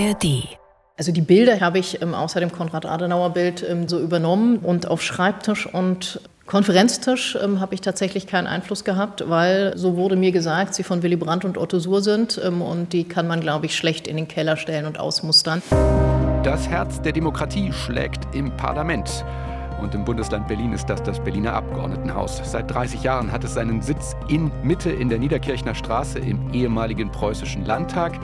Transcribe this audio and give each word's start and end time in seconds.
ARD. 0.00 0.56
Also 0.96 1.12
die 1.12 1.20
Bilder 1.20 1.60
habe 1.60 1.78
ich 1.78 2.02
ähm, 2.02 2.14
außer 2.14 2.40
dem 2.40 2.52
Konrad-Adenauer-Bild 2.52 3.66
ähm, 3.68 3.88
so 3.88 3.98
übernommen 3.98 4.58
und 4.58 4.86
auf 4.88 5.02
Schreibtisch 5.02 5.66
und 5.66 6.20
Konferenztisch 6.46 7.38
ähm, 7.40 7.60
habe 7.60 7.74
ich 7.74 7.80
tatsächlich 7.80 8.26
keinen 8.26 8.48
Einfluss 8.48 8.82
gehabt, 8.82 9.28
weil 9.28 9.76
so 9.76 9.96
wurde 9.96 10.16
mir 10.16 10.32
gesagt, 10.32 10.74
sie 10.74 10.82
von 10.82 11.02
Willy 11.02 11.14
Brandt 11.14 11.44
und 11.44 11.56
Otto 11.56 11.78
Suhr 11.78 12.02
sind 12.02 12.40
ähm, 12.44 12.60
und 12.60 12.92
die 12.92 13.04
kann 13.04 13.28
man, 13.28 13.40
glaube 13.40 13.66
ich, 13.66 13.76
schlecht 13.76 14.08
in 14.08 14.16
den 14.16 14.26
Keller 14.26 14.56
stellen 14.56 14.86
und 14.86 14.98
ausmustern. 14.98 15.62
Das 16.42 16.68
Herz 16.68 17.00
der 17.02 17.12
Demokratie 17.12 17.72
schlägt 17.72 18.34
im 18.34 18.50
Parlament. 18.56 19.24
Und 19.80 19.94
im 19.94 20.04
Bundesland 20.04 20.48
Berlin 20.48 20.72
ist 20.72 20.86
das 20.90 21.02
das 21.02 21.20
Berliner 21.20 21.54
Abgeordnetenhaus. 21.54 22.42
Seit 22.44 22.70
30 22.70 23.02
Jahren 23.02 23.32
hat 23.32 23.44
es 23.44 23.54
seinen 23.54 23.80
Sitz 23.80 24.14
in 24.28 24.50
Mitte 24.62 24.90
in 24.90 25.08
der 25.08 25.18
Niederkirchner 25.18 25.74
Straße 25.74 26.18
im 26.18 26.52
ehemaligen 26.52 27.10
preußischen 27.12 27.64
Landtag. 27.64 28.18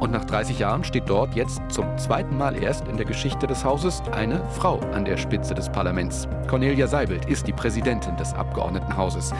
Und 0.00 0.12
nach 0.12 0.24
30 0.24 0.58
Jahren 0.58 0.82
steht 0.82 1.08
dort 1.08 1.34
jetzt 1.34 1.60
zum 1.68 1.96
zweiten 1.98 2.36
Mal 2.36 2.60
erst 2.60 2.88
in 2.88 2.96
der 2.96 3.04
Geschichte 3.04 3.46
des 3.46 3.64
Hauses 3.64 4.02
eine 4.12 4.42
Frau 4.48 4.80
an 4.94 5.04
der 5.04 5.18
Spitze 5.18 5.54
des 5.54 5.68
Parlaments. 5.68 6.26
Cornelia 6.48 6.86
Seibelt 6.86 7.26
ist 7.26 7.46
die 7.46 7.52
Präsidentin 7.52 8.16
des 8.16 8.32
Abgeordnetenhauses. 8.32 9.32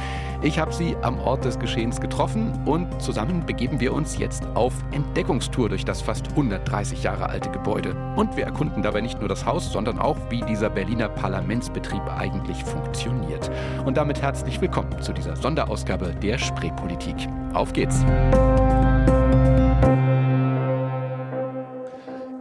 Ich 0.43 0.59
habe 0.59 0.73
sie 0.73 0.97
am 1.01 1.19
Ort 1.19 1.47
des 1.47 1.59
Geschehens 1.59 1.99
getroffen 1.99 2.53
und 2.67 3.01
zusammen 3.01 3.45
begeben 3.47 3.81
wir 3.81 3.95
uns 3.95 4.19
jetzt 4.19 4.47
auf 4.55 4.75
Entdeckungstour 4.93 5.71
durch 5.71 5.87
das 5.87 6.03
fast 6.03 6.29
130 6.29 7.03
Jahre 7.03 7.31
alte 7.31 7.51
Gebäude. 7.51 7.97
Und 8.17 8.37
wir 8.37 8.45
erkunden 8.45 8.83
dabei 8.83 9.01
nicht 9.01 9.19
nur 9.19 9.29
das 9.31 9.47
Haus, 9.47 9.73
sondern 9.73 9.99
auch, 9.99 10.19
wie 10.29 10.43
dieser 10.43 10.69
Berliner 10.69 11.09
Parlamentsbetrieb 11.09 12.03
eigentlich 12.19 12.63
funktioniert. 12.65 13.51
Und 13.87 13.97
damit 13.97 14.21
herzlich 14.21 14.61
willkommen 14.61 15.01
zu 15.01 15.15
dieser 15.15 15.37
Sonderausgabe 15.37 16.15
der 16.23 16.37
Spreepolitik. 16.37 17.17
Auf 17.55 17.73
geht's! 17.73 18.05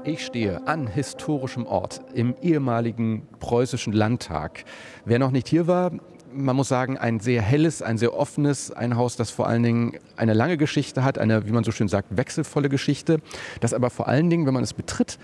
Ich 0.05 0.25
stehe 0.25 0.65
an 0.65 0.87
historischem 0.87 1.65
Ort 1.65 2.01
im 2.13 2.33
ehemaligen 2.41 3.27
preußischen 3.39 3.91
Landtag. 3.91 4.63
Wer 5.03 5.19
noch 5.19 5.31
nicht 5.31 5.49
hier 5.49 5.67
war, 5.67 5.91
man 6.31 6.55
muss 6.55 6.69
sagen, 6.69 6.97
ein 6.97 7.19
sehr 7.19 7.41
helles, 7.41 7.81
ein 7.81 7.97
sehr 7.97 8.13
offenes, 8.13 8.71
ein 8.71 8.95
Haus, 8.95 9.17
das 9.17 9.29
vor 9.29 9.47
allen 9.47 9.63
Dingen 9.63 9.97
eine 10.15 10.33
lange 10.33 10.57
Geschichte 10.57 11.03
hat, 11.03 11.17
eine, 11.17 11.47
wie 11.47 11.51
man 11.51 11.63
so 11.63 11.71
schön 11.71 11.87
sagt, 11.87 12.15
wechselvolle 12.15 12.69
Geschichte, 12.69 13.19
das 13.59 13.73
aber 13.73 13.89
vor 13.89 14.07
allen 14.07 14.29
Dingen, 14.29 14.45
wenn 14.45 14.53
man 14.53 14.63
es 14.63 14.73
betritt, 14.73 15.17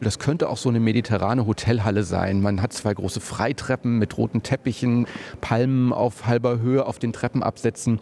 das 0.00 0.18
könnte 0.18 0.48
auch 0.48 0.56
so 0.56 0.68
eine 0.68 0.80
mediterrane 0.80 1.46
Hotelhalle 1.46 2.02
sein. 2.02 2.42
Man 2.42 2.60
hat 2.60 2.72
zwei 2.72 2.92
große 2.92 3.20
Freitreppen 3.20 3.98
mit 3.98 4.18
roten 4.18 4.42
Teppichen, 4.42 5.06
Palmen 5.40 5.92
auf 5.92 6.26
halber 6.26 6.58
Höhe 6.60 6.84
auf 6.84 6.98
den 6.98 7.12
Treppenabsätzen. 7.12 8.00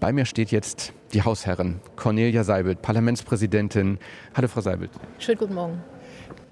Bei 0.00 0.12
mir 0.12 0.26
steht 0.26 0.50
jetzt 0.50 0.92
die 1.12 1.22
Hausherrin 1.22 1.80
Cornelia 1.96 2.44
Seibelt, 2.44 2.82
Parlamentspräsidentin. 2.82 3.98
Hallo, 4.34 4.48
Frau 4.48 4.60
Seibelt. 4.60 4.90
Schönen 5.18 5.38
guten 5.38 5.54
Morgen. 5.54 5.82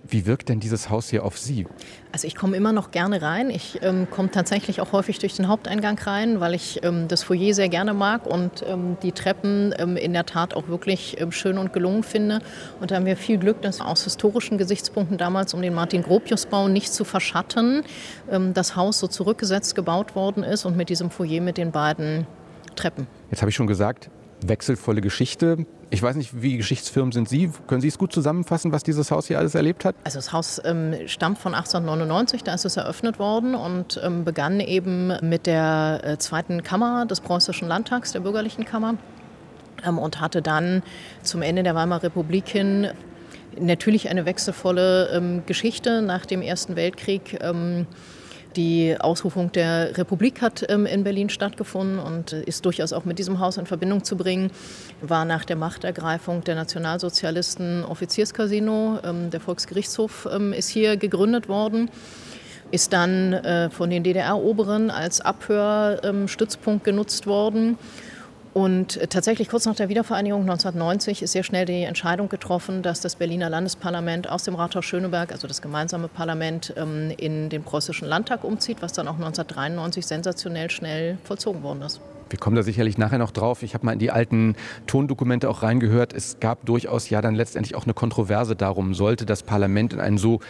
Wie 0.04 0.26
wirkt 0.26 0.48
denn 0.48 0.58
dieses 0.58 0.90
Haus 0.90 1.10
hier 1.10 1.24
auf 1.24 1.38
Sie? 1.38 1.66
Also 2.10 2.26
ich 2.26 2.34
komme 2.34 2.56
immer 2.56 2.72
noch 2.72 2.90
gerne 2.90 3.22
rein. 3.22 3.50
Ich 3.50 3.78
ähm, 3.82 4.08
komme 4.10 4.30
tatsächlich 4.32 4.80
auch 4.80 4.92
häufig 4.92 5.20
durch 5.20 5.34
den 5.36 5.46
Haupteingang 5.46 5.96
rein, 6.00 6.40
weil 6.40 6.54
ich 6.54 6.82
ähm, 6.82 7.06
das 7.06 7.22
Foyer 7.22 7.54
sehr 7.54 7.68
gerne 7.68 7.94
mag 7.94 8.26
und 8.26 8.64
ähm, 8.66 8.96
die 9.02 9.12
Treppen 9.12 9.72
ähm, 9.78 9.96
in 9.96 10.12
der 10.12 10.26
Tat 10.26 10.54
auch 10.54 10.66
wirklich 10.66 11.20
ähm, 11.20 11.30
schön 11.30 11.56
und 11.56 11.72
gelungen 11.72 12.02
finde. 12.02 12.40
Und 12.80 12.90
da 12.90 12.96
haben 12.96 13.06
wir 13.06 13.16
viel 13.16 13.38
Glück, 13.38 13.62
dass 13.62 13.80
aus 13.80 14.02
historischen 14.02 14.58
Gesichtspunkten 14.58 15.18
damals, 15.18 15.54
um 15.54 15.62
den 15.62 15.74
Martin-Gropius-Bau 15.74 16.66
nicht 16.66 16.92
zu 16.92 17.04
verschatten, 17.04 17.84
ähm, 18.28 18.54
das 18.54 18.74
Haus 18.74 18.98
so 18.98 19.06
zurückgesetzt 19.06 19.76
gebaut 19.76 20.16
worden 20.16 20.42
ist 20.42 20.64
und 20.64 20.76
mit 20.76 20.88
diesem 20.88 21.10
Foyer 21.10 21.40
mit 21.40 21.58
den 21.58 21.70
beiden 21.70 22.26
Treppen. 22.74 23.06
Jetzt 23.30 23.42
habe 23.42 23.50
ich 23.50 23.56
schon 23.56 23.66
gesagt, 23.66 24.10
wechselvolle 24.46 25.00
Geschichte. 25.00 25.66
Ich 25.90 26.02
weiß 26.02 26.16
nicht, 26.16 26.42
wie 26.42 26.56
Geschichtsfirmen 26.56 27.12
sind 27.12 27.28
Sie? 27.28 27.50
Können 27.66 27.80
Sie 27.80 27.88
es 27.88 27.98
gut 27.98 28.12
zusammenfassen, 28.12 28.72
was 28.72 28.82
dieses 28.82 29.10
Haus 29.10 29.26
hier 29.26 29.38
alles 29.38 29.54
erlebt 29.54 29.84
hat? 29.84 29.94
Also 30.04 30.18
das 30.18 30.32
Haus 30.32 30.60
ähm, 30.64 30.94
stammt 31.06 31.38
von 31.38 31.54
1899, 31.54 32.42
da 32.42 32.54
ist 32.54 32.64
es 32.64 32.76
eröffnet 32.76 33.18
worden 33.18 33.54
und 33.54 34.00
ähm, 34.02 34.24
begann 34.24 34.60
eben 34.60 35.12
mit 35.22 35.46
der 35.46 36.00
äh, 36.02 36.18
zweiten 36.18 36.62
Kammer 36.62 37.06
des 37.06 37.20
preußischen 37.20 37.68
Landtags, 37.68 38.12
der 38.12 38.20
bürgerlichen 38.20 38.64
Kammer. 38.64 38.94
Ähm, 39.86 39.98
und 39.98 40.20
hatte 40.20 40.42
dann 40.42 40.82
zum 41.22 41.42
Ende 41.42 41.62
der 41.62 41.74
Weimarer 41.74 42.04
Republik 42.04 42.48
hin 42.48 42.88
natürlich 43.58 44.08
eine 44.08 44.24
wechselvolle 44.24 45.10
ähm, 45.12 45.42
Geschichte 45.46 46.02
nach 46.02 46.24
dem 46.24 46.42
Ersten 46.42 46.76
Weltkrieg 46.76 47.38
ähm, 47.42 47.86
die 48.56 48.96
Ausrufung 48.98 49.52
der 49.52 49.96
Republik 49.96 50.42
hat 50.42 50.64
ähm, 50.68 50.86
in 50.86 51.04
Berlin 51.04 51.28
stattgefunden 51.28 51.98
und 51.98 52.32
äh, 52.32 52.42
ist 52.42 52.64
durchaus 52.64 52.92
auch 52.92 53.04
mit 53.04 53.18
diesem 53.18 53.38
Haus 53.38 53.56
in 53.56 53.66
Verbindung 53.66 54.04
zu 54.04 54.16
bringen. 54.16 54.50
War 55.00 55.24
nach 55.24 55.44
der 55.44 55.56
Machtergreifung 55.56 56.44
der 56.44 56.54
Nationalsozialisten 56.54 57.84
Offizierscasino. 57.84 58.98
Ähm, 59.04 59.30
der 59.30 59.40
Volksgerichtshof 59.40 60.28
ähm, 60.32 60.52
ist 60.52 60.68
hier 60.68 60.96
gegründet 60.96 61.48
worden 61.48 61.90
ist 62.70 62.94
dann 62.94 63.34
äh, 63.34 63.68
von 63.68 63.90
den 63.90 64.02
DDR-Oberen 64.02 64.90
als 64.90 65.20
Abhörstützpunkt 65.20 66.84
genutzt 66.84 67.26
worden 67.26 67.76
und 68.54 69.00
tatsächlich 69.08 69.48
kurz 69.48 69.64
nach 69.64 69.76
der 69.76 69.88
Wiedervereinigung 69.88 70.42
1990 70.42 71.22
ist 71.22 71.32
sehr 71.32 71.42
schnell 71.42 71.64
die 71.64 71.84
Entscheidung 71.84 72.28
getroffen, 72.28 72.82
dass 72.82 73.00
das 73.00 73.16
Berliner 73.16 73.48
Landesparlament 73.48 74.28
aus 74.28 74.44
dem 74.44 74.54
Rathaus 74.54 74.84
Schöneberg, 74.84 75.32
also 75.32 75.48
das 75.48 75.62
gemeinsame 75.62 76.08
Parlament, 76.08 76.74
ähm, 76.76 77.12
in 77.16 77.48
den 77.48 77.62
preußischen 77.62 78.06
Landtag 78.06 78.44
umzieht, 78.44 78.82
was 78.82 78.92
dann 78.92 79.08
auch 79.08 79.14
1993 79.14 80.06
sensationell 80.06 80.70
schnell 80.70 81.16
vollzogen 81.24 81.62
worden 81.62 81.82
ist. 81.82 82.00
Wir 82.32 82.38
kommen 82.38 82.56
da 82.56 82.62
sicherlich 82.62 82.96
nachher 82.96 83.18
noch 83.18 83.30
drauf. 83.30 83.62
Ich 83.62 83.74
habe 83.74 83.84
mal 83.84 83.92
in 83.92 83.98
die 83.98 84.10
alten 84.10 84.56
Tondokumente 84.86 85.50
auch 85.50 85.62
reingehört. 85.62 86.14
Es 86.14 86.40
gab 86.40 86.64
durchaus 86.64 87.10
ja 87.10 87.20
dann 87.20 87.34
letztendlich 87.34 87.74
auch 87.74 87.84
eine 87.84 87.94
Kontroverse 87.94 88.56
darum, 88.56 88.94
sollte 88.94 89.26
das 89.26 89.42
Parlament 89.42 89.92
in 89.92 90.00
einen 90.00 90.16
so 90.16 90.40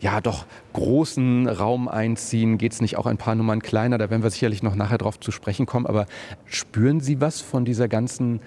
ja 0.00 0.20
doch 0.20 0.46
großen 0.72 1.48
Raum 1.48 1.88
einziehen, 1.88 2.58
geht 2.58 2.72
es 2.72 2.80
nicht 2.80 2.98
auch 2.98 3.06
ein 3.06 3.18
paar 3.18 3.36
Nummern 3.36 3.62
kleiner, 3.62 3.98
da 3.98 4.10
werden 4.10 4.22
wir 4.22 4.30
sicherlich 4.30 4.62
noch 4.62 4.74
nachher 4.74 4.98
drauf 4.98 5.18
zu 5.18 5.30
sprechen 5.32 5.66
kommen, 5.66 5.86
aber 5.86 6.06
spüren 6.44 7.00
Sie 7.00 7.20
was 7.20 7.40
von 7.40 7.64
dieser 7.64 7.88
ganzen 7.88 8.40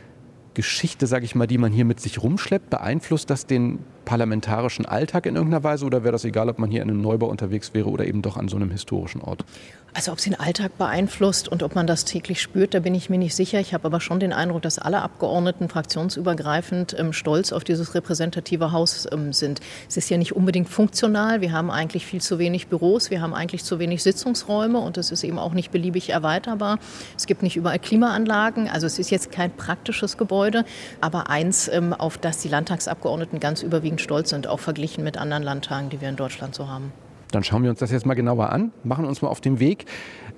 Geschichte, 0.53 1.07
sage 1.07 1.24
ich 1.24 1.34
mal, 1.34 1.47
die 1.47 1.57
man 1.57 1.72
hier 1.72 1.85
mit 1.85 2.01
sich 2.01 2.22
rumschleppt? 2.22 2.69
Beeinflusst 2.69 3.30
das 3.30 3.46
den 3.46 3.80
parlamentarischen 4.03 4.85
Alltag 4.85 5.25
in 5.25 5.35
irgendeiner 5.35 5.63
Weise 5.63 5.85
oder 5.85 6.03
wäre 6.03 6.12
das 6.12 6.25
egal, 6.25 6.50
ob 6.50 6.59
man 6.59 6.69
hier 6.69 6.81
in 6.81 6.90
einem 6.90 7.01
Neubau 7.01 7.28
unterwegs 7.28 7.74
wäre 7.74 7.90
oder 7.90 8.06
eben 8.06 8.22
doch 8.22 8.35
an 8.35 8.50
so 8.50 8.57
einem 8.57 8.69
historischen 8.69 9.22
Ort? 9.22 9.46
Also 9.94 10.13
ob 10.13 10.19
es 10.19 10.24
den 10.24 10.40
Alltag 10.40 10.78
beeinflusst 10.78 11.50
und 11.50 11.63
ob 11.63 11.75
man 11.75 11.85
das 11.85 12.06
täglich 12.06 12.41
spürt, 12.41 12.74
da 12.74 12.79
bin 12.79 12.96
ich 12.96 13.09
mir 13.09 13.18
nicht 13.18 13.35
sicher. 13.35 13.59
Ich 13.59 13.74
habe 13.74 13.85
aber 13.85 14.00
schon 14.00 14.22
den 14.22 14.31
Eindruck, 14.31 14.62
dass 14.62 14.79
alle 14.79 15.02
Abgeordneten 15.02 15.68
fraktionsübergreifend 15.68 16.96
ähm, 16.97 17.12
stolz 17.12 17.52
auf 17.52 17.66
dieses 17.66 17.94
repräsentative 17.94 18.72
Haus 18.72 19.06
ähm, 19.12 19.34
sind. 19.34 19.59
Es 19.90 19.97
ist 19.97 20.09
ja 20.09 20.18
nicht 20.18 20.34
unbedingt 20.34 20.69
funktional. 20.69 21.41
Wir 21.41 21.51
haben 21.51 21.69
eigentlich 21.69 22.06
viel 22.06 22.22
zu 22.22 22.40
wenig 22.40 22.68
Büros, 22.68 23.12
wir 23.12 23.22
haben 23.22 23.34
eigentlich 23.34 23.66
zu 23.66 23.80
wenig 23.80 24.01
Sitzungsräume 24.01 24.80
und 24.80 24.97
es 24.97 25.12
ist 25.12 25.25
eben 25.25 25.38
auch 25.38 25.53
nicht 25.53 25.72
beliebig 25.72 26.09
erweiterbar. 26.09 26.80
Es 27.18 27.25
gibt 27.28 27.44
nicht 27.44 27.57
überall 27.57 27.80
Klimaanlagen. 27.80 28.69
Also 28.69 28.88
es 28.88 28.97
ist 28.97 29.12
jetzt 29.12 29.30
kein 29.30 29.51
praktisches 29.51 30.18
Gebäude, 30.18 30.63
aber 31.01 31.30
eins, 31.30 31.68
ähm, 31.68 31.94
auf 31.94 32.18
das 32.18 32.38
die 32.38 32.47
Landtagsabgeordneten 32.47 33.41
ganz 33.41 33.62
überwiegend 33.62 34.00
stolz 34.00 34.30
sind, 34.30 34.47
auch 34.47 34.62
verglichen 34.62 35.03
mit 35.03 35.18
anderen 35.18 35.44
Landtagen, 35.44 35.90
die 35.90 36.00
wir 36.00 36.07
in 36.07 36.16
Deutschland 36.16 36.56
so 36.56 36.69
haben. 36.69 36.94
Dann 37.31 37.44
schauen 37.44 37.64
wir 37.64 37.69
uns 37.69 37.80
das 37.80 37.92
jetzt 37.92 38.06
mal 38.06 38.14
genauer 38.14 38.50
an, 38.50 38.72
machen 38.84 39.06
uns 39.06 39.22
mal 39.22 39.30
auf 39.30 39.42
den 39.42 39.59
Weg. 39.59 39.86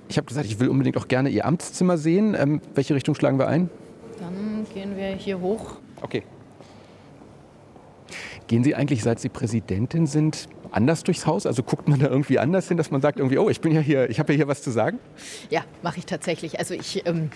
Ich 0.08 0.16
habe 0.16 0.26
gesagt, 0.26 0.46
ich 0.46 0.60
will 0.60 0.68
unbedingt 0.68 0.96
auch 0.96 1.08
gerne 1.08 1.28
Ihr 1.28 1.44
Amtszimmer 1.44 1.98
sehen. 1.98 2.36
Ähm, 2.38 2.60
welche 2.74 2.94
Richtung 2.94 3.14
schlagen 3.14 3.38
wir 3.38 3.48
ein? 3.48 3.68
Dann 4.20 4.66
gehen 4.72 4.96
wir 4.96 5.08
hier 5.08 5.40
hoch. 5.40 5.76
Okay. 6.02 6.22
Gehen 8.46 8.62
Sie 8.62 8.74
eigentlich, 8.74 9.02
seit 9.02 9.18
Sie 9.18 9.30
Präsidentin 9.30 10.06
sind, 10.06 10.48
anders 10.70 11.02
durchs 11.02 11.26
Haus? 11.26 11.46
Also 11.46 11.62
guckt 11.62 11.88
man 11.88 11.98
da 11.98 12.08
irgendwie 12.08 12.38
anders 12.38 12.68
hin, 12.68 12.76
dass 12.76 12.90
man 12.90 13.00
sagt 13.00 13.18
irgendwie, 13.18 13.38
oh, 13.38 13.48
ich 13.48 13.60
bin 13.60 13.72
ja 13.72 13.80
hier, 13.80 14.10
ich 14.10 14.18
habe 14.18 14.32
ja 14.32 14.36
hier 14.36 14.48
was 14.48 14.62
zu 14.62 14.70
sagen? 14.70 14.98
Ja, 15.50 15.62
mache 15.82 15.98
ich 15.98 16.06
tatsächlich. 16.06 16.58
Also 16.58 16.74
ich 16.74 17.06
ähm, 17.06 17.30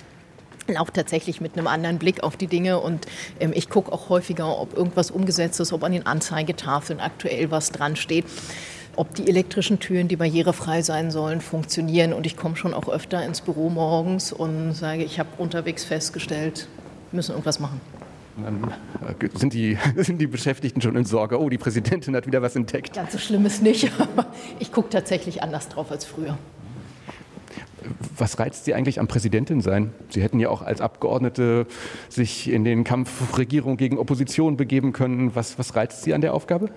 laufe 0.66 0.92
tatsächlich 0.92 1.40
mit 1.40 1.56
einem 1.56 1.66
anderen 1.66 1.98
Blick 1.98 2.22
auf 2.22 2.36
die 2.36 2.46
Dinge 2.46 2.78
und 2.78 3.06
ähm, 3.40 3.52
ich 3.54 3.70
gucke 3.70 3.90
auch 3.90 4.10
häufiger, 4.10 4.58
ob 4.58 4.76
irgendwas 4.76 5.10
umgesetzt 5.10 5.58
ist, 5.60 5.72
ob 5.72 5.82
an 5.82 5.92
den 5.92 6.04
Anzeigetafeln 6.04 7.00
aktuell 7.00 7.50
was 7.50 7.72
dran 7.72 7.96
steht 7.96 8.26
ob 8.98 9.14
die 9.14 9.28
elektrischen 9.28 9.78
Türen, 9.78 10.08
die 10.08 10.16
barrierefrei 10.16 10.82
sein 10.82 11.10
sollen, 11.10 11.40
funktionieren. 11.40 12.12
Und 12.12 12.26
ich 12.26 12.36
komme 12.36 12.56
schon 12.56 12.74
auch 12.74 12.88
öfter 12.88 13.24
ins 13.24 13.40
Büro 13.40 13.70
morgens 13.70 14.32
und 14.32 14.72
sage, 14.72 15.04
ich 15.04 15.18
habe 15.18 15.28
unterwegs 15.38 15.84
festgestellt, 15.84 16.68
wir 17.10 17.16
müssen 17.16 17.32
irgendwas 17.32 17.60
machen. 17.60 17.80
Dann 18.42 18.72
äh, 19.20 19.28
sind 19.38 19.52
die, 19.52 19.78
sind 19.96 20.18
die 20.18 20.26
Beschäftigten 20.26 20.80
schon 20.80 20.96
in 20.96 21.04
Sorge, 21.04 21.40
oh, 21.40 21.48
die 21.48 21.58
Präsidentin 21.58 22.14
hat 22.16 22.26
wieder 22.26 22.42
was 22.42 22.56
entdeckt. 22.56 22.94
Ganz 22.94 23.12
so 23.12 23.18
schlimm 23.18 23.46
ist 23.46 23.62
nicht, 23.62 23.90
aber 23.98 24.26
ich 24.58 24.72
gucke 24.72 24.90
tatsächlich 24.90 25.42
anders 25.42 25.68
drauf 25.68 25.90
als 25.90 26.04
früher. 26.04 26.36
Was 28.16 28.38
reizt 28.38 28.64
Sie 28.64 28.74
eigentlich 28.74 28.98
am 28.98 29.06
Präsidentin 29.06 29.60
sein? 29.60 29.92
Sie 30.10 30.20
hätten 30.20 30.40
ja 30.40 30.50
auch 30.50 30.62
als 30.62 30.80
Abgeordnete 30.80 31.66
sich 32.08 32.50
in 32.50 32.64
den 32.64 32.82
Kampf 32.82 33.38
Regierung 33.38 33.76
gegen 33.76 33.96
Opposition 33.96 34.56
begeben 34.56 34.92
können. 34.92 35.34
Was, 35.36 35.58
was 35.58 35.76
reizt 35.76 36.02
Sie 36.02 36.12
an 36.12 36.20
der 36.20 36.34
Aufgabe? 36.34 36.70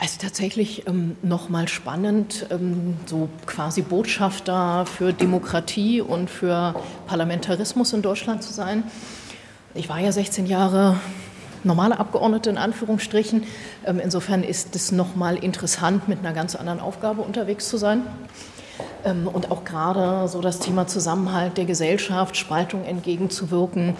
Also 0.00 0.18
tatsächlich 0.20 0.86
ähm, 0.86 1.16
nochmal 1.22 1.66
spannend, 1.66 2.46
ähm, 2.50 2.96
so 3.06 3.28
quasi 3.46 3.82
Botschafter 3.82 4.86
für 4.86 5.12
Demokratie 5.12 6.00
und 6.00 6.30
für 6.30 6.76
Parlamentarismus 7.08 7.92
in 7.92 8.02
Deutschland 8.02 8.44
zu 8.44 8.52
sein. 8.52 8.84
Ich 9.74 9.88
war 9.88 9.98
ja 9.98 10.12
16 10.12 10.46
Jahre 10.46 11.00
normale 11.64 11.98
Abgeordnete 11.98 12.48
in 12.48 12.58
Anführungsstrichen. 12.58 13.42
Ähm, 13.84 13.98
insofern 13.98 14.44
ist 14.44 14.76
es 14.76 14.92
nochmal 14.92 15.36
interessant, 15.36 16.08
mit 16.08 16.20
einer 16.20 16.32
ganz 16.32 16.54
anderen 16.54 16.78
Aufgabe 16.78 17.22
unterwegs 17.22 17.68
zu 17.68 17.76
sein. 17.76 18.02
Ähm, 19.04 19.26
und 19.26 19.50
auch 19.50 19.64
gerade 19.64 20.28
so 20.28 20.40
das 20.40 20.60
Thema 20.60 20.86
Zusammenhalt 20.86 21.56
der 21.56 21.64
Gesellschaft, 21.64 22.36
Spaltung 22.36 22.84
entgegenzuwirken, 22.84 23.96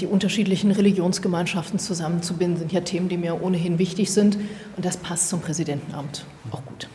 die 0.00 0.06
unterschiedlichen 0.06 0.70
Religionsgemeinschaften 0.70 1.78
zusammenzubinden, 1.78 2.58
sind 2.58 2.72
ja 2.72 2.80
Themen, 2.80 3.08
die 3.08 3.16
mir 3.16 3.42
ohnehin 3.42 3.78
wichtig 3.78 4.10
sind. 4.10 4.38
Und 4.76 4.84
das 4.84 4.96
passt 4.96 5.28
zum 5.28 5.40
Präsidentenamt 5.40 6.24
auch 6.50 6.64
gut. 6.64 6.88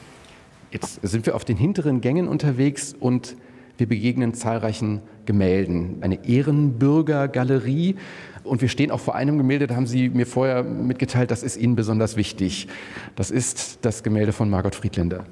Jetzt 0.72 1.00
sind 1.02 1.26
wir 1.26 1.36
auf 1.36 1.46
den 1.46 1.58
hinteren 1.58 2.02
Gängen 2.02 2.28
unterwegs 2.28 2.96
und 3.00 3.36
wir 3.78 3.88
begegnen 3.88 4.34
zahlreichen 4.34 5.02
Gemälden. 5.26 5.98
Eine 6.02 6.26
Ehrenbürgergalerie. 6.26 7.96
Und 8.44 8.62
wir 8.62 8.70
stehen 8.70 8.92
auch 8.92 9.00
vor 9.00 9.16
einem 9.16 9.38
Gemälde, 9.38 9.68
da 9.68 9.76
haben 9.76 9.88
Sie 9.88 10.10
mir 10.10 10.26
vorher 10.26 10.64
mitgeteilt, 10.64 11.30
das 11.32 11.44
ist 11.44 11.58
Ihnen 11.58 11.76
besonders 11.76 12.16
wichtig. 12.16 12.68
Das 13.16 13.32
ist 13.32 13.80
das 13.82 14.02
Gemälde 14.04 14.32
von 14.32 14.50
Margot 14.50 14.76
Friedländer. 14.76 15.26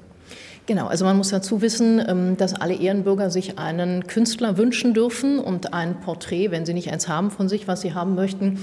Genau, 0.68 0.86
also 0.86 1.06
man 1.06 1.16
muss 1.16 1.30
dazu 1.30 1.62
wissen, 1.62 1.98
ähm, 2.06 2.36
dass 2.36 2.52
alle 2.52 2.74
Ehrenbürger 2.74 3.30
sich 3.30 3.58
einen 3.58 4.06
Künstler 4.06 4.58
wünschen 4.58 4.92
dürfen 4.92 5.38
und 5.38 5.72
ein 5.72 5.98
Porträt, 6.00 6.50
wenn 6.50 6.66
sie 6.66 6.74
nicht 6.74 6.92
eins 6.92 7.08
haben 7.08 7.30
von 7.30 7.48
sich, 7.48 7.66
was 7.66 7.80
sie 7.80 7.94
haben 7.94 8.14
möchten, 8.14 8.58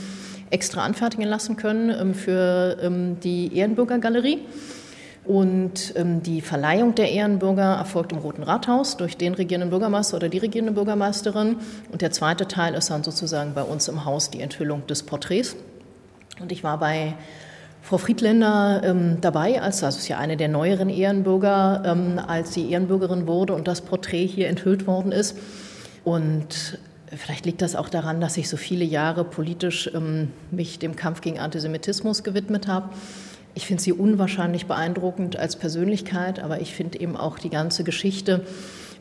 extra 0.52 0.84
anfertigen 0.84 1.26
lassen 1.26 1.56
können 1.56 1.90
ähm, 1.90 2.14
für 2.14 2.78
ähm, 2.80 3.20
die 3.22 3.58
Ehrenbürgergalerie. 3.58 4.42
Und 5.24 5.96
die 5.98 6.42
Verleihung 6.42 6.94
der 6.94 7.10
Ehrenbürger 7.10 7.78
erfolgt 7.78 8.12
im 8.12 8.20
Roten 8.20 8.44
Rathaus 8.44 8.96
durch 8.96 9.18
den 9.18 9.34
regierenden 9.34 9.72
Bürgermeister 9.72 10.18
oder 10.18 10.30
die 10.30 10.38
regierende 10.38 10.72
Bürgermeisterin. 10.72 11.56
Und 11.92 12.04
der 12.04 12.12
zweite 12.12 12.48
Teil 12.48 12.76
ist 12.76 12.92
dann 12.92 13.04
sozusagen 13.04 13.56
bei 13.56 13.64
uns 13.64 13.88
im 13.88 14.06
Haus 14.06 14.30
die 14.30 14.42
Enthüllung 14.42 14.86
des 14.86 15.02
Porträts. 15.02 15.56
Und 16.40 16.52
ich 16.52 16.64
war 16.64 16.78
bei 16.78 17.16
Frau 17.86 18.00
Friedländer 18.00 18.82
ähm, 18.84 19.20
dabei, 19.22 19.62
als 19.62 19.82
das 19.82 19.98
ist 19.98 20.08
ja 20.08 20.18
eine 20.18 20.38
der 20.38 20.48
neueren 20.48 20.90
Ehrenbürger, 20.90 21.84
ähm, 21.86 22.18
als 22.18 22.52
sie 22.52 22.72
Ehrenbürgerin 22.72 23.28
wurde 23.28 23.54
und 23.54 23.68
das 23.68 23.82
Porträt 23.82 24.26
hier 24.26 24.48
enthüllt 24.48 24.88
worden 24.88 25.12
ist. 25.12 25.38
Und 26.04 26.80
vielleicht 27.16 27.46
liegt 27.46 27.62
das 27.62 27.76
auch 27.76 27.88
daran, 27.88 28.20
dass 28.22 28.38
ich 28.38 28.50
so 28.50 28.58
viele 28.58 28.84
Jahre 28.84 29.24
politisch 29.24 29.88
ähm, 29.94 30.32
mich 30.50 30.80
dem 30.80 30.96
Kampf 30.96 31.22
gegen 31.22 31.38
Antisemitismus 31.38 32.24
gewidmet 32.24 32.68
habe. 32.68 32.90
Ich 33.54 33.68
finde 33.68 33.84
sie 33.84 33.94
unwahrscheinlich 33.94 34.66
beeindruckend 34.66 35.38
als 35.38 35.56
Persönlichkeit, 35.56 36.40
aber 36.40 36.62
ich 36.62 36.74
finde 36.74 37.00
eben 37.00 37.16
auch 37.16 37.38
die 37.38 37.52
ganze 37.52 37.84
Geschichte, 37.84 38.42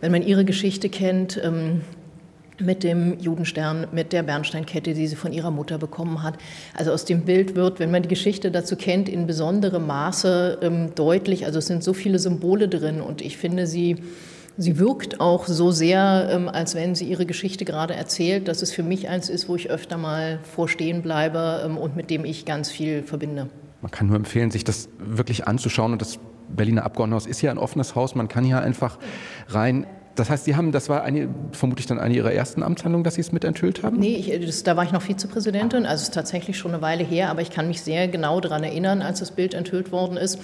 wenn 0.03 0.13
man 0.13 0.21
ihre 0.21 0.45
Geschichte 0.45 0.91
kennt, 0.91 1.41
ähm, 1.43 1.81
mit 2.61 2.85
dem 2.85 3.19
Judenstern, 3.19 3.87
mit 3.93 4.13
der 4.13 4.23
Bernsteinkette, 4.23 4.95
die 4.95 5.07
sie 5.07 5.17
von 5.17 5.33
ihrer 5.33 5.51
Mutter 5.51 5.79
bekommen 5.79 6.23
hat. 6.23 6.39
Also 6.75 6.93
aus 6.93 7.05
dem 7.05 7.23
Bild 7.23 7.57
wird, 7.57 7.81
wenn 7.81 7.91
man 7.91 8.03
die 8.03 8.09
Geschichte 8.09 8.51
dazu 8.51 8.77
kennt, 8.77 9.09
in 9.09 9.27
besonderem 9.27 9.87
Maße 9.87 10.59
ähm, 10.63 10.95
deutlich. 10.95 11.47
Also 11.47 11.59
es 11.59 11.67
sind 11.67 11.83
so 11.83 11.93
viele 11.93 12.19
Symbole 12.19 12.69
drin 12.69 13.01
und 13.01 13.23
ich 13.23 13.37
finde 13.37 13.67
sie, 13.67 13.97
sie 14.57 14.79
wirkt 14.79 15.21
auch 15.21 15.47
so 15.47 15.71
sehr, 15.71 16.29
ähm, 16.31 16.49
als 16.49 16.75
wenn 16.75 16.95
sie 16.95 17.07
ihre 17.07 17.27
Geschichte 17.27 17.65
gerade 17.65 17.95
erzählt, 17.95 18.49
dass 18.49 18.63
es 18.63 18.73
für 18.73 18.83
mich 18.83 19.09
eins 19.09 19.29
ist, 19.29 19.49
wo 19.49 19.57
ich 19.57 19.71
öfter 19.71 19.97
mal 19.97 20.39
vorstehen 20.43 21.03
bleibe 21.03 21.63
ähm, 21.65 21.77
und 21.77 21.97
mit 21.97 22.11
dem 22.11 22.25
ich 22.25 22.45
ganz 22.45 22.71
viel 22.71 23.03
verbinde. 23.03 23.49
Man 23.83 23.91
kann 23.91 24.07
nur 24.07 24.17
empfehlen, 24.17 24.51
sich 24.51 24.65
das 24.65 24.89
wirklich 24.99 25.47
anzuschauen 25.47 25.93
und 25.93 26.01
das 26.01 26.19
Berliner 26.49 26.85
Abgeordnetenhaus 26.85 27.27
ist 27.27 27.43
ja 27.43 27.51
ein 27.51 27.59
offenes 27.59 27.95
Haus. 27.95 28.15
Man 28.15 28.29
kann 28.29 28.45
hier 28.45 28.61
einfach 28.61 28.99
rein. 29.49 29.87
Das 30.15 30.31
heißt, 30.31 30.45
Sie 30.45 30.55
haben, 30.55 30.71
das 30.71 30.89
war 30.89 31.03
eine, 31.03 31.29
vermutlich 31.53 31.87
dann 31.87 31.99
eine 31.99 32.15
Ihrer 32.15 32.33
ersten 32.33 32.63
Amtshandlungen, 32.63 33.05
dass 33.05 33.15
Sie 33.15 33.21
es 33.21 33.33
mit 33.33 33.45
enthüllt 33.45 33.83
haben? 33.83 33.99
Nee, 33.99 34.15
ich, 34.15 34.47
das, 34.47 34.63
da 34.63 34.77
war 34.77 34.85
ich 34.85 34.93
noch 34.93 35.03
Vizepräsidentin, 35.03 35.87
also 35.87 36.03
es 36.03 36.09
ist 36.09 36.15
tatsächlich 36.15 36.57
schon 36.57 36.73
eine 36.73 36.83
Weile 36.83 37.03
her, 37.03 37.31
aber 37.31 37.43
ich 37.43 37.51
kann 37.51 37.67
mich 37.67 37.83
sehr 37.83 38.07
genau 38.07 38.41
daran 38.41 38.63
erinnern, 38.63 39.03
als 39.03 39.19
das 39.19 39.33
Bild 39.33 39.55
enthüllt 39.55 39.91
worden 39.91 40.17
ist 40.17 40.39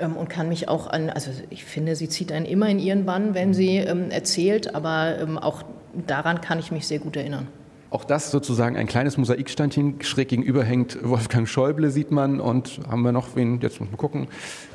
ähm, 0.00 0.16
und 0.16 0.28
kann 0.28 0.48
mich 0.48 0.68
auch 0.68 0.88
an, 0.88 1.08
also 1.10 1.30
ich 1.50 1.64
finde, 1.64 1.94
sie 1.94 2.08
zieht 2.08 2.32
einen 2.32 2.46
immer 2.46 2.68
in 2.68 2.78
ihren 2.78 3.04
Bann, 3.06 3.34
wenn 3.34 3.54
sie 3.54 3.76
ähm, 3.76 4.10
erzählt, 4.10 4.74
aber 4.74 5.18
ähm, 5.20 5.38
auch 5.38 5.62
daran 6.06 6.40
kann 6.40 6.58
ich 6.58 6.72
mich 6.72 6.86
sehr 6.86 6.98
gut 6.98 7.16
erinnern. 7.16 7.46
Auch 7.92 8.04
das 8.04 8.30
sozusagen 8.30 8.74
ein 8.78 8.86
kleines 8.86 9.18
Mosaiksteinchen. 9.18 10.00
Schräg 10.00 10.28
gegenüber 10.28 10.64
hängt 10.64 11.06
Wolfgang 11.06 11.46
Schäuble, 11.46 11.90
sieht 11.90 12.10
man. 12.10 12.40
Und 12.40 12.80
haben 12.88 13.02
wir 13.02 13.12
noch 13.12 13.36
wen, 13.36 13.60
jetzt 13.60 13.80
muss 13.80 13.90
man 13.90 13.98
gucken. 13.98 14.28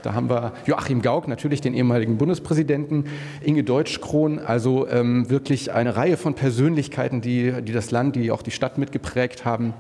Da 0.04 0.14
haben 0.14 0.30
wir 0.30 0.54
Joachim 0.68 1.02
Gauck, 1.02 1.28
natürlich 1.28 1.60
den 1.60 1.74
ehemaligen 1.74 2.20
Bundespräsidenten, 2.20 3.06
Inge 3.42 3.64
Deutschkron. 3.64 4.38
Also 4.38 4.88
ähm, 4.88 5.32
wirklich 5.32 5.72
eine 5.72 5.96
Reihe 5.96 6.16
von 6.16 6.36
Persönlichkeiten, 6.36 7.22
die, 7.22 7.54
die 7.64 7.72
das 7.72 7.90
Land, 7.90 8.16
die 8.16 8.30
auch 8.30 8.44
die 8.44 8.52
Stadt 8.52 8.78
mitgeprägt 8.78 9.46
haben. 9.46 9.74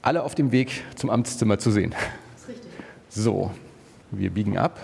Alle 0.00 0.22
auf 0.22 0.36
dem 0.36 0.52
Weg 0.52 0.84
zum 0.94 1.10
Amtszimmer 1.10 1.58
zu 1.58 1.72
sehen. 1.72 1.90
Das 1.90 2.42
ist 2.42 2.48
richtig. 2.50 2.70
So, 3.08 3.50
wir 4.12 4.30
biegen 4.30 4.58
ab. 4.58 4.78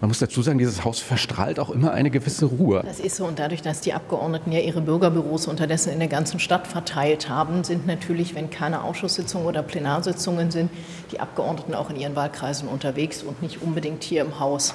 Man 0.00 0.08
muss 0.08 0.18
dazu 0.18 0.42
sagen, 0.42 0.58
dieses 0.58 0.84
Haus 0.84 1.00
verstrahlt 1.00 1.58
auch 1.58 1.70
immer 1.70 1.92
eine 1.92 2.10
gewisse 2.10 2.46
Ruhe. 2.46 2.82
Das 2.84 3.00
ist 3.00 3.16
so. 3.16 3.24
Und 3.26 3.38
dadurch, 3.38 3.62
dass 3.62 3.80
die 3.80 3.92
Abgeordneten 3.92 4.52
ja 4.52 4.60
ihre 4.60 4.80
Bürgerbüros 4.80 5.46
unterdessen 5.46 5.92
in 5.92 5.98
der 5.98 6.08
ganzen 6.08 6.40
Stadt 6.40 6.66
verteilt 6.66 7.28
haben, 7.28 7.64
sind 7.64 7.86
natürlich, 7.86 8.34
wenn 8.34 8.50
keine 8.50 8.82
Ausschusssitzungen 8.82 9.46
oder 9.46 9.62
Plenarsitzungen 9.62 10.50
sind, 10.50 10.70
die 11.12 11.20
Abgeordneten 11.20 11.74
auch 11.74 11.90
in 11.90 11.96
ihren 11.96 12.16
Wahlkreisen 12.16 12.68
unterwegs 12.68 13.22
und 13.22 13.42
nicht 13.42 13.62
unbedingt 13.62 14.02
hier 14.02 14.22
im 14.22 14.40
Haus. 14.40 14.74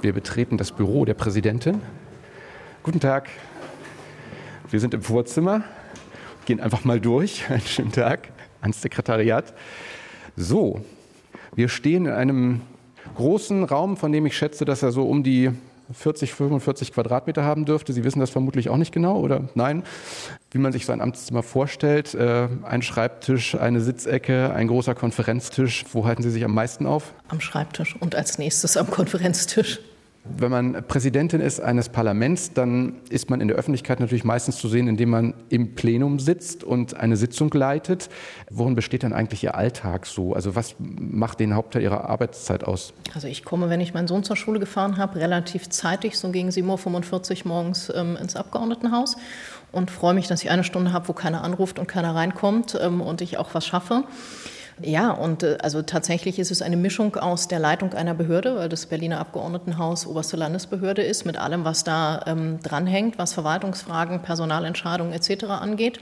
Wir 0.00 0.12
betreten 0.12 0.56
das 0.56 0.72
Büro 0.72 1.04
der 1.04 1.14
Präsidentin. 1.14 1.82
Guten 2.82 3.00
Tag. 3.00 3.28
Wir 4.70 4.80
sind 4.80 4.94
im 4.94 5.02
Vorzimmer, 5.02 5.64
gehen 6.44 6.60
einfach 6.60 6.84
mal 6.84 7.00
durch. 7.00 7.44
Einen 7.50 7.62
schönen 7.62 7.92
Tag 7.92 8.28
ans 8.60 8.82
Sekretariat. 8.82 9.54
So, 10.36 10.80
wir 11.54 11.68
stehen 11.68 12.06
in 12.06 12.12
einem 12.12 12.60
großen 13.18 13.64
Raum, 13.64 13.96
von 13.96 14.12
dem 14.12 14.26
ich 14.26 14.36
schätze, 14.36 14.64
dass 14.64 14.82
er 14.82 14.92
so 14.92 15.02
um 15.02 15.24
die 15.24 15.50
40, 15.92 16.34
45 16.34 16.92
Quadratmeter 16.92 17.44
haben 17.44 17.64
dürfte. 17.64 17.92
Sie 17.92 18.04
wissen 18.04 18.20
das 18.20 18.30
vermutlich 18.30 18.68
auch 18.68 18.76
nicht 18.76 18.92
genau, 18.92 19.18
oder 19.18 19.48
nein? 19.54 19.82
Wie 20.52 20.58
man 20.58 20.72
sich 20.72 20.86
so 20.86 20.92
ein 20.92 21.00
Amtszimmer 21.00 21.42
vorstellt. 21.42 22.14
Äh, 22.14 22.48
ein 22.62 22.82
Schreibtisch, 22.82 23.56
eine 23.56 23.80
Sitzecke, 23.80 24.52
ein 24.54 24.68
großer 24.68 24.94
Konferenztisch. 24.94 25.84
Wo 25.92 26.06
halten 26.06 26.22
Sie 26.22 26.30
sich 26.30 26.44
am 26.44 26.54
meisten 26.54 26.86
auf? 26.86 27.12
Am 27.28 27.40
Schreibtisch 27.40 27.96
und 27.98 28.14
als 28.14 28.38
nächstes 28.38 28.76
am 28.76 28.88
Konferenztisch. 28.88 29.80
Wenn 30.36 30.50
man 30.50 30.84
Präsidentin 30.86 31.40
ist 31.40 31.60
eines 31.60 31.88
Parlaments, 31.88 32.52
dann 32.52 33.00
ist 33.08 33.30
man 33.30 33.40
in 33.40 33.48
der 33.48 33.56
Öffentlichkeit 33.56 34.00
natürlich 34.00 34.24
meistens 34.24 34.56
zu 34.58 34.68
sehen, 34.68 34.88
indem 34.88 35.10
man 35.10 35.34
im 35.48 35.74
Plenum 35.74 36.18
sitzt 36.18 36.64
und 36.64 36.94
eine 36.94 37.16
Sitzung 37.16 37.50
leitet. 37.52 38.08
Worin 38.50 38.74
besteht 38.74 39.02
dann 39.02 39.12
eigentlich 39.12 39.42
Ihr 39.44 39.54
Alltag 39.54 40.06
so? 40.06 40.34
Also 40.34 40.54
was 40.54 40.74
macht 40.78 41.40
den 41.40 41.54
Hauptteil 41.54 41.82
Ihrer 41.82 42.08
Arbeitszeit 42.08 42.64
aus? 42.64 42.92
Also 43.14 43.28
ich 43.28 43.44
komme, 43.44 43.70
wenn 43.70 43.80
ich 43.80 43.94
meinen 43.94 44.08
Sohn 44.08 44.22
zur 44.22 44.36
Schule 44.36 44.60
gefahren 44.60 44.96
habe, 44.96 45.20
relativ 45.20 45.68
zeitig, 45.70 46.18
so 46.18 46.30
gegen 46.30 46.50
7.45 46.50 47.44
Uhr 47.44 47.48
morgens 47.48 47.92
ähm, 47.94 48.16
ins 48.16 48.36
Abgeordnetenhaus 48.36 49.16
und 49.72 49.90
freue 49.90 50.14
mich, 50.14 50.28
dass 50.28 50.42
ich 50.42 50.50
eine 50.50 50.64
Stunde 50.64 50.92
habe, 50.92 51.08
wo 51.08 51.12
keiner 51.12 51.42
anruft 51.42 51.78
und 51.78 51.88
keiner 51.88 52.14
reinkommt 52.14 52.78
ähm, 52.80 53.00
und 53.00 53.20
ich 53.20 53.38
auch 53.38 53.54
was 53.54 53.66
schaffe. 53.66 54.04
Ja, 54.82 55.10
und 55.10 55.42
äh, 55.42 55.58
also 55.60 55.82
tatsächlich 55.82 56.38
ist 56.38 56.50
es 56.50 56.62
eine 56.62 56.76
Mischung 56.76 57.16
aus 57.16 57.48
der 57.48 57.58
Leitung 57.58 57.94
einer 57.94 58.14
Behörde, 58.14 58.56
weil 58.56 58.68
das 58.68 58.86
Berliner 58.86 59.18
Abgeordnetenhaus 59.18 60.06
oberste 60.06 60.36
Landesbehörde 60.36 61.02
ist, 61.02 61.24
mit 61.24 61.36
allem, 61.36 61.64
was 61.64 61.84
da 61.84 62.22
ähm, 62.26 62.60
dranhängt, 62.62 63.18
was 63.18 63.32
Verwaltungsfragen, 63.32 64.22
Personalentscheidungen 64.22 65.12
etc. 65.12 65.44
angeht. 65.44 66.00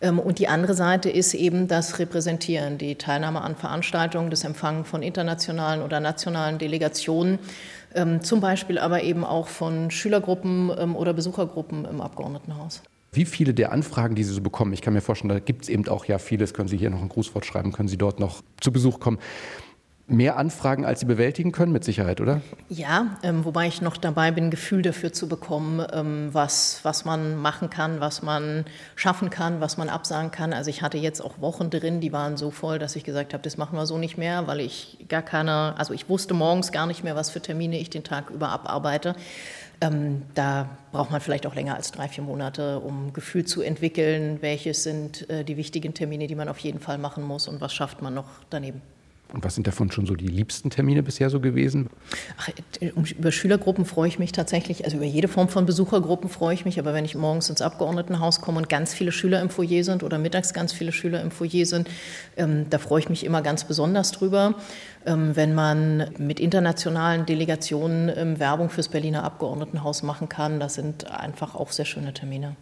Ähm, 0.00 0.18
und 0.18 0.38
die 0.38 0.48
andere 0.48 0.74
Seite 0.74 1.10
ist 1.10 1.34
eben 1.34 1.68
das 1.68 1.98
Repräsentieren, 1.98 2.78
die 2.78 2.96
Teilnahme 2.96 3.40
an 3.40 3.56
Veranstaltungen, 3.56 4.30
das 4.30 4.44
Empfangen 4.44 4.84
von 4.84 5.02
internationalen 5.02 5.82
oder 5.82 6.00
nationalen 6.00 6.58
Delegationen, 6.58 7.38
ähm, 7.94 8.22
zum 8.22 8.40
Beispiel 8.40 8.78
aber 8.78 9.02
eben 9.02 9.24
auch 9.24 9.48
von 9.48 9.90
Schülergruppen 9.90 10.70
ähm, 10.78 10.96
oder 10.96 11.12
Besuchergruppen 11.12 11.84
im 11.86 12.00
Abgeordnetenhaus 12.00 12.82
wie 13.16 13.24
viele 13.24 13.54
der 13.54 13.72
Anfragen, 13.72 14.14
die 14.14 14.24
Sie 14.24 14.32
so 14.32 14.40
bekommen, 14.40 14.72
ich 14.72 14.82
kann 14.82 14.92
mir 14.92 15.00
vorstellen, 15.00 15.30
da 15.30 15.38
gibt 15.40 15.62
es 15.62 15.68
eben 15.68 15.88
auch 15.88 16.04
ja 16.04 16.18
vieles, 16.18 16.54
können 16.54 16.68
Sie 16.68 16.76
hier 16.76 16.90
noch 16.90 17.02
ein 17.02 17.08
Grußwort 17.08 17.44
schreiben, 17.44 17.72
können 17.72 17.88
Sie 17.88 17.98
dort 17.98 18.20
noch 18.20 18.42
zu 18.60 18.70
Besuch 18.70 19.00
kommen. 19.00 19.18
Mehr 20.08 20.36
Anfragen, 20.36 20.84
als 20.84 21.00
Sie 21.00 21.06
bewältigen 21.06 21.50
können, 21.50 21.72
mit 21.72 21.82
Sicherheit, 21.82 22.20
oder? 22.20 22.40
Ja, 22.68 23.16
ähm, 23.24 23.44
wobei 23.44 23.66
ich 23.66 23.82
noch 23.82 23.96
dabei 23.96 24.30
bin, 24.30 24.50
Gefühl 24.50 24.82
dafür 24.82 25.12
zu 25.12 25.28
bekommen, 25.28 25.84
ähm, 25.92 26.28
was, 26.30 26.78
was 26.84 27.04
man 27.04 27.36
machen 27.36 27.70
kann, 27.70 27.98
was 27.98 28.22
man 28.22 28.66
schaffen 28.94 29.30
kann, 29.30 29.60
was 29.60 29.78
man 29.78 29.88
absagen 29.88 30.30
kann. 30.30 30.52
Also 30.52 30.70
ich 30.70 30.82
hatte 30.82 30.96
jetzt 30.96 31.20
auch 31.20 31.40
Wochen 31.40 31.70
drin, 31.70 32.00
die 32.00 32.12
waren 32.12 32.36
so 32.36 32.52
voll, 32.52 32.78
dass 32.78 32.94
ich 32.94 33.02
gesagt 33.02 33.32
habe, 33.34 33.42
das 33.42 33.56
machen 33.56 33.76
wir 33.76 33.84
so 33.86 33.98
nicht 33.98 34.16
mehr, 34.16 34.46
weil 34.46 34.60
ich 34.60 34.98
gar 35.08 35.22
keine, 35.22 35.74
also 35.76 35.92
ich 35.92 36.08
wusste 36.08 36.34
morgens 36.34 36.70
gar 36.70 36.86
nicht 36.86 37.02
mehr, 37.02 37.16
was 37.16 37.30
für 37.30 37.40
Termine 37.40 37.76
ich 37.76 37.90
den 37.90 38.04
Tag 38.04 38.30
über 38.30 38.50
abarbeite. 38.50 39.16
Ähm, 39.80 40.22
da 40.34 40.70
braucht 40.92 41.10
man 41.10 41.20
vielleicht 41.20 41.46
auch 41.46 41.54
länger 41.54 41.74
als 41.74 41.92
drei, 41.92 42.08
vier 42.08 42.24
Monate, 42.24 42.80
um 42.80 43.12
Gefühl 43.12 43.44
zu 43.44 43.60
entwickeln, 43.60 44.38
welches 44.40 44.82
sind 44.82 45.28
äh, 45.28 45.44
die 45.44 45.56
wichtigen 45.56 45.92
Termine, 45.92 46.26
die 46.26 46.34
man 46.34 46.48
auf 46.48 46.58
jeden 46.60 46.80
Fall 46.80 46.96
machen 46.96 47.22
muss 47.22 47.46
und 47.46 47.60
was 47.60 47.74
schafft 47.74 48.00
man 48.00 48.14
noch 48.14 48.28
daneben. 48.48 48.80
Und 49.36 49.44
was 49.44 49.54
sind 49.54 49.66
davon 49.66 49.90
schon 49.92 50.06
so 50.06 50.14
die 50.14 50.28
liebsten 50.28 50.70
Termine 50.70 51.02
bisher 51.02 51.28
so 51.28 51.40
gewesen? 51.40 51.90
Ach, 52.38 52.48
über 52.80 53.30
Schülergruppen 53.30 53.84
freue 53.84 54.08
ich 54.08 54.18
mich 54.18 54.32
tatsächlich, 54.32 54.86
also 54.86 54.96
über 54.96 55.04
jede 55.04 55.28
Form 55.28 55.50
von 55.50 55.66
Besuchergruppen 55.66 56.30
freue 56.30 56.54
ich 56.54 56.64
mich, 56.64 56.78
aber 56.78 56.94
wenn 56.94 57.04
ich 57.04 57.14
morgens 57.14 57.50
ins 57.50 57.60
Abgeordnetenhaus 57.60 58.40
komme 58.40 58.56
und 58.56 58.70
ganz 58.70 58.94
viele 58.94 59.12
Schüler 59.12 59.42
im 59.42 59.50
Foyer 59.50 59.84
sind 59.84 60.02
oder 60.02 60.16
mittags 60.16 60.54
ganz 60.54 60.72
viele 60.72 60.90
Schüler 60.90 61.20
im 61.20 61.30
Foyer 61.30 61.66
sind, 61.66 61.90
ähm, 62.38 62.64
da 62.70 62.78
freue 62.78 63.00
ich 63.00 63.10
mich 63.10 63.24
immer 63.26 63.42
ganz 63.42 63.64
besonders 63.64 64.10
drüber. 64.10 64.54
Ähm, 65.04 65.36
wenn 65.36 65.54
man 65.54 66.14
mit 66.16 66.40
internationalen 66.40 67.26
Delegationen 67.26 68.10
ähm, 68.16 68.38
Werbung 68.40 68.70
fürs 68.70 68.88
Berliner 68.88 69.22
Abgeordnetenhaus 69.22 70.02
machen 70.02 70.30
kann, 70.30 70.60
das 70.60 70.72
sind 70.72 71.10
einfach 71.10 71.54
auch 71.54 71.72
sehr 71.72 71.84
schöne 71.84 72.14
Termine. 72.14 72.56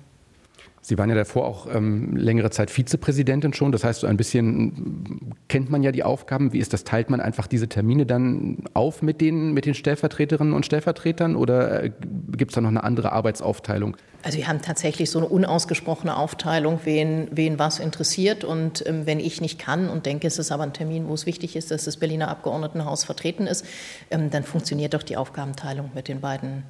Sie 0.87 0.99
waren 0.99 1.09
ja 1.09 1.15
davor 1.15 1.47
auch 1.47 1.67
ähm, 1.75 2.15
längere 2.15 2.51
Zeit 2.51 2.71
Vizepräsidentin 2.71 3.55
schon. 3.55 3.73
Das 3.73 3.85
heißt, 3.85 4.01
so 4.01 4.07
ein 4.07 4.19
bisschen 4.19 5.35
kennt 5.49 5.71
man 5.71 5.83
ja 5.83 5.93
die 5.93 6.03
Aufgaben. 6.03 6.53
Wie 6.53 6.59
ist 6.59 6.75
das? 6.75 6.85
Teilt 6.85 7.09
man 7.09 7.21
einfach 7.21 7.47
diese 7.47 7.69
Termine 7.69 8.05
dann 8.05 8.59
auf 8.75 9.01
mit 9.01 9.23
den, 9.23 9.55
mit 9.55 9.65
den 9.65 9.73
Stellvertreterinnen 9.73 10.53
und 10.53 10.67
Stellvertretern 10.67 11.37
oder 11.37 11.85
äh, 11.85 11.91
gibt 12.33 12.51
es 12.51 12.55
da 12.57 12.61
noch 12.61 12.69
eine 12.69 12.85
andere 12.85 13.13
Arbeitsaufteilung? 13.13 13.97
Also 14.25 14.37
wir 14.37 14.47
haben 14.47 14.61
tatsächlich 14.61 15.11
so 15.11 15.21
eine 15.21 15.29
unausgesprochene 15.29 16.15
Aufteilung, 16.15 16.81
wen, 16.85 17.29
wen 17.31 17.59
was 17.59 17.79
interessiert. 17.79 18.45
Und 18.45 18.87
ähm, 18.87 19.07
wenn 19.07 19.21
ich 19.21 19.41
nicht 19.41 19.59
kann 19.59 19.89
und 19.89 20.05
denke, 20.05 20.27
es 20.27 20.39
ist 20.39 20.53
aber 20.53 20.65
ein 20.65 20.75
Termin, 20.75 21.09
wo 21.09 21.15
es 21.15 21.25
wichtig 21.25 21.57
ist, 21.57 21.71
dass 21.71 21.85
das 21.85 21.97
Berliner 21.97 22.29
Abgeordnetenhaus 22.29 23.05
vertreten 23.05 23.47
ist, 23.47 23.65
ähm, 24.11 24.29
dann 24.29 24.43
funktioniert 24.43 24.93
doch 24.93 25.03
die 25.03 25.17
Aufgabenteilung 25.17 25.93
mit 25.95 26.09
den 26.09 26.21
beiden 26.21 26.65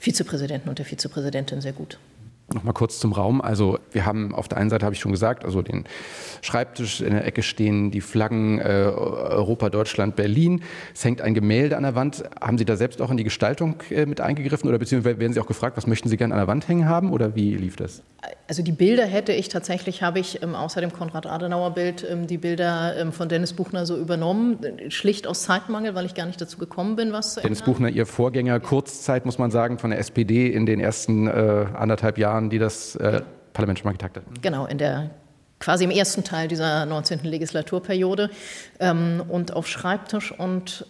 Vizepräsidenten 0.00 0.68
und 0.68 0.80
der 0.80 0.86
Vizepräsidentin 0.86 1.60
sehr 1.60 1.72
gut. 1.72 2.00
Noch 2.52 2.64
mal 2.64 2.72
kurz 2.72 2.98
zum 2.98 3.12
Raum. 3.12 3.40
Also 3.40 3.78
wir 3.92 4.06
haben 4.06 4.34
auf 4.34 4.48
der 4.48 4.58
einen 4.58 4.70
Seite 4.70 4.84
habe 4.84 4.94
ich 4.94 5.00
schon 5.00 5.12
gesagt, 5.12 5.44
also 5.44 5.62
den 5.62 5.84
Schreibtisch 6.42 7.00
in 7.00 7.12
der 7.12 7.24
Ecke 7.24 7.42
stehen 7.42 7.92
die 7.92 8.00
Flaggen 8.00 8.58
äh, 8.58 8.62
Europa, 8.64 9.70
Deutschland, 9.70 10.16
Berlin. 10.16 10.62
Es 10.92 11.04
hängt 11.04 11.20
ein 11.20 11.34
Gemälde 11.34 11.76
an 11.76 11.84
der 11.84 11.94
Wand. 11.94 12.24
Haben 12.40 12.58
Sie 12.58 12.64
da 12.64 12.76
selbst 12.76 13.00
auch 13.02 13.10
in 13.10 13.16
die 13.16 13.24
Gestaltung 13.24 13.76
äh, 13.90 14.04
mit 14.06 14.20
eingegriffen 14.20 14.68
oder 14.68 14.78
beziehungsweise 14.78 15.20
werden 15.20 15.32
Sie 15.32 15.40
auch 15.40 15.46
gefragt, 15.46 15.76
was 15.76 15.86
möchten 15.86 16.08
Sie 16.08 16.16
gerne 16.16 16.34
an 16.34 16.40
der 16.40 16.48
Wand 16.48 16.66
hängen 16.66 16.88
haben 16.88 17.12
oder 17.12 17.36
wie 17.36 17.54
lief 17.54 17.76
das? 17.76 18.02
Also 18.48 18.64
die 18.64 18.72
Bilder 18.72 19.06
hätte 19.06 19.32
ich 19.32 19.48
tatsächlich, 19.48 20.02
habe 20.02 20.18
ich 20.18 20.42
ähm, 20.42 20.56
außer 20.56 20.80
dem 20.80 20.92
Konrad-Adenauer-Bild 20.92 22.04
ähm, 22.10 22.26
die 22.26 22.36
Bilder 22.36 22.96
ähm, 22.96 23.12
von 23.12 23.28
Dennis 23.28 23.52
Buchner 23.52 23.86
so 23.86 23.96
übernommen, 23.96 24.58
schlicht 24.88 25.28
aus 25.28 25.44
Zeitmangel, 25.44 25.94
weil 25.94 26.04
ich 26.04 26.14
gar 26.14 26.26
nicht 26.26 26.40
dazu 26.40 26.58
gekommen 26.58 26.96
bin, 26.96 27.12
was 27.12 27.34
zu 27.34 27.40
Dennis 27.42 27.62
Buchner, 27.62 27.90
Ihr 27.90 28.06
Vorgänger, 28.06 28.58
Kurzzeit 28.58 29.24
muss 29.24 29.38
man 29.38 29.52
sagen, 29.52 29.78
von 29.78 29.90
der 29.90 30.00
SPD 30.00 30.48
in 30.48 30.66
den 30.66 30.80
ersten 30.80 31.28
äh, 31.28 31.66
anderthalb 31.74 32.18
Jahren 32.18 32.39
Jahren, 32.40 32.50
die 32.50 32.58
das 32.58 32.96
äh, 32.96 33.22
Parlament 33.52 33.78
schon 33.78 33.88
mal 33.88 33.92
getagt 33.92 34.16
hat. 34.16 34.24
Genau, 34.42 34.66
in 34.66 34.78
der 34.78 35.10
quasi 35.58 35.84
im 35.84 35.90
ersten 35.90 36.24
Teil 36.24 36.48
dieser 36.48 36.86
19. 36.86 37.20
Legislaturperiode. 37.24 38.30
Ähm, 38.78 39.22
und 39.28 39.52
auf 39.52 39.68
Schreibtisch 39.68 40.32
und 40.32 40.86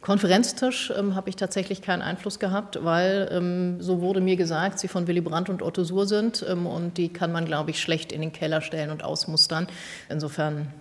Konferenztisch 0.00 0.92
ähm, 0.96 1.14
habe 1.14 1.28
ich 1.28 1.36
tatsächlich 1.36 1.80
keinen 1.80 2.02
Einfluss 2.02 2.40
gehabt, 2.40 2.80
weil, 2.82 3.28
ähm, 3.30 3.80
so 3.80 4.00
wurde 4.00 4.20
mir 4.20 4.34
gesagt, 4.34 4.80
sie 4.80 4.88
von 4.88 5.06
Willy 5.06 5.20
Brandt 5.20 5.48
und 5.48 5.62
Otto 5.62 5.84
Suhr 5.84 6.06
sind 6.06 6.44
ähm, 6.48 6.66
und 6.66 6.98
die 6.98 7.08
kann 7.08 7.30
man, 7.30 7.44
glaube 7.44 7.70
ich, 7.70 7.80
schlecht 7.80 8.10
in 8.10 8.20
den 8.20 8.32
Keller 8.32 8.62
stellen 8.62 8.90
und 8.90 9.04
ausmustern. 9.04 9.68
Insofern 10.08 10.72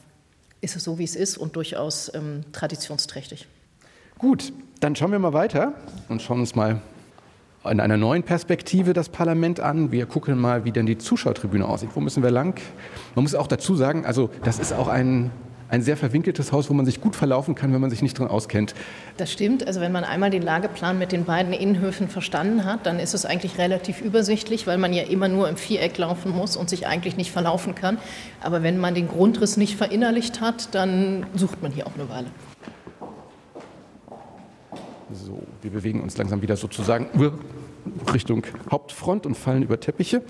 ist 0.61 0.75
es 0.75 0.83
so, 0.83 0.97
wie 0.97 1.03
es 1.03 1.15
ist 1.15 1.37
und 1.37 1.55
durchaus 1.55 2.11
ähm, 2.15 2.45
traditionsträchtig. 2.51 3.47
Gut, 4.17 4.53
dann 4.79 4.95
schauen 4.95 5.11
wir 5.11 5.19
mal 5.19 5.33
weiter 5.33 5.73
und 6.09 6.23
schauen 6.23 6.39
uns 6.39 6.55
mal 6.55 6.81
in 7.70 7.80
einer 7.80 7.98
neuen 7.98 8.24
Perspektive 8.24 8.94
das 8.94 9.10
Parlament 9.10 9.60
an. 9.60 9.91
Wir 9.91 10.08
gucken 10.08 10.39
mal, 10.39 10.65
wie 10.65 10.72
denn 10.72 10.88
die 10.88 10.98
Zuschauertribüne 10.98 11.68
aussieht. 11.68 11.91
Wo 11.94 12.00
müssen 12.00 12.24
wir 12.24 12.32
lang? 12.32 12.60
Man 13.15 13.24
muss 13.24 13.36
auch 13.36 13.48
dazu 13.48 13.75
sagen, 13.75 14.06
also 14.06 14.32
das 14.44 14.58
ist 14.58 14.74
auch 14.74 14.88
ein, 14.88 15.30
ein 15.70 15.84
sehr 15.84 15.96
verwinkeltes 15.96 16.51
Haus, 16.51 16.72
wo 16.72 16.74
man 16.74 16.88
sich 16.88 17.01
gut 17.01 17.15
verlaufen 17.15 17.53
kann, 17.53 17.72
wenn 17.72 17.80
man 17.80 17.91
sich 17.91 18.01
nicht 18.01 18.18
drin 18.18 18.27
auskennt. 18.27 18.74
Das 19.18 19.32
stimmt. 19.32 19.68
Also 19.68 19.80
wenn 19.80 19.91
man 19.91 20.03
einmal 20.03 20.32
den 20.32 20.41
Lageplan 20.41 20.98
mit 20.98 21.12
den 21.12 21.25
beiden 21.25 21.53
Innenhöfen 21.53 22.08
verstanden 22.08 22.65
hat, 22.65 22.88
dann 22.88 22.98
ist 22.98 23.13
es 23.13 23.25
eigentlich 23.25 23.60
relativ 23.60 24.01
übersichtlich, 24.01 24.65
weil 24.65 24.80
man 24.80 24.91
ja 24.91 25.03
immer 25.03 25.27
nur 25.27 25.48
im 25.48 25.56
Viereck 25.56 25.96
laufen 26.00 26.32
muss 26.32 26.58
und 26.58 26.68
sich 26.68 26.88
eigentlich 26.88 27.15
nicht 27.15 27.32
verlaufen 27.32 27.75
kann. 27.75 28.00
Aber 28.41 28.63
wenn 28.63 28.80
man 28.80 28.96
den 28.96 29.08
Grundriss 29.08 29.56
nicht 29.56 29.75
verinnerlicht 29.75 30.41
hat, 30.41 30.74
dann 30.74 31.27
sucht 31.36 31.62
man 31.62 31.72
hier 31.72 31.86
auch 31.86 31.94
eine 31.96 32.10
Weile. 32.10 32.27
So, 35.13 35.41
wir 35.62 35.72
bewegen 35.72 36.01
uns 36.01 36.18
langsam 36.18 36.41
wieder 36.41 36.56
sozusagen 36.56 37.08
Richtung 38.13 38.44
Hauptfront 38.70 39.25
und 39.25 39.36
fallen 39.36 39.63
über 39.63 39.80
Teppiche. 39.80 40.22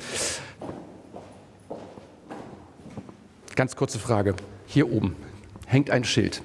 Ganz 3.55 3.75
kurze 3.75 3.99
Frage. 3.99 4.35
Hier 4.65 4.91
oben 4.91 5.15
hängt 5.67 5.91
ein 5.91 6.03
Schild. 6.03 6.41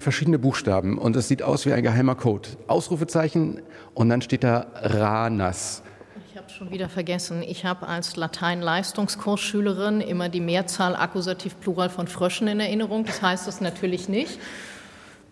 Verschiedene 0.00 0.38
Buchstaben 0.38 0.98
und 0.98 1.16
es 1.16 1.28
sieht 1.28 1.42
aus 1.42 1.66
wie 1.66 1.72
ein 1.72 1.82
geheimer 1.82 2.14
Code. 2.14 2.48
Ausrufezeichen 2.66 3.60
und 3.94 4.08
dann 4.08 4.22
steht 4.22 4.44
da 4.44 4.66
RANAS. 4.74 5.82
Ich 6.30 6.36
habe 6.38 6.48
schon 6.48 6.70
wieder 6.70 6.88
vergessen. 6.88 7.42
Ich 7.42 7.64
habe 7.64 7.88
als 7.88 8.16
Latein-Leistungskursschülerin 8.16 10.00
immer 10.00 10.28
die 10.28 10.40
Mehrzahl 10.40 10.94
Akkusativ 10.94 11.60
Plural 11.60 11.90
von 11.90 12.06
Fröschen 12.06 12.46
in 12.46 12.60
Erinnerung. 12.60 13.04
Das 13.04 13.20
heißt 13.20 13.46
das 13.46 13.60
natürlich 13.60 14.08
nicht. 14.08 14.38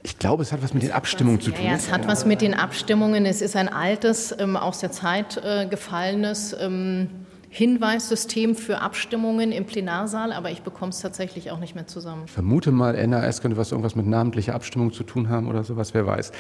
Ich 0.07 0.19
glaube, 0.19 0.43
es 0.43 0.53
hat 0.53 0.63
was 0.63 0.75
mit 0.75 0.83
den 0.83 0.93
Abstimmungen 0.93 1.41
zu 1.41 1.51
tun. 1.51 1.65
Ja, 1.65 1.73
es 1.73 1.91
hat 1.91 2.07
was 2.07 2.27
mit 2.27 2.43
den 2.43 2.53
Abstimmungen. 2.53 3.25
Es 3.25 3.41
ist 3.41 3.57
ein 3.57 3.71
altes, 3.71 4.37
ähm, 4.39 4.55
aus 4.55 4.81
der 4.81 4.93
Zeit 4.93 5.39
äh, 5.39 5.67
gefallenes 5.67 6.55
ähm, 6.61 7.09
Hinweissystem 7.49 8.55
für 8.55 8.83
Abstimmungen 8.83 9.51
im 9.51 9.65
Plenarsaal, 9.65 10.35
aber 10.35 10.51
ich 10.51 10.61
bekomme 10.61 10.91
es 10.91 11.01
tatsächlich 11.01 11.53
auch 11.53 11.59
nicht 11.59 11.75
mehr 11.75 11.87
zusammen. 11.87 12.25
Ich 12.27 12.33
vermute 12.33 12.71
mal, 12.71 13.07
NAS 13.07 13.41
könnte 13.41 13.57
was 13.57 13.71
irgendwas 13.71 13.97
mit 13.97 14.07
namentlicher 14.07 14.55
Abstimmung 14.55 14.93
zu 14.93 15.05
tun 15.05 15.31
haben 15.31 15.49
oder 15.49 15.65
sowas, 15.65 15.95
wer 15.95 16.07
weiß. 16.07 16.33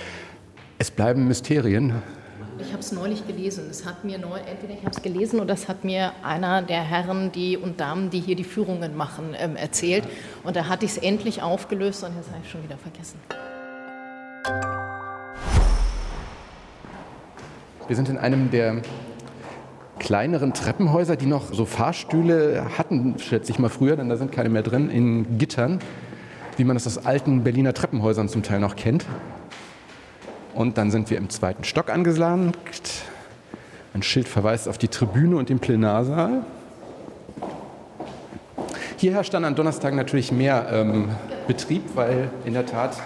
Es 0.76 0.90
bleiben 0.90 1.26
Mysterien. 1.26 2.02
Ich 2.58 2.70
habe 2.70 2.80
es 2.80 2.92
neulich 2.92 3.26
gelesen. 3.26 3.64
Es 3.70 3.86
hat 3.86 4.04
mir 4.04 4.18
neu, 4.18 4.38
entweder 4.40 4.74
ich 4.74 4.80
habe 4.80 4.90
es 4.90 5.00
gelesen 5.00 5.40
oder 5.40 5.54
es 5.54 5.68
hat 5.68 5.84
mir 5.84 6.12
einer 6.22 6.60
der 6.60 6.82
Herren 6.82 7.32
die 7.32 7.56
und 7.56 7.80
Damen, 7.80 8.10
die 8.10 8.20
hier 8.20 8.36
die 8.36 8.44
Führungen 8.44 8.94
machen, 8.94 9.34
ähm, 9.38 9.56
erzählt. 9.56 10.04
Und 10.42 10.54
da 10.54 10.68
hatte 10.68 10.84
ich 10.84 10.90
es 10.90 10.98
endlich 10.98 11.42
aufgelöst 11.42 12.04
und 12.04 12.14
jetzt 12.14 12.28
habe 12.28 12.40
ich 12.44 12.50
schon 12.50 12.62
wieder 12.62 12.76
vergessen. 12.76 13.18
Wir 17.86 17.96
sind 17.96 18.08
in 18.08 18.16
einem 18.16 18.50
der 18.50 18.76
kleineren 19.98 20.54
Treppenhäuser, 20.54 21.16
die 21.16 21.26
noch 21.26 21.52
so 21.52 21.66
Fahrstühle 21.66 22.64
hatten, 22.78 23.18
schätze 23.18 23.52
ich 23.52 23.58
mal 23.58 23.68
früher, 23.68 23.96
denn 23.96 24.08
da 24.08 24.16
sind 24.16 24.32
keine 24.32 24.48
mehr 24.48 24.62
drin, 24.62 24.88
in 24.88 25.38
Gittern, 25.38 25.80
wie 26.56 26.64
man 26.64 26.76
das 26.76 26.86
aus 26.86 27.04
alten 27.04 27.44
Berliner 27.44 27.74
Treppenhäusern 27.74 28.28
zum 28.28 28.42
Teil 28.42 28.60
noch 28.60 28.76
kennt. 28.76 29.04
Und 30.54 30.78
dann 30.78 30.90
sind 30.90 31.10
wir 31.10 31.18
im 31.18 31.28
zweiten 31.28 31.64
Stock 31.64 31.90
angelangt. 31.90 32.54
Ein 33.92 34.02
Schild 34.02 34.28
verweist 34.28 34.66
auf 34.68 34.78
die 34.78 34.88
Tribüne 34.88 35.36
und 35.36 35.50
den 35.50 35.58
Plenarsaal. 35.58 36.42
Hier 38.96 39.12
herrscht 39.12 39.34
dann 39.34 39.44
an 39.44 39.54
Donnerstagen 39.54 39.96
natürlich 39.96 40.32
mehr 40.32 40.68
ähm, 40.72 41.10
Betrieb, 41.46 41.82
weil 41.94 42.30
in 42.46 42.54
der 42.54 42.64
Tat 42.64 42.96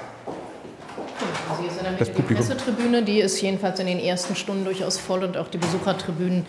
also 1.48 1.62
hier 1.62 1.70
sind 1.70 1.86
dann 1.86 1.87
das 1.98 2.10
Publikum. 2.10 2.36
Die 2.36 2.52
Pressetribüne, 2.52 3.02
die 3.02 3.20
ist 3.20 3.40
jedenfalls 3.40 3.80
in 3.80 3.86
den 3.86 3.98
ersten 3.98 4.36
Stunden 4.36 4.64
durchaus 4.64 4.98
voll 4.98 5.24
und 5.24 5.36
auch 5.36 5.48
die 5.48 5.58
Besuchertribünen 5.58 6.46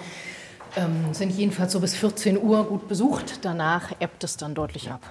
ähm, 0.76 1.14
sind 1.14 1.32
jedenfalls 1.32 1.72
so 1.72 1.80
bis 1.80 1.96
14 1.96 2.38
Uhr 2.38 2.66
gut 2.66 2.88
besucht. 2.88 3.40
Danach 3.44 3.92
ebbt 4.00 4.24
es 4.24 4.38
dann 4.38 4.56
deutlich 4.56 4.92
ab. 4.92 5.02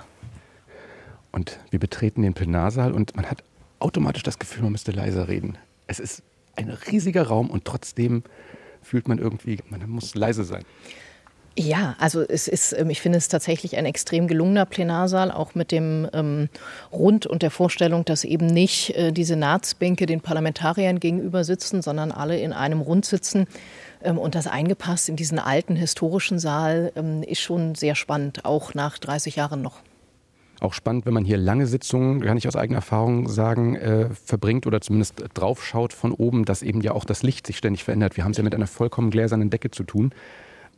Und 1.33 1.59
wir 1.71 1.78
betreten 1.78 2.23
den 2.23 2.35
Plenarsaal 2.35 2.92
und 2.92 3.16
man 3.16 3.30
hat 3.30 3.42
automatisch 3.78 4.23
das 4.23 4.38
Gefühl, 4.38 4.62
man 4.62 4.73
müsste 4.73 4.92
leiser 4.92 5.28
reden. 5.28 5.59
Es 5.87 6.00
ist 6.00 6.23
ein 6.57 6.71
riesiger 6.71 7.25
Raum 7.25 7.50
und 7.50 7.64
trotzdem 7.64 8.23
fühlt 8.83 9.09
man 9.09 9.18
irgendwie, 9.18 9.59
man 9.68 9.88
muss 9.88 10.14
leise 10.14 10.45
sein. 10.45 10.64
Ja, 11.58 11.96
also 11.98 12.22
es 12.22 12.46
ist, 12.46 12.72
ähm, 12.72 12.88
ich 12.88 13.00
finde 13.00 13.18
es 13.18 13.26
tatsächlich 13.26 13.76
ein 13.76 13.84
extrem 13.84 14.28
gelungener 14.28 14.64
Plenarsaal, 14.64 15.32
auch 15.32 15.56
mit 15.56 15.72
dem 15.72 16.08
ähm, 16.12 16.48
Rund 16.92 17.26
und 17.26 17.42
der 17.42 17.50
Vorstellung, 17.50 18.04
dass 18.04 18.22
eben 18.22 18.46
nicht 18.46 18.90
äh, 18.90 19.10
die 19.10 19.24
Senatsbänke 19.24 20.06
den 20.06 20.20
Parlamentariern 20.20 21.00
gegenüber 21.00 21.42
sitzen, 21.42 21.82
sondern 21.82 22.12
alle 22.12 22.38
in 22.38 22.52
einem 22.52 22.80
Rund 22.80 23.06
sitzen. 23.06 23.48
Ähm, 24.04 24.18
und 24.18 24.36
das 24.36 24.46
eingepasst 24.46 25.08
in 25.08 25.16
diesen 25.16 25.40
alten 25.40 25.74
historischen 25.74 26.38
Saal 26.38 26.92
ähm, 26.94 27.24
ist 27.24 27.40
schon 27.40 27.74
sehr 27.74 27.96
spannend, 27.96 28.44
auch 28.44 28.74
nach 28.74 28.96
30 28.96 29.34
Jahren 29.34 29.60
noch. 29.60 29.80
Auch 30.60 30.74
spannend, 30.74 31.06
wenn 31.06 31.14
man 31.14 31.24
hier 31.24 31.38
lange 31.38 31.66
Sitzungen, 31.66 32.20
kann 32.20 32.36
ich 32.36 32.46
aus 32.46 32.54
eigener 32.54 32.78
Erfahrung 32.78 33.28
sagen, 33.28 33.74
äh, 33.74 34.10
verbringt 34.10 34.64
oder 34.68 34.80
zumindest 34.80 35.24
draufschaut 35.34 35.92
von 35.92 36.12
oben, 36.12 36.44
dass 36.44 36.62
eben 36.62 36.82
ja 36.82 36.92
auch 36.92 37.04
das 37.04 37.24
Licht 37.24 37.48
sich 37.48 37.56
ständig 37.56 37.82
verändert. 37.82 38.16
Wir 38.16 38.22
haben 38.22 38.30
es 38.30 38.36
ja 38.36 38.44
mit 38.44 38.54
einer 38.54 38.68
vollkommen 38.68 39.10
gläsernen 39.10 39.50
Decke 39.50 39.72
zu 39.72 39.82
tun. 39.82 40.12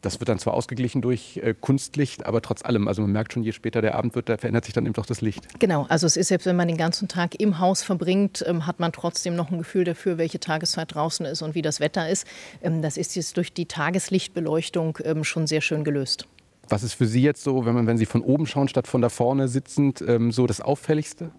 Das 0.02 0.18
wird 0.18 0.28
dann 0.28 0.38
zwar 0.38 0.54
ausgeglichen 0.54 1.02
durch 1.02 1.40
äh, 1.42 1.54
Kunstlicht, 1.58 2.24
aber 2.24 2.40
trotz 2.40 2.64
allem, 2.64 2.88
also 2.88 3.02
man 3.02 3.12
merkt 3.12 3.32
schon, 3.32 3.42
je 3.42 3.52
später 3.52 3.82
der 3.82 3.94
Abend 3.94 4.14
wird, 4.14 4.28
da 4.28 4.38
verändert 4.38 4.64
sich 4.64 4.72
dann 4.72 4.86
eben 4.86 4.94
doch 4.94 5.06
das 5.06 5.20
Licht. 5.20 5.46
Genau, 5.58 5.86
also 5.88 6.06
es 6.06 6.16
ist 6.16 6.28
selbst, 6.28 6.46
wenn 6.46 6.56
man 6.56 6.68
den 6.68 6.78
ganzen 6.78 7.06
Tag 7.06 7.38
im 7.38 7.58
Haus 7.58 7.82
verbringt, 7.82 8.42
ähm, 8.46 8.66
hat 8.66 8.80
man 8.80 8.92
trotzdem 8.92 9.36
noch 9.36 9.50
ein 9.50 9.58
Gefühl 9.58 9.84
dafür, 9.84 10.16
welche 10.16 10.40
Tageszeit 10.40 10.94
draußen 10.94 11.26
ist 11.26 11.42
und 11.42 11.54
wie 11.54 11.62
das 11.62 11.80
Wetter 11.80 12.08
ist. 12.08 12.26
Ähm, 12.62 12.80
das 12.80 12.96
ist 12.96 13.14
jetzt 13.14 13.36
durch 13.36 13.52
die 13.52 13.66
Tageslichtbeleuchtung 13.66 14.98
ähm, 15.04 15.24
schon 15.24 15.46
sehr 15.46 15.60
schön 15.60 15.84
gelöst. 15.84 16.26
Was 16.68 16.82
ist 16.82 16.94
für 16.94 17.06
Sie 17.06 17.22
jetzt 17.22 17.42
so, 17.42 17.66
wenn, 17.66 17.74
man, 17.74 17.86
wenn 17.86 17.98
Sie 17.98 18.06
von 18.06 18.22
oben 18.22 18.46
schauen, 18.46 18.68
statt 18.68 18.86
von 18.86 19.02
da 19.02 19.08
vorne 19.08 19.48
sitzend, 19.48 20.02
ähm, 20.06 20.32
so 20.32 20.46
das 20.46 20.60
Auffälligste? 20.60 21.30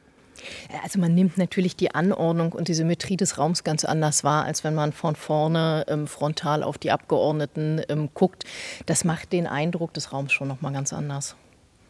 Also 0.84 1.00
man 1.00 1.14
nimmt 1.14 1.38
natürlich 1.38 1.76
die 1.76 1.94
Anordnung 1.94 2.54
und 2.54 2.68
die 2.68 2.74
Symmetrie 2.74 3.18
des 3.18 3.38
Raums 3.38 3.64
ganz 3.64 3.86
anders 3.86 4.24
wahr, 4.24 4.46
als 4.46 4.64
wenn 4.64 4.76
man 4.76 4.94
von 4.94 5.16
vorne 5.16 5.86
ähm, 5.88 6.08
frontal 6.08 6.64
auf 6.64 6.78
die 6.78 6.92
Abgeordneten 6.92 7.82
ähm, 7.90 8.10
guckt. 8.14 8.46
Das 8.86 9.04
macht 9.04 9.32
den 9.34 9.48
Eindruck 9.48 9.94
des 9.94 10.12
Raums 10.14 10.32
schon 10.32 10.48
noch 10.48 10.62
mal 10.62 10.72
ganz 10.72 10.94
anders. 10.94 11.36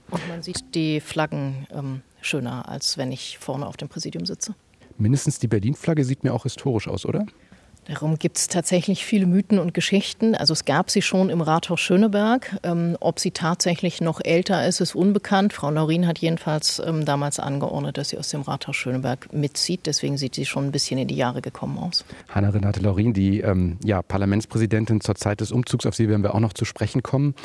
Und 0.09 0.27
man 0.27 0.43
sieht 0.43 0.75
die 0.75 0.99
Flaggen 0.99 1.67
ähm, 1.73 2.01
schöner, 2.21 2.67
als 2.67 2.97
wenn 2.97 3.11
ich 3.11 3.37
vorne 3.37 3.65
auf 3.65 3.77
dem 3.77 3.87
Präsidium 3.87 4.25
sitze. 4.25 4.55
Mindestens 4.97 5.39
die 5.39 5.47
Berlin-Flagge 5.47 6.03
sieht 6.03 6.23
mir 6.23 6.33
auch 6.33 6.43
historisch 6.43 6.87
aus, 6.87 7.05
oder? 7.05 7.25
Darum 7.91 8.17
gibt 8.17 8.37
es 8.37 8.47
tatsächlich 8.47 9.03
viele 9.03 9.25
Mythen 9.25 9.59
und 9.59 9.73
Geschichten. 9.73 10.33
Also 10.33 10.53
es 10.53 10.63
gab 10.63 10.89
sie 10.89 11.01
schon 11.01 11.29
im 11.29 11.41
Rathaus 11.41 11.81
Schöneberg. 11.81 12.55
Ähm, 12.63 12.95
ob 13.01 13.19
sie 13.19 13.31
tatsächlich 13.31 13.99
noch 13.99 14.21
älter 14.23 14.65
ist, 14.65 14.79
ist 14.79 14.95
unbekannt. 14.95 15.51
Frau 15.51 15.69
Laurin 15.69 16.07
hat 16.07 16.19
jedenfalls 16.19 16.81
ähm, 16.85 17.03
damals 17.03 17.37
angeordnet, 17.37 17.97
dass 17.97 18.07
sie 18.07 18.17
aus 18.17 18.29
dem 18.29 18.43
Rathaus 18.43 18.77
Schöneberg 18.77 19.33
mitzieht. 19.33 19.87
Deswegen 19.87 20.17
sieht 20.17 20.35
sie 20.35 20.45
schon 20.45 20.67
ein 20.67 20.71
bisschen 20.71 20.99
in 20.99 21.09
die 21.09 21.17
Jahre 21.17 21.41
gekommen 21.41 21.77
aus. 21.79 22.05
Hanna-Renate 22.29 22.79
Laurin, 22.79 23.11
die 23.11 23.41
ähm, 23.41 23.75
ja, 23.83 24.01
Parlamentspräsidentin 24.01 25.01
zur 25.01 25.15
Zeit 25.15 25.41
des 25.41 25.51
Umzugs, 25.51 25.85
auf 25.85 25.93
sie 25.93 26.07
werden 26.07 26.23
wir 26.23 26.33
auch 26.33 26.39
noch 26.39 26.53
zu 26.53 26.63
sprechen 26.63 27.03
kommen 27.03 27.35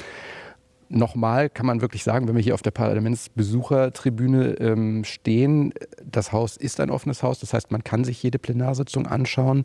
nochmal 0.88 1.50
kann 1.50 1.66
man 1.66 1.80
wirklich 1.80 2.04
sagen, 2.04 2.28
wenn 2.28 2.36
wir 2.36 2.42
hier 2.42 2.54
auf 2.54 2.62
der 2.62 2.70
Parlamentsbesuchertribüne 2.70 4.56
ähm, 4.60 5.04
stehen, 5.04 5.72
das 6.04 6.32
Haus 6.32 6.56
ist 6.56 6.80
ein 6.80 6.90
offenes 6.90 7.22
Haus, 7.22 7.38
das 7.40 7.52
heißt, 7.52 7.70
man 7.70 7.84
kann 7.84 8.04
sich 8.04 8.22
jede 8.22 8.38
Plenarsitzung 8.38 9.06
anschauen. 9.06 9.64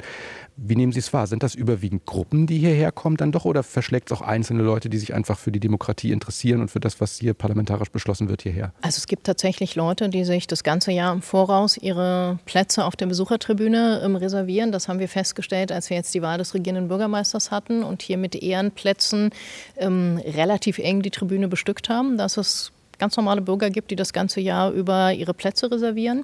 Wie 0.57 0.75
nehmen 0.75 0.91
Sie 0.91 0.99
es 0.99 1.13
wahr? 1.13 1.27
Sind 1.27 1.43
das 1.43 1.55
überwiegend 1.55 2.05
Gruppen, 2.05 2.47
die 2.47 2.57
hierher 2.57 2.91
kommen 2.91 3.17
dann 3.17 3.31
doch 3.31 3.45
oder 3.45 3.63
verschlägt 3.63 4.11
es 4.11 4.17
auch 4.17 4.21
einzelne 4.21 4.63
Leute, 4.63 4.89
die 4.89 4.97
sich 4.97 5.13
einfach 5.13 5.37
für 5.37 5.51
die 5.51 5.59
Demokratie 5.59 6.11
interessieren 6.11 6.61
und 6.61 6.69
für 6.69 6.79
das, 6.79 7.01
was 7.01 7.17
hier 7.17 7.33
parlamentarisch 7.33 7.89
beschlossen 7.89 8.29
wird, 8.29 8.41
hierher? 8.41 8.73
Also 8.81 8.97
es 8.97 9.07
gibt 9.07 9.25
tatsächlich 9.25 9.75
Leute, 9.75 10.09
die 10.09 10.25
sich 10.25 10.47
das 10.47 10.63
ganze 10.63 10.91
Jahr 10.91 11.13
im 11.13 11.21
Voraus 11.21 11.77
ihre 11.77 12.39
Plätze 12.45 12.85
auf 12.85 12.95
der 12.95 13.05
Besuchertribüne 13.05 14.01
ähm, 14.03 14.15
reservieren. 14.15 14.71
Das 14.71 14.87
haben 14.87 14.99
wir 14.99 15.09
festgestellt, 15.09 15.71
als 15.71 15.89
wir 15.89 15.97
jetzt 15.97 16.13
die 16.13 16.21
Wahl 16.21 16.37
des 16.37 16.53
regierenden 16.53 16.87
Bürgermeisters 16.87 17.51
hatten 17.51 17.83
und 17.83 18.01
hier 18.01 18.17
mit 18.17 18.35
Ehrenplätzen 18.35 19.31
ähm, 19.77 20.19
relativ 20.25 20.79
eng 20.79 21.01
die 21.01 21.10
die 21.11 21.17
Tribüne 21.19 21.47
bestückt 21.47 21.89
haben, 21.89 22.17
dass 22.17 22.37
es 22.37 22.71
ganz 23.01 23.17
normale 23.17 23.41
Bürger 23.41 23.71
gibt, 23.71 23.89
die 23.89 23.95
das 23.95 24.13
ganze 24.13 24.39
Jahr 24.41 24.71
über 24.71 25.11
ihre 25.11 25.33
Plätze 25.33 25.71
reservieren. 25.71 26.23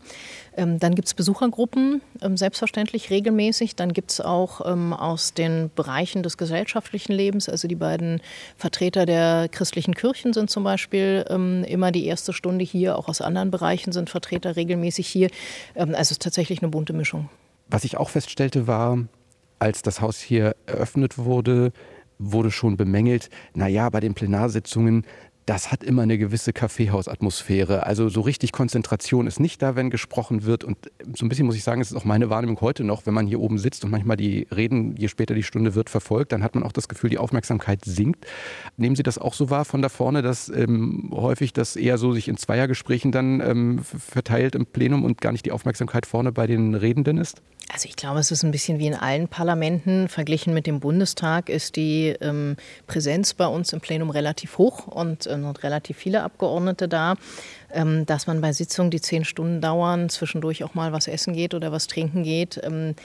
Ähm, 0.55 0.79
dann 0.79 0.93
gibt 0.93 1.07
es 1.07 1.15
Besuchergruppen, 1.15 2.01
ähm, 2.21 2.37
selbstverständlich 2.37 3.09
regelmäßig. 3.09 3.75
Dann 3.75 3.93
gibt 3.93 4.11
es 4.11 4.21
auch 4.21 4.61
ähm, 4.63 4.93
aus 4.93 5.33
den 5.33 5.71
Bereichen 5.75 6.21
des 6.21 6.37
gesellschaftlichen 6.37 7.13
Lebens, 7.13 7.49
also 7.49 7.67
die 7.67 7.75
beiden 7.75 8.21
Vertreter 8.57 9.07
der 9.07 9.49
christlichen 9.51 9.95
Kirchen 9.95 10.33
sind 10.33 10.51
zum 10.51 10.63
Beispiel 10.63 11.25
ähm, 11.29 11.63
immer 11.63 11.91
die 11.91 12.05
erste 12.05 12.31
Stunde 12.31 12.63
hier. 12.63 12.97
Auch 12.97 13.07
aus 13.07 13.21
anderen 13.21 13.49
Bereichen 13.49 13.91
sind 13.91 14.11
Vertreter 14.11 14.55
regelmäßig 14.55 15.07
hier. 15.07 15.31
Ähm, 15.73 15.89
also 15.89 16.01
es 16.01 16.11
ist 16.11 16.21
tatsächlich 16.21 16.61
eine 16.61 16.69
bunte 16.69 16.93
Mischung. 16.93 17.27
Was 17.69 17.85
ich 17.85 17.97
auch 17.97 18.09
feststellte, 18.09 18.67
war, 18.67 18.99
als 19.57 19.81
das 19.81 19.99
Haus 19.99 20.19
hier 20.19 20.55
eröffnet 20.67 21.17
wurde, 21.17 21.71
wurde 22.19 22.51
schon 22.51 22.77
bemängelt, 22.77 23.29
naja, 23.53 23.89
bei 23.89 23.99
den 23.99 24.13
Plenarsitzungen, 24.13 25.05
das 25.47 25.71
hat 25.71 25.81
immer 25.81 26.01
eine 26.01 26.17
gewisse 26.17 26.51
Kaffeehausatmosphäre. 26.51 27.85
Also 27.85 28.09
so 28.09 28.19
richtig 28.19 28.51
Konzentration 28.51 29.27
ist 29.27 29.39
nicht 29.39 29.61
da, 29.61 29.77
wenn 29.77 29.89
gesprochen 29.89 30.43
wird. 30.43 30.65
Und 30.65 30.77
so 31.15 31.25
ein 31.25 31.29
bisschen 31.29 31.45
muss 31.45 31.55
ich 31.55 31.63
sagen, 31.63 31.79
es 31.79 31.89
ist 31.89 31.95
auch 31.95 32.03
meine 32.03 32.29
Wahrnehmung 32.29 32.59
heute 32.59 32.83
noch, 32.83 33.05
wenn 33.05 33.13
man 33.13 33.27
hier 33.27 33.39
oben 33.39 33.57
sitzt 33.57 33.85
und 33.85 33.89
manchmal 33.89 34.17
die 34.17 34.45
Reden, 34.53 34.97
je 34.97 35.07
später 35.07 35.33
die 35.33 35.43
Stunde 35.43 35.73
wird, 35.73 35.89
verfolgt, 35.89 36.33
dann 36.33 36.43
hat 36.43 36.53
man 36.53 36.65
auch 36.65 36.73
das 36.73 36.89
Gefühl, 36.89 37.09
die 37.09 37.17
Aufmerksamkeit 37.17 37.85
sinkt. 37.85 38.27
Nehmen 38.75 38.97
Sie 38.97 39.03
das 39.03 39.17
auch 39.17 39.33
so 39.33 39.49
wahr 39.49 39.63
von 39.63 39.81
da 39.81 39.87
vorne, 39.87 40.21
dass 40.21 40.49
ähm, 40.49 41.11
häufig 41.13 41.53
das 41.53 41.77
eher 41.77 41.97
so 41.97 42.11
sich 42.11 42.27
in 42.27 42.35
Zweiergesprächen 42.35 43.13
dann 43.13 43.39
ähm, 43.39 43.79
verteilt 43.83 44.53
im 44.53 44.65
Plenum 44.65 45.05
und 45.05 45.21
gar 45.21 45.31
nicht 45.31 45.45
die 45.45 45.53
Aufmerksamkeit 45.53 46.05
vorne 46.05 46.33
bei 46.33 46.47
den 46.47 46.75
Redenden 46.75 47.17
ist? 47.17 47.41
Also 47.69 47.89
ich 47.89 47.97
glaube, 47.97 48.19
es 48.19 48.31
ist 48.31 48.43
ein 48.43 48.51
bisschen 48.51 48.79
wie 48.79 48.87
in 48.87 48.93
allen 48.93 49.27
Parlamenten. 49.27 50.07
Verglichen 50.07 50.53
mit 50.53 50.67
dem 50.67 50.79
Bundestag 50.79 51.49
ist 51.49 51.75
die 51.75 52.15
ähm, 52.21 52.55
Präsenz 52.87 53.33
bei 53.33 53.45
uns 53.45 53.73
im 53.73 53.81
Plenum 53.81 54.09
relativ 54.09 54.57
hoch 54.57 54.87
und 54.87 55.27
äh, 55.43 55.49
relativ 55.49 55.97
viele 55.97 56.23
Abgeordnete 56.23 56.87
da. 56.87 57.15
Ähm, 57.69 58.05
dass 58.05 58.27
man 58.27 58.39
bei 58.39 58.53
Sitzungen, 58.53 58.91
die 58.91 59.01
zehn 59.01 59.25
Stunden 59.25 59.59
dauern, 59.59 60.07
zwischendurch 60.07 60.63
auch 60.63 60.73
mal 60.73 60.93
was 60.93 61.07
essen 61.07 61.33
geht 61.33 61.53
oder 61.53 61.71
was 61.73 61.87
trinken 61.87 62.23
geht, 62.23 62.61
ähm, 62.63 62.95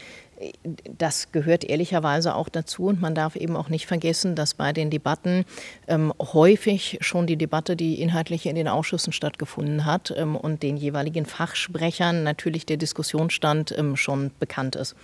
das 0.98 1.30
gehört 1.32 1.64
ehrlicherweise 1.64 2.34
auch 2.34 2.48
dazu. 2.48 2.86
Und 2.86 3.00
man 3.00 3.14
darf 3.14 3.34
eben 3.34 3.56
auch 3.56 3.68
nicht 3.68 3.86
vergessen, 3.86 4.36
dass 4.36 4.54
bei 4.54 4.72
den 4.72 4.90
Debatten 4.90 5.44
ähm, 5.88 6.12
häufig 6.20 6.98
schon 7.00 7.26
die 7.26 7.36
Debatte, 7.36 7.74
die 7.76 8.00
inhaltlich 8.00 8.46
in 8.46 8.54
den 8.54 8.68
Ausschüssen 8.68 9.12
stattgefunden 9.12 9.84
hat 9.84 10.10
und 10.10 10.62
den 10.62 10.76
jeweiligen 10.76 11.26
Fachsprechern 11.26 12.24
natürlich 12.24 12.66
der 12.66 12.76
Diskussionsstand 12.76 13.74
schon 13.94 14.32
bekannt 14.40 14.74
ist. 14.74 14.96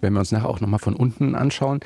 Werden 0.00 0.14
wir 0.14 0.20
uns 0.20 0.32
nachher 0.32 0.48
auch 0.48 0.60
nochmal 0.60 0.78
von 0.78 0.94
unten 0.94 1.34
anschauen. 1.34 1.80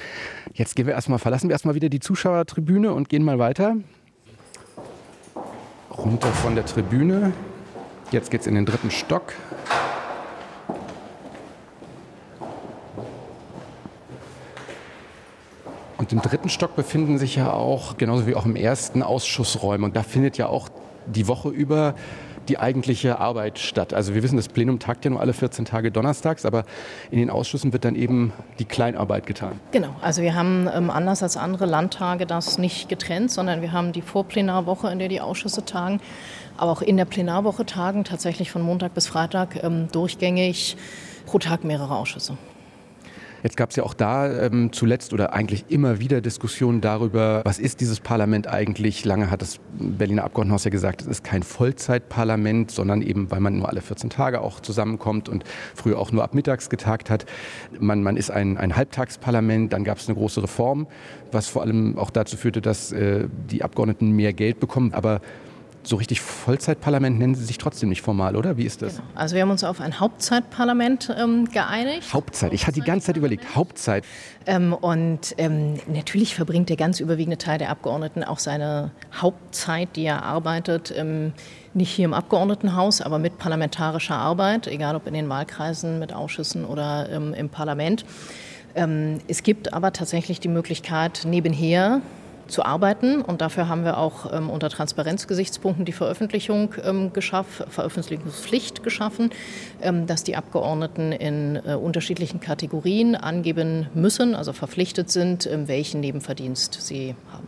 Jetzt 0.54 0.76
gehen 0.76 0.86
wir 0.86 0.94
erstmal, 0.94 1.18
verlassen 1.18 1.48
wir 1.48 1.54
erstmal 1.54 1.74
wieder 1.74 1.88
die 1.88 2.00
Zuschauertribüne 2.00 2.92
und 2.92 3.08
gehen 3.08 3.24
mal 3.24 3.38
weiter. 3.38 3.76
Runter 5.98 6.28
von 6.28 6.54
der 6.54 6.64
Tribüne. 6.64 7.32
Jetzt 8.12 8.30
geht 8.30 8.42
es 8.42 8.46
in 8.46 8.54
den 8.54 8.64
dritten 8.64 8.92
Stock. 8.92 9.34
Und 15.96 16.12
im 16.12 16.22
dritten 16.22 16.48
Stock 16.48 16.76
befinden 16.76 17.18
sich 17.18 17.34
ja 17.34 17.52
auch, 17.52 17.96
genauso 17.96 18.28
wie 18.28 18.36
auch 18.36 18.46
im 18.46 18.54
ersten, 18.54 19.02
Ausschussräume. 19.02 19.84
Und 19.84 19.96
da 19.96 20.04
findet 20.04 20.38
ja 20.38 20.46
auch 20.46 20.68
die 21.06 21.26
Woche 21.26 21.48
über 21.48 21.96
die 22.48 22.58
eigentliche 22.58 23.18
Arbeit 23.18 23.58
statt. 23.58 23.94
Also 23.94 24.14
wir 24.14 24.22
wissen, 24.22 24.36
das 24.36 24.48
Plenum 24.48 24.78
tagt 24.78 25.04
ja 25.04 25.10
nur 25.10 25.20
alle 25.20 25.32
14 25.32 25.64
Tage 25.64 25.90
donnerstags, 25.90 26.44
aber 26.44 26.64
in 27.10 27.18
den 27.18 27.30
Ausschüssen 27.30 27.72
wird 27.72 27.84
dann 27.84 27.94
eben 27.94 28.32
die 28.58 28.64
Kleinarbeit 28.64 29.26
getan. 29.26 29.60
Genau, 29.72 29.94
also 30.00 30.22
wir 30.22 30.34
haben 30.34 30.68
ähm, 30.74 30.90
anders 30.90 31.22
als 31.22 31.36
andere 31.36 31.66
Landtage 31.66 32.26
das 32.26 32.58
nicht 32.58 32.88
getrennt, 32.88 33.30
sondern 33.30 33.62
wir 33.62 33.72
haben 33.72 33.92
die 33.92 34.02
Vorplenarwoche, 34.02 34.90
in 34.90 34.98
der 34.98 35.08
die 35.08 35.20
Ausschüsse 35.20 35.64
tagen, 35.64 36.00
aber 36.56 36.72
auch 36.72 36.82
in 36.82 36.96
der 36.96 37.04
Plenarwoche 37.04 37.66
tagen 37.66 38.04
tatsächlich 38.04 38.50
von 38.50 38.62
Montag 38.62 38.94
bis 38.94 39.06
Freitag 39.06 39.62
ähm, 39.62 39.88
durchgängig 39.92 40.76
pro 41.26 41.38
Tag 41.38 41.64
mehrere 41.64 41.96
Ausschüsse. 41.96 42.36
Jetzt 43.42 43.56
gab 43.56 43.70
es 43.70 43.76
ja 43.76 43.84
auch 43.84 43.94
da 43.94 44.46
ähm, 44.46 44.72
zuletzt 44.72 45.12
oder 45.12 45.32
eigentlich 45.32 45.66
immer 45.68 46.00
wieder 46.00 46.20
Diskussionen 46.20 46.80
darüber, 46.80 47.42
was 47.44 47.58
ist 47.58 47.80
dieses 47.80 48.00
Parlament 48.00 48.48
eigentlich? 48.48 49.04
Lange 49.04 49.30
hat 49.30 49.42
das 49.42 49.60
Berliner 49.78 50.24
Abgeordnetenhaus 50.24 50.64
ja 50.64 50.70
gesagt, 50.70 51.02
es 51.02 51.06
ist 51.06 51.24
kein 51.24 51.42
Vollzeitparlament, 51.42 52.70
sondern 52.70 53.02
eben, 53.02 53.30
weil 53.30 53.40
man 53.40 53.58
nur 53.58 53.68
alle 53.68 53.80
14 53.80 54.10
Tage 54.10 54.40
auch 54.40 54.60
zusammenkommt 54.60 55.28
und 55.28 55.44
früher 55.74 55.98
auch 55.98 56.10
nur 56.10 56.24
ab 56.24 56.34
mittags 56.34 56.68
getagt 56.68 57.10
hat. 57.10 57.26
Man, 57.78 58.02
man 58.02 58.16
ist 58.16 58.30
ein, 58.30 58.56
ein 58.56 58.74
Halbtagsparlament, 58.76 59.72
dann 59.72 59.84
gab 59.84 59.98
es 59.98 60.08
eine 60.08 60.16
große 60.16 60.42
Reform, 60.42 60.86
was 61.30 61.48
vor 61.48 61.62
allem 61.62 61.96
auch 61.98 62.10
dazu 62.10 62.36
führte, 62.36 62.60
dass 62.60 62.92
äh, 62.92 63.28
die 63.50 63.62
Abgeordneten 63.62 64.10
mehr 64.10 64.32
Geld 64.32 64.60
bekommen. 64.60 64.94
Aber 64.94 65.20
so 65.88 65.96
richtig 65.96 66.20
Vollzeitparlament 66.20 67.18
nennen 67.18 67.34
Sie 67.34 67.44
sich 67.44 67.56
trotzdem 67.56 67.88
nicht 67.88 68.02
formal, 68.02 68.36
oder? 68.36 68.56
Wie 68.56 68.64
ist 68.64 68.82
das? 68.82 68.96
Genau. 68.96 69.08
Also 69.14 69.34
wir 69.34 69.42
haben 69.42 69.50
uns 69.50 69.64
auf 69.64 69.80
ein 69.80 69.98
Hauptzeitparlament 69.98 71.14
ähm, 71.18 71.46
geeinigt. 71.50 72.12
Hauptzeit. 72.12 72.52
Ich 72.52 72.66
hatte 72.66 72.80
die 72.80 72.86
ganze 72.86 73.06
Zeit 73.06 73.16
überlegt, 73.16 73.56
Hauptzeit. 73.56 74.04
Ähm, 74.46 74.74
und 74.74 75.34
ähm, 75.38 75.74
natürlich 75.86 76.34
verbringt 76.34 76.68
der 76.68 76.76
ganz 76.76 77.00
überwiegende 77.00 77.38
Teil 77.38 77.58
der 77.58 77.70
Abgeordneten 77.70 78.22
auch 78.22 78.38
seine 78.38 78.90
Hauptzeit, 79.14 79.96
die 79.96 80.04
er 80.04 80.22
arbeitet, 80.22 80.92
ähm, 80.94 81.32
nicht 81.72 81.90
hier 81.90 82.04
im 82.04 82.14
Abgeordnetenhaus, 82.14 83.00
aber 83.00 83.18
mit 83.18 83.38
parlamentarischer 83.38 84.16
Arbeit, 84.16 84.66
egal 84.66 84.94
ob 84.94 85.06
in 85.06 85.14
den 85.14 85.28
Wahlkreisen, 85.28 85.98
mit 85.98 86.12
Ausschüssen 86.12 86.64
oder 86.64 87.08
ähm, 87.10 87.32
im 87.32 87.48
Parlament. 87.48 88.04
Ähm, 88.74 89.18
es 89.26 89.42
gibt 89.42 89.72
aber 89.72 89.92
tatsächlich 89.92 90.40
die 90.40 90.48
Möglichkeit, 90.48 91.22
nebenher 91.24 92.02
zu 92.48 92.64
arbeiten. 92.64 93.22
Und 93.22 93.40
dafür 93.40 93.68
haben 93.68 93.84
wir 93.84 93.98
auch 93.98 94.32
ähm, 94.32 94.50
unter 94.50 94.68
Transparenzgesichtspunkten 94.68 95.84
die 95.84 95.92
Veröffentlichung 95.92 96.74
ähm, 96.82 97.12
geschaffen, 97.12 97.66
Veröffentlichungspflicht 97.70 98.82
geschaffen, 98.82 99.30
ähm, 99.80 100.06
dass 100.06 100.24
die 100.24 100.36
Abgeordneten 100.36 101.12
in 101.12 101.56
äh, 101.56 101.74
unterschiedlichen 101.74 102.40
Kategorien 102.40 103.14
angeben 103.14 103.88
müssen, 103.94 104.34
also 104.34 104.52
verpflichtet 104.52 105.10
sind, 105.10 105.46
ähm, 105.46 105.68
welchen 105.68 106.00
Nebenverdienst 106.00 106.78
sie 106.80 107.14
haben. 107.32 107.46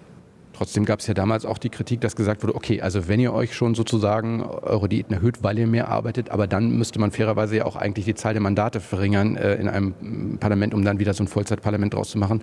Trotzdem 0.61 0.85
gab 0.85 1.01
es 1.01 1.07
ja 1.07 1.15
damals 1.15 1.47
auch 1.47 1.57
die 1.57 1.71
Kritik, 1.71 2.03
dass 2.03 2.15
gesagt 2.17 2.43
wurde, 2.43 2.55
okay, 2.55 2.83
also 2.83 3.09
wenn 3.09 3.19
ihr 3.19 3.33
euch 3.33 3.55
schon 3.55 3.75
sozusagen 3.75 4.43
eure 4.43 4.91
Diäten 4.91 5.15
erhöht, 5.15 5.43
weil 5.43 5.59
ihr 5.59 5.67
mehr 5.67 5.89
arbeitet, 5.89 6.31
aber 6.31 6.47
dann 6.47 6.77
müsste 6.77 6.99
man 6.99 7.13
fairerweise 7.13 7.57
ja 7.57 7.65
auch 7.65 7.77
eigentlich 7.77 8.05
die 8.05 8.15
Zahl 8.15 8.35
der 8.35 8.43
Mandate 8.43 8.81
verringern 8.81 9.37
äh, 9.37 9.55
in 9.55 9.71
einem 9.71 10.37
Parlament, 10.39 10.75
um 10.75 10.85
dann 10.85 10.99
wieder 10.99 11.15
so 11.15 11.25
ein 11.25 11.29
Vollzeitparlament 11.29 11.95
draus 11.95 12.11
zu 12.11 12.19
machen. 12.19 12.43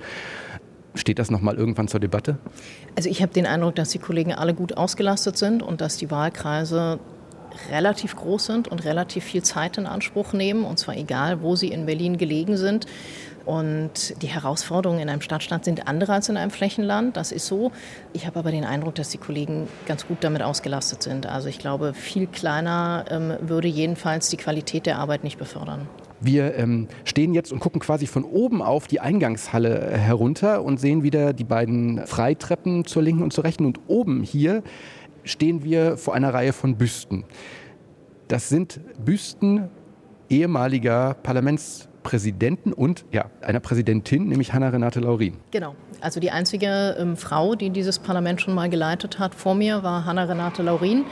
Steht 0.97 1.19
das 1.19 1.31
nochmal 1.31 1.55
irgendwann 1.55 1.87
zur 1.87 1.99
Debatte? 1.99 2.37
Also 2.95 3.09
ich 3.09 3.21
habe 3.21 3.31
den 3.31 3.45
Eindruck, 3.45 3.75
dass 3.75 3.89
die 3.89 3.99
Kollegen 3.99 4.33
alle 4.33 4.53
gut 4.53 4.77
ausgelastet 4.77 5.37
sind 5.37 5.61
und 5.63 5.79
dass 5.81 5.97
die 5.97 6.11
Wahlkreise 6.11 6.99
relativ 7.71 8.15
groß 8.15 8.45
sind 8.45 8.67
und 8.67 8.83
relativ 8.85 9.23
viel 9.23 9.43
Zeit 9.43 9.77
in 9.77 9.85
Anspruch 9.85 10.33
nehmen, 10.33 10.63
und 10.63 10.77
zwar 10.77 10.95
egal, 10.95 11.41
wo 11.41 11.55
sie 11.55 11.69
in 11.69 11.85
Berlin 11.85 12.17
gelegen 12.17 12.57
sind. 12.57 12.85
Und 13.47 14.21
die 14.21 14.27
Herausforderungen 14.27 14.99
in 14.99 15.07
einem 15.07 15.21
Stadtstaat 15.21 15.63
sind 15.63 15.87
andere 15.87 16.11
als 16.11 16.27
in 16.27 16.35
einem 16.35 16.51
Flächenland. 16.51 17.15
Das 17.15 17.31
ist 17.31 17.47
so. 17.47 17.71
Ich 18.11 18.27
habe 18.27 18.39
aber 18.39 18.51
den 18.51 18.65
Eindruck, 18.65 18.95
dass 18.95 19.07
die 19.07 19.17
Kollegen 19.17 19.69
ganz 19.85 20.05
gut 20.05 20.17
damit 20.19 20.41
ausgelastet 20.41 21.01
sind. 21.01 21.27
Also 21.27 21.47
ich 21.47 21.57
glaube, 21.57 21.93
viel 21.93 22.27
kleiner 22.27 23.05
ähm, 23.09 23.37
würde 23.39 23.69
jedenfalls 23.69 24.27
die 24.27 24.35
Qualität 24.35 24.85
der 24.85 24.99
Arbeit 24.99 25.23
nicht 25.23 25.39
befördern. 25.39 25.87
Wir 26.19 26.55
ähm, 26.55 26.89
stehen 27.05 27.33
jetzt 27.33 27.53
und 27.53 27.59
gucken 27.59 27.79
quasi 27.79 28.05
von 28.05 28.25
oben 28.25 28.61
auf 28.61 28.85
die 28.87 28.99
Eingangshalle 28.99 29.91
äh, 29.91 29.97
herunter 29.97 30.61
und 30.65 30.77
sehen 30.77 31.03
wieder 31.03 31.31
die 31.31 31.45
beiden 31.45 32.05
Freitreppen 32.05 32.83
zur 32.83 33.01
linken 33.01 33.23
und 33.23 33.31
zur 33.31 33.45
rechten. 33.45 33.65
Und 33.65 33.79
oben 33.87 34.23
hier 34.23 34.61
stehen 35.23 35.63
wir 35.63 35.95
vor 35.95 36.13
einer 36.15 36.33
Reihe 36.33 36.51
von 36.51 36.75
Büsten. 36.75 37.23
Das 38.27 38.49
sind 38.49 38.81
Büsten 39.05 39.69
ehemaliger 40.29 41.13
Parlaments 41.23 41.87
Präsidenten 42.07 42.71
und 42.71 43.03
ja, 43.11 43.25
einer 43.41 43.59
Präsidentin, 43.59 44.29
nämlich 44.29 44.53
Hanna-Renate 44.53 45.01
Laurin. 45.01 45.33
Genau. 45.51 45.75
Also 45.99 46.21
die 46.21 46.31
einzige 46.31 46.95
ähm, 46.97 47.17
Frau, 47.17 47.55
die 47.55 47.69
dieses 47.69 47.99
Parlament 47.99 48.39
schon 48.39 48.55
mal 48.55 48.69
geleitet 48.69 49.19
hat 49.19 49.35
vor 49.35 49.55
mir, 49.55 49.83
war 49.83 50.05
Hanna-Renate 50.05 50.63
Laurin. 50.63 51.03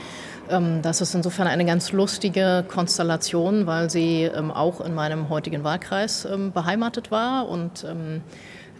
Ähm, 0.50 0.82
das 0.82 1.02
ist 1.02 1.14
insofern 1.14 1.48
eine 1.48 1.66
ganz 1.66 1.92
lustige 1.92 2.64
Konstellation, 2.66 3.68
weil 3.68 3.90
sie 3.90 4.24
ähm, 4.24 4.52
auch 4.52 4.80
in 4.80 4.96
meinem 4.96 5.28
heutigen 5.28 5.66
Wahlkreis 5.66 6.24
ähm, 6.24 6.54
beheimatet 6.54 7.12
war 7.12 7.50
und 7.50 7.84
ähm, 7.84 8.22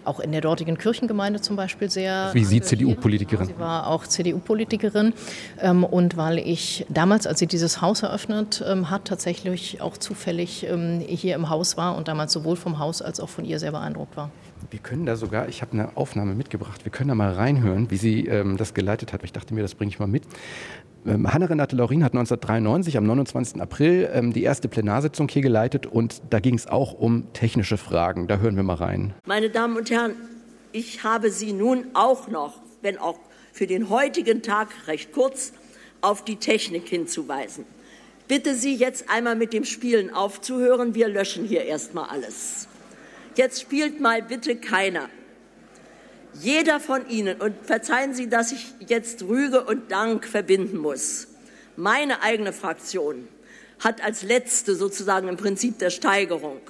auch 0.06 0.20
in 0.20 0.32
der 0.32 0.42
dortigen 0.42 0.78
Kirchengemeinde 0.78 1.42
zum 1.42 1.56
Beispiel 1.56 1.90
sehr. 1.90 2.30
Wie 2.34 2.44
Sie 2.44 2.62
CDU-Politikerin? 2.62 3.48
Sie 3.48 3.60
war 3.60 3.88
auch 3.88 4.06
CDU-Politikerin. 4.06 5.14
Ähm, 5.60 5.84
und 5.84 6.18
weil 6.18 6.40
ich 6.40 6.86
damals, 6.90 7.28
als 7.28 7.40
sie 7.40 7.48
dieses 7.48 7.82
Haus 7.82 8.04
eröffnet 8.04 8.64
ähm, 8.68 8.90
hat, 8.90 9.06
tatsächlich 9.06 9.82
auch 9.82 9.98
zufällig 9.98 10.66
ähm, 10.68 11.00
hier 11.06 11.36
im 11.36 11.50
Haus 11.50 11.78
war 11.78 11.96
und 11.96 12.08
damals 12.08 12.34
sowohl 12.34 12.56
vom 12.56 12.80
Haus 12.80 13.02
als 13.02 13.20
auch 13.20 13.30
von 13.30 13.46
ihr 13.46 13.60
sehr 13.60 13.72
beeindruckt 13.72 14.16
war. 14.18 14.30
Wir 14.72 14.80
können 14.80 15.06
da 15.06 15.16
sogar, 15.16 15.48
ich 15.50 15.62
habe 15.62 15.74
eine 15.74 15.96
Aufnahme 15.96 16.36
mitgebracht, 16.36 16.86
wir 16.86 16.92
können 16.92 17.10
da 17.10 17.16
mal 17.16 17.32
reinhören, 17.32 17.92
wie 17.92 17.98
sie 17.98 18.28
ähm, 18.28 18.58
das 18.58 18.74
geleitet 18.74 19.14
hat. 19.14 19.24
Ich 19.24 19.34
dachte 19.34 19.54
mir, 19.54 19.62
das 19.62 19.76
bringe 19.76 19.90
ich 19.90 20.00
mal 20.00 20.08
mit. 20.08 20.24
Ähm, 21.06 21.32
Hanne-Renate 21.32 21.76
Laurin 21.76 22.04
hat 22.04 22.14
1993 22.14 22.98
am 22.98 23.06
29. 23.06 23.62
April 23.62 24.10
ähm, 24.14 24.34
die 24.34 24.44
erste 24.44 24.68
Plenarsitzung 24.68 25.28
hier 25.28 25.42
geleitet 25.42 25.86
und 25.86 26.22
da 26.30 26.40
ging 26.40 26.56
es 26.56 26.68
auch 26.68 26.94
um 26.94 27.32
technische 27.34 27.78
Fragen. 27.78 28.28
Da 28.28 28.38
hören 28.38 28.56
wir 28.56 28.64
mal 28.64 28.76
rein. 28.76 29.14
Meine 29.26 29.50
Damen 29.50 29.78
und 29.78 29.92
Herren, 29.92 30.14
ich 30.72 31.04
habe 31.04 31.30
Sie 31.30 31.54
nun 31.54 31.86
auch 31.94 32.28
noch, 32.28 32.60
wenn 32.82 32.98
auch 32.98 33.20
für 33.54 33.68
den 33.68 33.90
heutigen 33.90 34.42
Tag 34.42 34.70
recht 34.88 35.12
kurz, 35.12 35.54
auf 36.02 36.24
die 36.24 36.36
Technik 36.36 36.88
hinzuweisen. 36.88 37.66
Bitte 38.28 38.56
Sie 38.56 38.76
jetzt 38.76 39.10
einmal 39.10 39.36
mit 39.36 39.54
dem 39.54 39.64
Spielen 39.64 40.14
aufzuhören. 40.14 40.96
Wir 40.96 41.08
löschen 41.08 41.46
hier 41.46 41.64
erstmal 41.64 42.10
alles. 42.10 42.68
Jetzt 43.36 43.62
spielt 43.62 44.00
mal 44.00 44.22
bitte 44.22 44.56
keiner. 44.56 45.10
Jeder 46.34 46.80
von 46.80 47.10
Ihnen, 47.10 47.40
und 47.42 47.56
verzeihen 47.64 48.14
Sie, 48.14 48.30
dass 48.30 48.52
ich 48.52 48.66
jetzt 48.88 49.24
Rüge 49.24 49.64
und 49.64 49.92
Dank 49.92 50.26
verbinden 50.26 50.78
muss, 50.78 51.28
meine 51.76 52.22
eigene 52.22 52.54
Fraktion 52.54 53.28
hat 53.80 54.02
als 54.04 54.24
letzte 54.24 54.76
sozusagen 54.76 55.28
im 55.28 55.38
Prinzip 55.38 55.80
der 55.80 55.90
Steigerung 55.90 56.62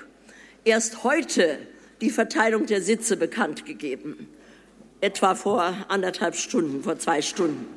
erst 0.64 1.04
heute 1.04 1.60
die 2.02 2.10
Verteilung 2.10 2.66
der 2.66 2.82
Sitze 2.82 3.16
bekannt 3.16 3.66
gegeben, 3.66 4.28
etwa 5.02 5.36
vor 5.36 5.86
anderthalb 5.88 6.36
Stunden, 6.36 6.84
vor 6.84 6.98
zwei 6.98 7.22
Stunden. 7.22 7.68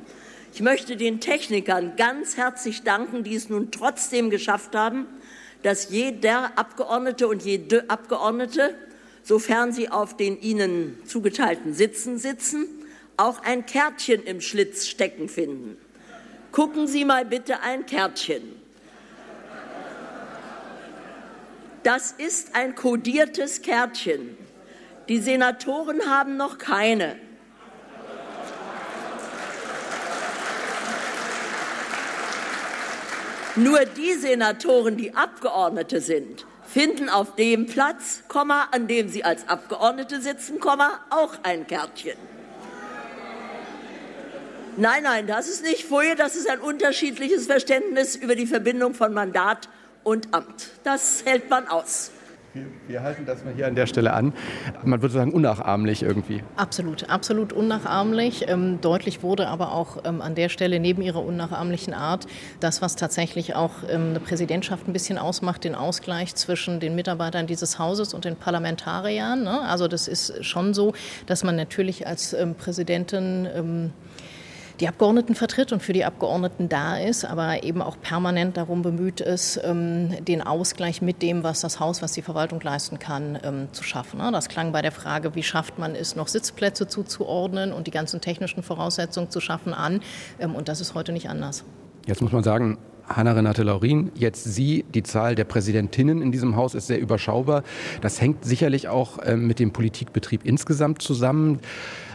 Ich 0.53 0.61
möchte 0.61 0.97
den 0.97 1.19
Technikern 1.19 1.95
ganz 1.95 2.35
herzlich 2.35 2.81
danken, 2.81 3.23
die 3.23 3.35
es 3.35 3.49
nun 3.49 3.71
trotzdem 3.71 4.31
geschafft 4.31 4.75
haben, 4.75 5.05
dass 5.63 5.89
jeder 5.89 6.57
Abgeordnete 6.57 7.27
und 7.27 7.43
jede 7.43 7.89
Abgeordnete 7.89 8.75
sofern 9.29 9.71
Sie 9.71 9.89
auf 9.89 10.17
den 10.17 10.41
Ihnen 10.41 10.97
zugeteilten 11.05 11.75
Sitzen 11.75 12.17
sitzen, 12.17 12.65
auch 13.15 13.43
ein 13.43 13.65
Kärtchen 13.65 14.23
im 14.23 14.41
Schlitz 14.41 14.87
stecken 14.87 15.29
finden. 15.29 15.77
Gucken 16.51 16.87
Sie 16.87 17.05
mal 17.05 17.25
bitte 17.25 17.59
ein 17.61 17.85
Kärtchen. 17.85 18.41
Das 21.83 22.11
ist 22.11 22.55
ein 22.55 22.73
kodiertes 22.73 23.61
Kärtchen. 23.61 24.35
Die 25.07 25.19
Senatoren 25.19 26.09
haben 26.09 26.35
noch 26.35 26.57
keine. 26.57 27.15
Nur 33.59 33.79
die 33.83 34.13
Senatoren, 34.13 34.95
die 34.95 35.15
Abgeordnete 35.15 35.99
sind, 35.99 36.45
finden 36.65 37.09
auf 37.09 37.35
dem 37.35 37.65
Platz, 37.65 38.23
an 38.71 38.87
dem 38.87 39.09
Sie 39.09 39.25
als 39.25 39.49
Abgeordnete 39.49 40.21
sitzen, 40.21 40.59
auch 41.09 41.33
ein 41.43 41.67
Kärtchen. 41.67 42.17
Nein, 44.77 45.03
nein, 45.03 45.27
das 45.27 45.49
ist 45.49 45.63
nicht 45.63 45.83
Folie, 45.83 46.15
das 46.15 46.37
ist 46.37 46.49
ein 46.49 46.61
unterschiedliches 46.61 47.47
Verständnis 47.47 48.15
über 48.15 48.35
die 48.35 48.47
Verbindung 48.47 48.93
von 48.93 49.13
Mandat 49.13 49.67
und 50.03 50.33
Amt. 50.33 50.69
Das 50.85 51.25
hält 51.25 51.49
man 51.49 51.67
aus. 51.67 52.11
Wir, 52.53 52.65
wir, 52.87 53.03
halten 53.03 53.25
das 53.27 53.45
mal 53.45 53.53
hier 53.53 53.67
an 53.67 53.75
der 53.75 53.85
Stelle 53.85 54.11
an. 54.13 54.33
Man 54.83 55.03
würde 55.03 55.13
sagen, 55.13 55.31
unnachahmlich 55.31 56.01
irgendwie. 56.01 56.41
Absolut, 56.55 57.07
absolut 57.07 57.53
unnachahmlich. 57.53 58.45
Ähm, 58.47 58.81
deutlich 58.81 59.21
wurde 59.21 59.47
aber 59.47 59.71
auch 59.71 59.97
ähm, 60.03 60.19
an 60.19 60.33
der 60.33 60.49
Stelle 60.49 60.79
neben 60.79 61.03
ihrer 61.03 61.23
unnachahmlichen 61.23 61.93
Art 61.93 62.25
das, 62.59 62.81
was 62.81 62.95
tatsächlich 62.95 63.53
auch 63.53 63.83
ähm, 63.87 64.09
eine 64.09 64.19
Präsidentschaft 64.19 64.87
ein 64.87 64.93
bisschen 64.93 65.19
ausmacht, 65.19 65.63
den 65.63 65.75
Ausgleich 65.75 66.33
zwischen 66.33 66.79
den 66.79 66.95
Mitarbeitern 66.95 67.45
dieses 67.45 67.77
Hauses 67.77 68.15
und 68.15 68.25
den 68.25 68.35
Parlamentariern. 68.35 69.43
Ne? 69.43 69.61
Also 69.61 69.87
das 69.87 70.07
ist 70.07 70.43
schon 70.43 70.73
so, 70.73 70.93
dass 71.27 71.43
man 71.43 71.55
natürlich 71.55 72.07
als 72.07 72.33
ähm, 72.33 72.55
Präsidentin 72.55 73.47
ähm, 73.53 73.93
die 74.79 74.87
Abgeordneten 74.87 75.35
vertritt 75.35 75.71
und 75.71 75.81
für 75.81 75.93
die 75.93 76.05
Abgeordneten 76.05 76.69
da 76.69 76.97
ist, 76.97 77.25
aber 77.25 77.63
eben 77.63 77.81
auch 77.81 77.97
permanent 78.01 78.57
darum 78.57 78.81
bemüht 78.81 79.19
ist, 79.19 79.59
ähm, 79.63 80.23
den 80.25 80.41
Ausgleich 80.41 81.01
mit 81.01 81.21
dem, 81.21 81.43
was 81.43 81.61
das 81.61 81.79
Haus, 81.79 82.01
was 82.01 82.13
die 82.13 82.21
Verwaltung 82.21 82.61
leisten 82.61 82.97
kann, 82.99 83.37
ähm, 83.43 83.67
zu 83.73 83.83
schaffen. 83.83 84.19
Das 84.31 84.47
klang 84.47 84.71
bei 84.71 84.81
der 84.81 84.91
Frage, 84.91 85.35
wie 85.35 85.43
schafft 85.43 85.77
man 85.77 85.95
es, 85.95 86.15
noch 86.15 86.27
Sitzplätze 86.27 86.87
zuzuordnen 86.87 87.73
und 87.73 87.87
die 87.87 87.91
ganzen 87.91 88.21
technischen 88.21 88.63
Voraussetzungen 88.63 89.29
zu 89.29 89.41
schaffen 89.41 89.73
an. 89.73 90.01
Ähm, 90.39 90.55
und 90.55 90.69
das 90.69 90.79
ist 90.81 90.95
heute 90.95 91.11
nicht 91.11 91.29
anders. 91.29 91.65
Jetzt 92.05 92.21
muss 92.21 92.31
man 92.31 92.43
sagen, 92.43 92.77
Hanna-Renate 93.09 93.63
Laurin, 93.63 94.11
jetzt 94.15 94.43
Sie, 94.43 94.85
die 94.93 95.03
Zahl 95.03 95.35
der 95.35 95.43
Präsidentinnen 95.43 96.21
in 96.21 96.31
diesem 96.31 96.55
Haus 96.55 96.75
ist 96.75 96.87
sehr 96.87 96.99
überschaubar. 96.99 97.63
Das 98.01 98.21
hängt 98.21 98.45
sicherlich 98.45 98.87
auch 98.87 99.17
mit 99.35 99.59
dem 99.59 99.71
Politikbetrieb 99.71 100.45
insgesamt 100.45 101.01
zusammen. 101.01 101.59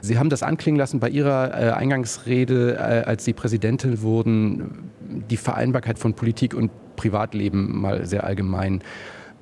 Sie 0.05 0.19
haben 0.19 0.29
das 0.29 0.43
anklingen 0.43 0.79
lassen 0.79 1.01
bei 1.01 1.09
Ihrer 1.09 1.51
äh, 1.51 1.71
Eingangsrede, 1.71 2.75
äh, 2.75 2.79
als 2.79 3.25
Sie 3.25 3.33
Präsidentin 3.33 4.03
wurden, 4.03 4.91
die 5.31 5.39
Vereinbarkeit 5.39 5.99
von 5.99 6.13
Politik 6.13 6.53
und 6.53 6.71
Privatleben 6.97 7.81
mal 7.81 8.05
sehr 8.05 8.25
allgemein. 8.25 8.83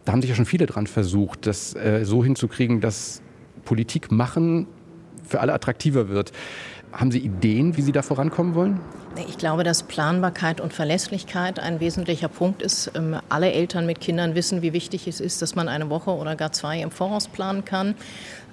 Da 0.05 0.12
haben 0.12 0.21
sich 0.21 0.31
ja 0.31 0.37
schon 0.37 0.47
viele 0.47 0.67
dran 0.67 0.87
versucht, 0.87 1.47
das 1.47 1.75
äh, 1.75 2.05
so 2.05 2.23
hinzukriegen, 2.23 2.81
dass 2.81 3.23
Politik 3.65 4.12
machen 4.12 4.69
für 5.25 5.41
alle 5.41 5.53
attraktiver 5.53 6.09
wird. 6.09 6.31
Haben 6.93 7.11
Sie 7.11 7.19
Ideen, 7.19 7.77
wie 7.77 7.83
Sie 7.83 7.93
da 7.93 8.03
vorankommen 8.03 8.55
wollen? 8.55 8.81
Ich 9.16 9.37
glaube, 9.37 9.62
dass 9.62 9.83
Planbarkeit 9.83 10.61
und 10.61 10.72
Verlässlichkeit 10.72 11.59
ein 11.59 11.81
wesentlicher 11.81 12.29
Punkt 12.29 12.62
ist. 12.62 12.90
Ähm, 12.94 13.18
alle 13.29 13.53
Eltern 13.53 13.85
mit 13.85 14.01
Kindern 14.01 14.35
wissen, 14.35 14.62
wie 14.62 14.72
wichtig 14.72 15.07
es 15.07 15.20
ist, 15.20 15.42
dass 15.42 15.55
man 15.55 15.68
eine 15.68 15.90
Woche 15.90 16.11
oder 16.11 16.35
gar 16.35 16.53
zwei 16.53 16.81
im 16.81 16.90
Voraus 16.90 17.29
planen 17.29 17.64
kann. 17.64 17.94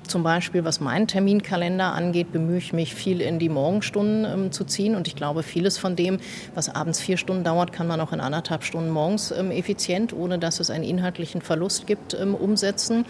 Zum 0.06 0.24
Beispiel, 0.24 0.66
was 0.66 0.82
meinen 0.82 1.08
Terminkalender 1.08 1.94
angeht, 1.94 2.34
bemühe 2.34 2.58
ich 2.58 2.74
mich 2.74 2.94
viel 2.94 3.22
in 3.22 3.40
die 3.40 3.48
Morgenstunden 3.48 4.26
ähm, 4.26 4.52
zu 4.52 4.66
ziehen. 4.66 4.96
Und 4.96 5.08
ich 5.08 5.16
glaube, 5.16 5.44
vieles 5.44 5.78
von 5.78 5.96
dem, 5.96 6.20
was 6.56 6.68
abends 6.74 7.00
vier 7.00 7.16
Stunden 7.16 7.46
dauert, 7.46 7.72
kann 7.72 7.88
man 7.88 8.02
auch 8.02 8.12
in 8.12 8.20
anderthalb 8.20 8.64
Stunden 8.66 8.90
morgens 8.90 9.32
ähm, 9.32 9.52
effizient, 9.52 10.12
ohne 10.14 10.40
dass 10.40 10.60
es 10.60 10.70
einen 10.70 10.84
inhaltlichen 10.84 11.42
Verlust 11.42 11.88
gibt, 11.88 12.14
ähm, 12.20 12.36
umsetzen. 12.36 13.06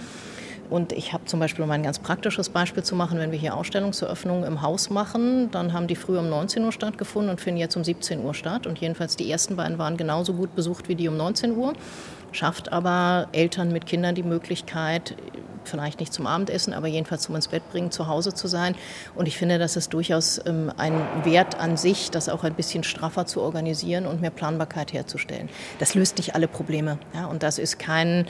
Und 0.69 0.91
ich 0.91 1.13
habe 1.13 1.25
zum 1.25 1.39
Beispiel, 1.39 1.63
um 1.63 1.71
ein 1.71 1.81
ganz 1.81 1.97
praktisches 1.99 2.49
Beispiel 2.49 2.83
zu 2.83 2.95
machen, 2.95 3.17
wenn 3.17 3.31
wir 3.31 3.39
hier 3.39 3.55
Ausstellungseröffnungen 3.55 4.43
im 4.43 4.61
Haus 4.61 4.89
machen, 4.89 5.49
dann 5.51 5.73
haben 5.73 5.87
die 5.87 5.95
früher 5.95 6.19
um 6.19 6.29
19 6.29 6.63
Uhr 6.63 6.71
stattgefunden 6.71 7.31
und 7.31 7.41
finden 7.41 7.59
jetzt 7.59 7.75
um 7.75 7.83
17 7.83 8.23
Uhr 8.23 8.33
statt. 8.33 8.67
Und 8.67 8.79
jedenfalls 8.79 9.15
die 9.15 9.29
ersten 9.31 9.55
beiden 9.55 9.79
waren 9.79 9.97
genauso 9.97 10.33
gut 10.33 10.55
besucht 10.55 10.87
wie 10.87 10.95
die 10.95 11.07
um 11.07 11.17
19 11.17 11.55
Uhr. 11.55 11.73
Schafft 12.31 12.71
aber 12.71 13.27
Eltern 13.31 13.71
mit 13.71 13.87
Kindern 13.87 14.13
die 14.13 14.23
Möglichkeit, 14.23 15.15
vielleicht 15.69 15.99
nicht 15.99 16.13
zum 16.13 16.27
Abendessen, 16.27 16.73
aber 16.73 16.87
jedenfalls 16.87 17.23
zum 17.23 17.35
ins 17.35 17.47
Bett 17.47 17.63
bringen, 17.71 17.91
zu 17.91 18.07
Hause 18.07 18.33
zu 18.33 18.47
sein. 18.47 18.75
Und 19.15 19.27
ich 19.27 19.37
finde, 19.37 19.59
das 19.59 19.75
ist 19.75 19.93
durchaus 19.93 20.41
ähm, 20.45 20.71
ein 20.77 20.93
Wert 21.23 21.59
an 21.59 21.77
sich, 21.77 22.11
das 22.11 22.29
auch 22.29 22.43
ein 22.43 22.53
bisschen 22.53 22.83
straffer 22.83 23.25
zu 23.25 23.41
organisieren 23.41 24.05
und 24.05 24.21
mehr 24.21 24.31
Planbarkeit 24.31 24.93
herzustellen. 24.93 25.49
Das 25.79 25.95
löst 25.95 26.17
nicht 26.17 26.35
alle 26.35 26.47
Probleme. 26.47 26.97
Ja, 27.13 27.27
und 27.27 27.43
das 27.43 27.59
ist 27.59 27.79
kein 27.79 28.27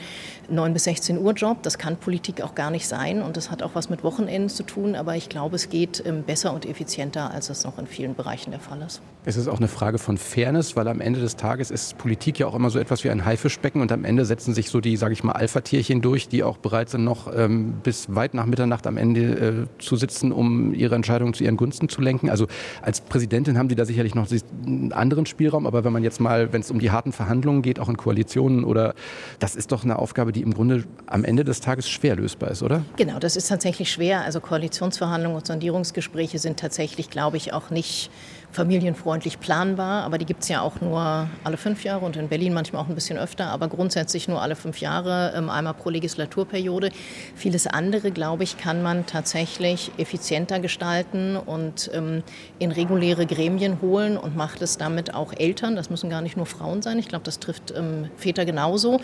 9 0.48 0.72
bis 0.72 0.84
16 0.84 1.18
Uhr 1.18 1.32
Job. 1.32 1.62
Das 1.62 1.78
kann 1.78 1.96
Politik 1.96 2.42
auch 2.42 2.54
gar 2.54 2.70
nicht 2.70 2.86
sein. 2.86 3.22
Und 3.22 3.36
das 3.36 3.50
hat 3.50 3.62
auch 3.62 3.74
was 3.74 3.90
mit 3.90 4.04
Wochenenden 4.04 4.48
zu 4.48 4.62
tun. 4.62 4.94
Aber 4.94 5.16
ich 5.16 5.28
glaube, 5.28 5.56
es 5.56 5.68
geht 5.68 6.02
ähm, 6.06 6.22
besser 6.22 6.52
und 6.52 6.66
effizienter, 6.66 7.30
als 7.30 7.50
es 7.50 7.64
noch 7.64 7.78
in 7.78 7.86
vielen 7.86 8.14
Bereichen 8.14 8.50
der 8.50 8.60
Fall 8.60 8.82
ist. 8.82 9.00
Es 9.24 9.36
ist 9.36 9.48
auch 9.48 9.58
eine 9.58 9.68
Frage 9.68 9.98
von 9.98 10.16
Fairness, 10.16 10.76
weil 10.76 10.88
am 10.88 11.00
Ende 11.00 11.20
des 11.20 11.36
Tages 11.36 11.70
ist 11.70 11.98
Politik 11.98 12.38
ja 12.38 12.46
auch 12.46 12.54
immer 12.54 12.70
so 12.70 12.78
etwas 12.78 13.04
wie 13.04 13.10
ein 13.10 13.24
Haifischbecken 13.24 13.82
und 13.82 13.92
am 13.92 14.04
Ende 14.04 14.24
setzen 14.24 14.54
sich 14.54 14.70
so 14.70 14.80
die, 14.80 14.96
sage 14.96 15.12
ich 15.12 15.22
mal, 15.22 15.32
Alpha-Tierchen 15.32 16.00
durch, 16.00 16.28
die 16.28 16.42
auch 16.42 16.56
bereit 16.56 16.88
sind, 16.88 17.04
noch 17.04 17.26
ähm, 17.34 17.74
bis 17.82 18.14
weit 18.14 18.34
nach 18.34 18.46
Mitternacht 18.46 18.86
am 18.86 18.96
Ende 18.96 19.20
äh, 19.20 19.82
zu 19.82 19.96
sitzen, 19.96 20.32
um 20.32 20.74
ihre 20.74 20.94
Entscheidungen 20.94 21.34
zu 21.34 21.44
ihren 21.44 21.56
Gunsten 21.56 21.88
zu 21.88 22.00
lenken. 22.00 22.30
Also 22.30 22.46
als 22.82 23.00
Präsidentin 23.00 23.58
haben 23.58 23.68
Sie 23.68 23.74
da 23.74 23.84
sicherlich 23.84 24.14
noch 24.14 24.28
einen 24.66 24.92
anderen 24.92 25.26
Spielraum, 25.26 25.66
aber 25.66 25.84
wenn 25.84 25.92
man 25.92 26.02
jetzt 26.02 26.20
mal, 26.20 26.52
wenn 26.52 26.60
es 26.60 26.70
um 26.70 26.78
die 26.78 26.90
harten 26.90 27.12
Verhandlungen 27.12 27.62
geht, 27.62 27.78
auch 27.80 27.88
in 27.88 27.96
Koalitionen 27.96 28.64
oder 28.64 28.94
das 29.38 29.54
ist 29.54 29.72
doch 29.72 29.84
eine 29.84 29.98
Aufgabe, 29.98 30.32
die 30.32 30.42
im 30.42 30.54
Grunde 30.54 30.84
am 31.06 31.24
Ende 31.24 31.44
des 31.44 31.60
Tages 31.60 31.88
schwer 31.88 32.16
lösbar 32.16 32.50
ist, 32.50 32.62
oder? 32.62 32.82
Genau, 32.96 33.18
das 33.18 33.36
ist 33.36 33.48
tatsächlich 33.48 33.90
schwer. 33.90 34.22
Also 34.22 34.40
Koalitionsverhandlungen 34.40 35.36
und 35.36 35.46
Sondierungsgespräche 35.46 36.38
sind 36.38 36.58
tatsächlich, 36.58 37.10
glaube 37.10 37.36
ich, 37.36 37.52
auch 37.52 37.70
nicht 37.70 38.10
familienfreundlich 38.52 39.38
planbar, 39.38 40.02
aber 40.02 40.18
die 40.18 40.26
gibt 40.26 40.42
es 40.42 40.48
ja 40.48 40.60
auch 40.60 40.80
nur 40.80 41.28
alle 41.44 41.56
fünf 41.56 41.84
Jahre 41.84 42.04
und 42.04 42.16
in 42.16 42.28
Berlin 42.28 42.52
manchmal 42.52 42.82
auch 42.82 42.88
ein 42.88 42.94
bisschen 42.94 43.18
öfter, 43.18 43.48
aber 43.50 43.68
grundsätzlich 43.68 44.28
nur 44.28 44.42
alle 44.42 44.56
fünf 44.56 44.78
Jahre, 44.78 45.32
ähm, 45.36 45.50
einmal 45.50 45.74
pro 45.74 45.90
Legislaturperiode. 45.90 46.90
Vieles 47.36 47.66
andere, 47.66 48.10
glaube 48.10 48.42
ich, 48.42 48.58
kann 48.58 48.82
man 48.82 49.06
tatsächlich 49.06 49.92
effizienter 49.98 50.58
gestalten 50.58 51.36
und 51.36 51.90
ähm, 51.94 52.22
in 52.58 52.72
reguläre 52.72 53.26
Gremien 53.26 53.80
holen 53.80 54.16
und 54.16 54.36
macht 54.36 54.62
es 54.62 54.78
damit 54.78 55.14
auch 55.14 55.32
Eltern, 55.32 55.76
das 55.76 55.90
müssen 55.90 56.10
gar 56.10 56.20
nicht 56.20 56.36
nur 56.36 56.46
Frauen 56.46 56.82
sein, 56.82 56.98
ich 56.98 57.08
glaube, 57.08 57.24
das 57.24 57.38
trifft 57.38 57.72
ähm, 57.76 58.08
Väter 58.16 58.44
genauso, 58.44 59.00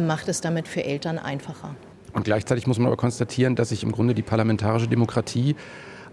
macht 0.00 0.28
es 0.28 0.40
damit 0.40 0.68
für 0.68 0.84
Eltern 0.84 1.18
einfacher. 1.18 1.74
Und 2.12 2.24
gleichzeitig 2.24 2.66
muss 2.66 2.78
man 2.78 2.88
aber 2.88 2.96
konstatieren, 2.96 3.54
dass 3.54 3.68
sich 3.68 3.82
im 3.82 3.92
Grunde 3.92 4.14
die 4.14 4.22
parlamentarische 4.22 4.88
Demokratie 4.88 5.56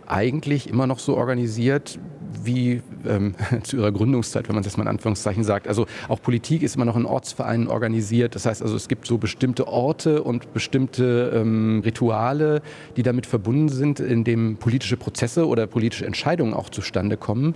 eigentlich 0.08 0.70
immer 0.70 0.88
noch 0.88 1.00
so 1.00 1.18
organisiert 1.18 2.00
wie 2.44 2.82
ähm, 3.08 3.36
zu 3.64 3.78
ihrer 3.78 3.92
Gründungszeit, 3.92 4.48
wenn 4.48 4.56
man 4.56 4.64
das 4.64 4.78
mal 4.78 4.84
in 4.84 4.90
Anführungszeichen 4.90 5.44
sagt. 5.44 5.68
Also 5.68 5.86
auch 6.08 6.22
Politik 6.22 6.64
ist 6.64 6.76
immer 6.76 6.86
noch 6.86 6.96
in 6.96 7.06
Ortsvereinen 7.06 7.68
organisiert. 7.68 8.36
Das 8.36 8.46
heißt 8.46 8.62
also, 8.62 8.76
es 8.76 8.88
gibt 8.88 9.08
so 9.08 9.18
bestimmte 9.18 9.68
Orte 9.68 10.24
und 10.24 10.54
bestimmte 10.54 11.32
ähm, 11.36 11.82
Rituale, 11.84 12.62
die 12.98 13.04
damit 13.04 13.26
verbunden 13.26 13.70
sind, 13.70 14.00
in 14.00 14.24
dem 14.24 14.58
politische 14.58 14.98
Prozesse 14.98 15.48
oder 15.48 15.68
politische 15.68 16.06
Entscheidungen 16.06 16.54
auch 16.54 16.70
zustande 16.70 17.18
kommen 17.18 17.56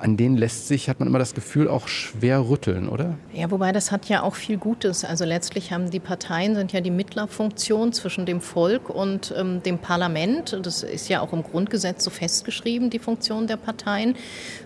an 0.00 0.16
denen 0.16 0.36
lässt 0.36 0.66
sich, 0.66 0.88
hat 0.88 0.98
man 0.98 1.08
immer 1.08 1.18
das 1.18 1.34
Gefühl, 1.34 1.68
auch 1.68 1.88
schwer 1.88 2.48
rütteln, 2.48 2.88
oder? 2.88 3.16
Ja, 3.32 3.50
wobei 3.50 3.72
das 3.72 3.92
hat 3.92 4.08
ja 4.08 4.22
auch 4.22 4.34
viel 4.34 4.56
Gutes. 4.56 5.04
Also 5.04 5.24
letztlich 5.24 5.72
haben 5.72 5.90
die 5.90 6.00
Parteien 6.00 6.54
sind 6.54 6.72
ja 6.72 6.80
die 6.80 6.90
Mittlerfunktion 6.90 7.92
zwischen 7.92 8.26
dem 8.26 8.40
Volk 8.40 8.88
und 8.88 9.34
ähm, 9.36 9.62
dem 9.62 9.78
Parlament. 9.78 10.58
Das 10.62 10.82
ist 10.82 11.08
ja 11.08 11.20
auch 11.20 11.32
im 11.32 11.42
Grundgesetz 11.42 12.04
so 12.04 12.10
festgeschrieben, 12.10 12.90
die 12.90 12.98
Funktion 12.98 13.46
der 13.46 13.56
Parteien. 13.56 14.09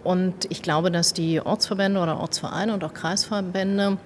Und 0.03 0.35
ich 0.51 0.63
glaube, 0.63 0.91
dass 0.91 1.13
die 1.13 1.41
Ortsverbände 1.41 2.01
oder 2.01 2.21
Ortsvereine 2.21 2.75
und 2.75 2.85
auch 2.85 2.95
Kreisverbände 2.95 3.99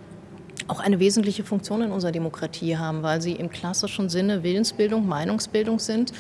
auch 0.66 0.80
eine 0.80 0.98
wesentliche 0.98 1.44
Funktion 1.44 1.82
in 1.82 1.92
unserer 1.92 2.12
Demokratie 2.12 2.76
haben, 2.76 3.02
weil 3.02 3.22
sie 3.22 3.32
im 3.32 3.50
klassischen 3.50 4.08
Sinne 4.08 4.42
Willensbildung, 4.42 5.06
Meinungsbildung 5.06 5.78
sind 5.78 6.12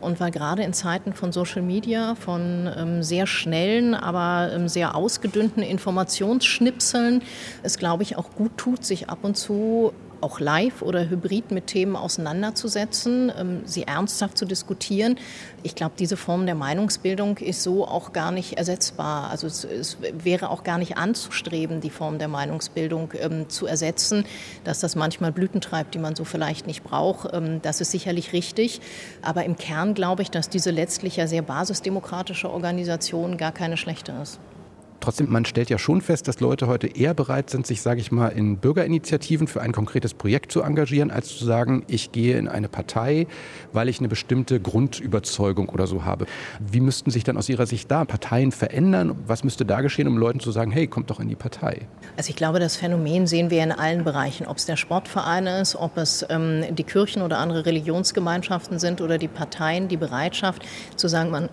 und 0.00 0.20
weil 0.20 0.30
gerade 0.30 0.62
in 0.62 0.72
Zeiten 0.72 1.12
von 1.12 1.32
Social 1.32 1.62
Media, 1.62 2.14
von 2.14 2.68
ähm, 2.76 3.02
sehr 3.02 3.26
schnellen, 3.26 3.94
aber 3.94 4.52
ähm, 4.52 4.68
sehr 4.68 4.94
ausgedünnten 4.94 5.62
Informationsschnipseln 5.62 7.22
es, 7.62 7.78
glaube 7.78 8.02
ich, 8.02 8.16
auch 8.16 8.30
gut 8.34 8.56
tut, 8.56 8.84
sich 8.84 9.08
ab 9.08 9.18
und 9.22 9.36
zu 9.36 9.92
auch 10.24 10.40
live 10.40 10.82
oder 10.82 11.08
hybrid 11.08 11.50
mit 11.50 11.66
Themen 11.68 11.94
auseinanderzusetzen, 11.94 13.30
ähm, 13.38 13.60
sie 13.64 13.84
ernsthaft 13.84 14.38
zu 14.38 14.46
diskutieren. 14.46 15.16
Ich 15.62 15.74
glaube, 15.74 15.94
diese 15.98 16.16
Form 16.16 16.46
der 16.46 16.54
Meinungsbildung 16.54 17.38
ist 17.38 17.62
so 17.62 17.86
auch 17.86 18.12
gar 18.12 18.32
nicht 18.32 18.54
ersetzbar. 18.54 19.30
Also 19.30 19.46
es, 19.46 19.64
es 19.64 19.98
wäre 20.00 20.50
auch 20.50 20.64
gar 20.64 20.78
nicht 20.78 20.96
anzustreben, 20.96 21.80
die 21.80 21.90
Form 21.90 22.18
der 22.18 22.28
Meinungsbildung 22.28 23.12
ähm, 23.20 23.48
zu 23.50 23.66
ersetzen. 23.66 24.24
Dass 24.64 24.80
das 24.80 24.96
manchmal 24.96 25.30
Blüten 25.30 25.60
treibt, 25.60 25.94
die 25.94 25.98
man 25.98 26.16
so 26.16 26.24
vielleicht 26.24 26.66
nicht 26.66 26.82
braucht, 26.82 27.32
ähm, 27.34 27.60
das 27.60 27.80
ist 27.80 27.90
sicherlich 27.90 28.32
richtig. 28.32 28.80
Aber 29.20 29.44
im 29.44 29.56
Kern 29.56 29.94
glaube 29.94 30.22
ich, 30.22 30.30
dass 30.30 30.48
diese 30.48 30.70
letztlich 30.70 31.16
ja 31.16 31.26
sehr 31.26 31.42
basisdemokratische 31.42 32.50
Organisation 32.50 33.36
gar 33.36 33.52
keine 33.52 33.76
schlechte 33.76 34.12
ist. 34.22 34.40
Trotzdem, 35.04 35.30
man 35.30 35.44
stellt 35.44 35.68
ja 35.68 35.76
schon 35.76 36.00
fest, 36.00 36.28
dass 36.28 36.40
Leute 36.40 36.66
heute 36.66 36.86
eher 36.86 37.12
bereit 37.12 37.50
sind, 37.50 37.66
sich, 37.66 37.82
sage 37.82 38.00
ich 38.00 38.10
mal, 38.10 38.28
in 38.28 38.56
Bürgerinitiativen 38.56 39.46
für 39.46 39.60
ein 39.60 39.72
konkretes 39.72 40.14
Projekt 40.14 40.50
zu 40.50 40.62
engagieren, 40.62 41.10
als 41.10 41.36
zu 41.36 41.44
sagen, 41.44 41.84
ich 41.88 42.10
gehe 42.10 42.38
in 42.38 42.48
eine 42.48 42.70
Partei, 42.70 43.26
weil 43.74 43.90
ich 43.90 43.98
eine 43.98 44.08
bestimmte 44.08 44.60
Grundüberzeugung 44.60 45.68
oder 45.68 45.86
so 45.86 46.06
habe. 46.06 46.24
Wie 46.58 46.80
müssten 46.80 47.10
sich 47.10 47.22
dann 47.22 47.36
aus 47.36 47.50
Ihrer 47.50 47.66
Sicht 47.66 47.90
da 47.90 48.06
Parteien 48.06 48.50
verändern? 48.50 49.14
Was 49.26 49.44
müsste 49.44 49.66
da 49.66 49.82
geschehen, 49.82 50.08
um 50.08 50.16
Leuten 50.16 50.40
zu 50.40 50.52
sagen, 50.52 50.70
hey, 50.70 50.86
kommt 50.86 51.10
doch 51.10 51.20
in 51.20 51.28
die 51.28 51.34
Partei? 51.34 51.82
Also 52.16 52.30
ich 52.30 52.36
glaube, 52.36 52.58
das 52.58 52.76
Phänomen 52.76 53.26
sehen 53.26 53.50
wir 53.50 53.62
in 53.62 53.72
allen 53.72 54.04
Bereichen, 54.04 54.46
ob 54.46 54.56
es 54.56 54.64
der 54.64 54.76
Sportverein 54.76 55.46
ist, 55.46 55.76
ob 55.76 55.98
es 55.98 56.24
ähm, 56.30 56.64
die 56.74 56.84
Kirchen 56.84 57.20
oder 57.20 57.36
andere 57.40 57.66
Religionsgemeinschaften 57.66 58.78
sind 58.78 59.02
oder 59.02 59.18
die 59.18 59.28
Parteien, 59.28 59.86
die 59.88 59.98
Bereitschaft 59.98 60.62
zu 60.96 61.08
sagen, 61.08 61.30
man 61.30 61.50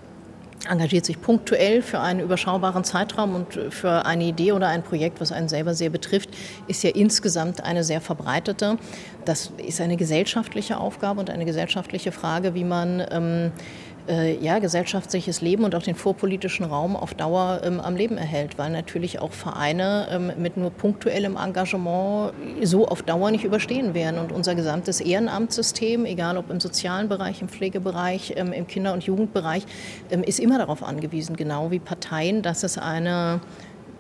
engagiert 0.70 1.06
sich 1.06 1.22
punktuell 1.22 1.82
für 1.82 2.00
einen 2.00 2.20
überschaubaren 2.20 2.84
Zeitraum 2.84 3.36
und 3.36 3.74
für 3.74 4.06
eine 4.06 4.24
Idee 4.26 4.52
oder 4.52 4.68
ein 4.68 4.84
Projekt, 4.84 5.20
was 5.20 5.32
einen 5.32 5.50
selber 5.50 5.74
sehr 5.74 5.90
betrifft, 5.90 6.30
ist 6.68 6.84
ja 6.84 6.92
insgesamt 6.92 7.64
eine 7.64 7.84
sehr 7.84 8.02
verbreitete. 8.02 8.78
Das 9.26 9.52
ist 9.66 9.82
eine 9.82 9.98
gesellschaftliche 9.98 10.78
Aufgabe 10.78 11.20
und 11.20 11.30
eine 11.30 11.46
gesellschaftliche 11.46 12.12
Frage, 12.12 12.54
wie 12.54 12.64
man 12.64 13.04
ähm, 13.12 13.52
äh, 13.52 13.91
ja, 14.08 14.60
gesellschaftliches 14.60 15.42
Leben 15.42 15.64
und 15.64 15.76
auch 15.76 15.84
den 15.84 15.96
vorpolitischen 15.96 16.66
Raum 16.66 16.96
auf 16.96 17.14
Dauer 17.14 17.62
ähm, 17.64 17.80
am 17.80 17.96
Leben 17.96 18.18
erhält, 18.18 18.58
weil 18.58 18.72
natürlich 18.72 19.20
auch 19.20 19.32
Vereine 19.32 20.08
ähm, 20.12 20.32
mit 20.38 20.58
nur 20.58 20.72
punktuellem 20.72 21.38
Engagement 21.38 22.34
so 22.64 22.88
auf 22.88 23.04
Dauer 23.04 23.32
nicht 23.32 23.44
überstehen 23.44 23.94
werden. 23.94 24.20
Und 24.20 24.32
unser 24.32 24.56
gesamtes 24.56 25.02
Ehrenamtssystem, 25.02 26.06
egal 26.06 26.38
ob 26.38 26.50
im 26.50 26.60
sozialen 26.60 27.10
Bereich, 27.10 27.42
im 27.42 27.50
Pflegebereich, 27.50 28.34
ähm, 28.38 28.54
im 28.54 28.68
Kinder- 28.68 28.94
und 28.94 29.04
Jugendbereich, 29.04 29.66
ähm, 30.10 30.24
ist 30.24 30.40
immer 30.40 30.58
darauf 30.58 30.84
angewiesen, 30.84 31.36
genau 31.36 31.72
wie 31.72 31.80
Parteien, 31.80 32.42
dass 32.42 32.64
es 32.64 32.78
eine 32.78 33.42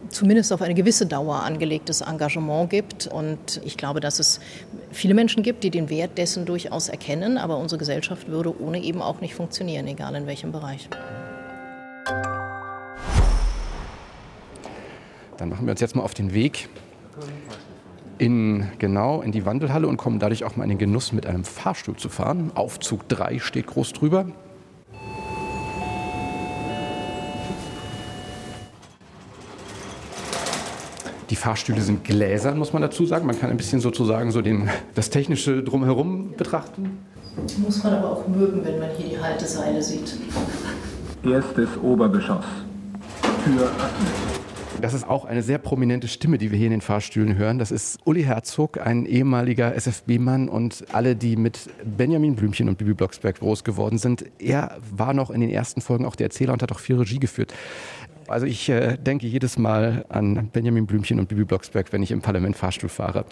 zumindest 0.09 0.51
auf 0.51 0.61
eine 0.61 0.73
gewisse 0.73 1.05
Dauer 1.05 1.43
angelegtes 1.43 2.01
Engagement 2.01 2.69
gibt. 2.69 3.07
Und 3.07 3.61
ich 3.63 3.77
glaube, 3.77 3.99
dass 3.99 4.19
es 4.19 4.39
viele 4.91 5.13
Menschen 5.13 5.43
gibt, 5.43 5.63
die 5.63 5.69
den 5.69 5.89
Wert 5.89 6.17
dessen 6.17 6.45
durchaus 6.45 6.89
erkennen, 6.89 7.37
aber 7.37 7.57
unsere 7.57 7.79
Gesellschaft 7.79 8.27
würde 8.27 8.59
ohne 8.61 8.81
eben 8.81 9.01
auch 9.01 9.21
nicht 9.21 9.35
funktionieren, 9.35 9.87
egal 9.87 10.15
in 10.15 10.27
welchem 10.27 10.51
Bereich. 10.51 10.89
Dann 15.37 15.49
machen 15.49 15.65
wir 15.65 15.71
uns 15.71 15.81
jetzt 15.81 15.95
mal 15.95 16.03
auf 16.03 16.13
den 16.13 16.33
Weg 16.33 16.69
in, 18.19 18.67
genau, 18.77 19.21
in 19.21 19.31
die 19.31 19.45
Wandelhalle 19.45 19.87
und 19.87 19.97
kommen 19.97 20.19
dadurch 20.19 20.43
auch 20.43 20.55
mal 20.55 20.63
in 20.63 20.69
den 20.69 20.77
Genuss, 20.77 21.11
mit 21.11 21.25
einem 21.25 21.43
Fahrstuhl 21.43 21.95
zu 21.95 22.07
fahren. 22.07 22.51
Aufzug 22.53 23.09
3 23.09 23.39
steht 23.39 23.65
groß 23.65 23.93
drüber. 23.93 24.27
Die 31.31 31.37
Fahrstühle 31.37 31.79
sind 31.79 32.03
gläsern, 32.03 32.57
muss 32.57 32.73
man 32.73 32.81
dazu 32.81 33.05
sagen. 33.05 33.25
Man 33.25 33.39
kann 33.39 33.49
ein 33.49 33.55
bisschen 33.55 33.79
sozusagen 33.79 34.31
so 34.31 34.41
den, 34.41 34.69
das 34.95 35.09
Technische 35.09 35.63
drumherum 35.63 36.33
betrachten. 36.35 36.97
Muss 37.57 37.81
man 37.85 37.93
aber 37.93 38.11
auch 38.11 38.27
mögen, 38.27 38.65
wenn 38.65 38.79
man 38.79 38.89
hier 38.97 39.17
die 39.17 39.23
Halteseile 39.23 39.81
sieht. 39.81 40.17
Erstes 41.23 41.69
Obergeschoss. 41.81 42.43
Tür 43.45 43.63
öffnen. 43.63 44.41
Das 44.81 44.93
ist 44.95 45.07
auch 45.07 45.25
eine 45.25 45.43
sehr 45.43 45.59
prominente 45.59 46.07
Stimme, 46.07 46.37
die 46.39 46.51
wir 46.51 46.57
hier 46.57 46.67
in 46.67 46.71
den 46.71 46.81
Fahrstühlen 46.81 47.37
hören. 47.37 47.59
Das 47.59 47.71
ist 47.71 47.99
Uli 48.03 48.23
Herzog, 48.23 48.81
ein 48.85 49.05
ehemaliger 49.05 49.75
SFB-Mann 49.75 50.49
und 50.49 50.85
alle, 50.91 51.15
die 51.15 51.35
mit 51.35 51.69
Benjamin 51.85 52.35
Blümchen 52.35 52.67
und 52.67 52.79
Bibi 52.79 52.95
Blocksberg 52.95 53.39
groß 53.39 53.63
geworden 53.63 53.99
sind. 53.99 54.25
Er 54.39 54.79
war 54.89 55.13
noch 55.13 55.29
in 55.29 55.39
den 55.39 55.51
ersten 55.51 55.81
Folgen 55.81 56.05
auch 56.05 56.15
der 56.15 56.27
Erzähler 56.27 56.53
und 56.53 56.63
hat 56.63 56.71
auch 56.71 56.79
viel 56.79 56.97
Regie 56.97 57.19
geführt. 57.19 57.53
Also 58.31 58.45
ich 58.45 58.69
äh, 58.69 58.97
denke 58.97 59.27
jedes 59.27 59.57
Mal 59.57 60.05
an 60.09 60.49
Benjamin 60.51 60.85
Blümchen 60.85 61.19
und 61.19 61.27
Bibi 61.27 61.43
Blocksberg, 61.43 61.91
wenn 61.93 62.01
ich 62.01 62.11
im 62.11 62.21
Parlament 62.21 62.55
Fahrstuhl 62.55 62.89
fahre. 62.89 63.25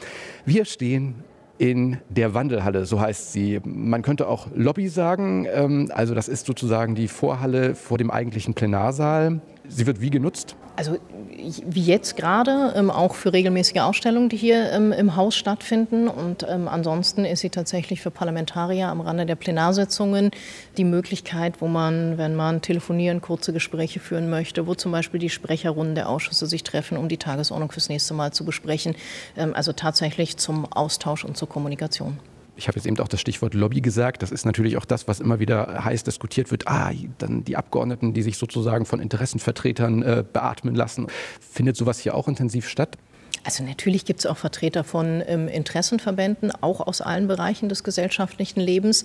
Wir 0.45 0.65
stehen 0.65 1.15
in 1.59 1.97
der 2.09 2.33
Wandelhalle, 2.33 2.85
so 2.85 3.01
heißt 3.01 3.33
sie. 3.33 3.59
Man 3.65 4.01
könnte 4.01 4.27
auch 4.27 4.47
Lobby 4.55 4.87
sagen. 4.87 5.45
Ähm, 5.51 5.91
also 5.93 6.15
das 6.15 6.27
ist 6.27 6.45
sozusagen 6.45 6.95
die 6.95 7.07
Vorhalle 7.07 7.75
vor 7.75 7.97
dem 7.97 8.09
eigentlichen 8.09 8.53
Plenarsaal. 8.53 9.41
Sie 9.69 9.87
wird 9.87 10.01
wie 10.01 10.09
genutzt? 10.09 10.55
Also 10.75 10.97
wie 11.37 11.83
jetzt 11.83 12.15
gerade, 12.15 12.73
ähm, 12.75 12.89
auch 12.89 13.15
für 13.15 13.33
regelmäßige 13.33 13.81
Ausstellungen, 13.81 14.29
die 14.29 14.37
hier 14.37 14.71
ähm, 14.71 14.91
im 14.91 15.15
Haus 15.15 15.35
stattfinden. 15.35 16.07
Und 16.07 16.45
ähm, 16.49 16.67
ansonsten 16.67 17.25
ist 17.25 17.41
sie 17.41 17.49
tatsächlich 17.49 18.01
für 18.01 18.11
Parlamentarier 18.11 18.87
am 18.87 19.01
Rande 19.01 19.25
der 19.25 19.35
Plenarsitzungen 19.35 20.31
die 20.77 20.85
Möglichkeit, 20.85 21.61
wo 21.61 21.67
man, 21.67 22.17
wenn 22.17 22.35
man 22.35 22.61
telefonieren, 22.61 23.21
kurze 23.21 23.53
Gespräche 23.53 23.99
führen 23.99 24.29
möchte, 24.29 24.67
wo 24.67 24.75
zum 24.75 24.91
Beispiel 24.91 25.19
die 25.19 25.29
Sprecherrunden 25.29 25.95
der 25.95 26.09
Ausschüsse 26.09 26.47
sich 26.47 26.63
treffen, 26.63 26.97
um 26.97 27.09
die 27.09 27.17
Tagesordnung 27.17 27.71
fürs 27.71 27.89
nächste 27.89 28.13
Mal 28.13 28.31
zu 28.31 28.45
besprechen. 28.45 28.95
Ähm, 29.37 29.53
also 29.53 29.73
tatsächlich 29.73 30.37
zum 30.37 30.65
Austausch 30.71 31.25
und 31.25 31.37
zur 31.37 31.49
Kommunikation. 31.49 32.19
Ich 32.59 32.67
habe 32.67 32.77
jetzt 32.77 32.85
eben 32.85 32.99
auch 32.99 33.07
das 33.07 33.21
Stichwort 33.21 33.53
Lobby 33.53 33.79
gesagt. 33.79 34.21
Das 34.21 34.31
ist 34.31 34.45
natürlich 34.45 34.75
auch 34.75 34.83
das, 34.83 35.07
was 35.07 35.21
immer 35.21 35.39
wieder 35.39 35.85
heiß 35.85 36.03
diskutiert 36.03 36.51
wird. 36.51 36.67
Ah, 36.67 36.91
dann 37.17 37.45
die 37.45 37.55
Abgeordneten, 37.55 38.13
die 38.13 38.21
sich 38.21 38.37
sozusagen 38.37 38.85
von 38.85 38.99
Interessenvertretern 38.99 40.03
äh, 40.03 40.23
beatmen 40.31 40.75
lassen. 40.75 41.07
Findet 41.39 41.77
sowas 41.77 41.99
hier 41.99 42.15
auch 42.15 42.27
intensiv 42.27 42.67
statt? 42.67 42.97
Also 43.43 43.63
natürlich 43.63 44.05
gibt 44.05 44.19
es 44.19 44.25
auch 44.25 44.37
Vertreter 44.37 44.83
von 44.83 45.23
ähm, 45.27 45.47
Interessenverbänden, 45.47 46.51
auch 46.61 46.85
aus 46.85 47.01
allen 47.01 47.27
Bereichen 47.27 47.69
des 47.69 47.83
gesellschaftlichen 47.83 48.59
Lebens. 48.59 49.03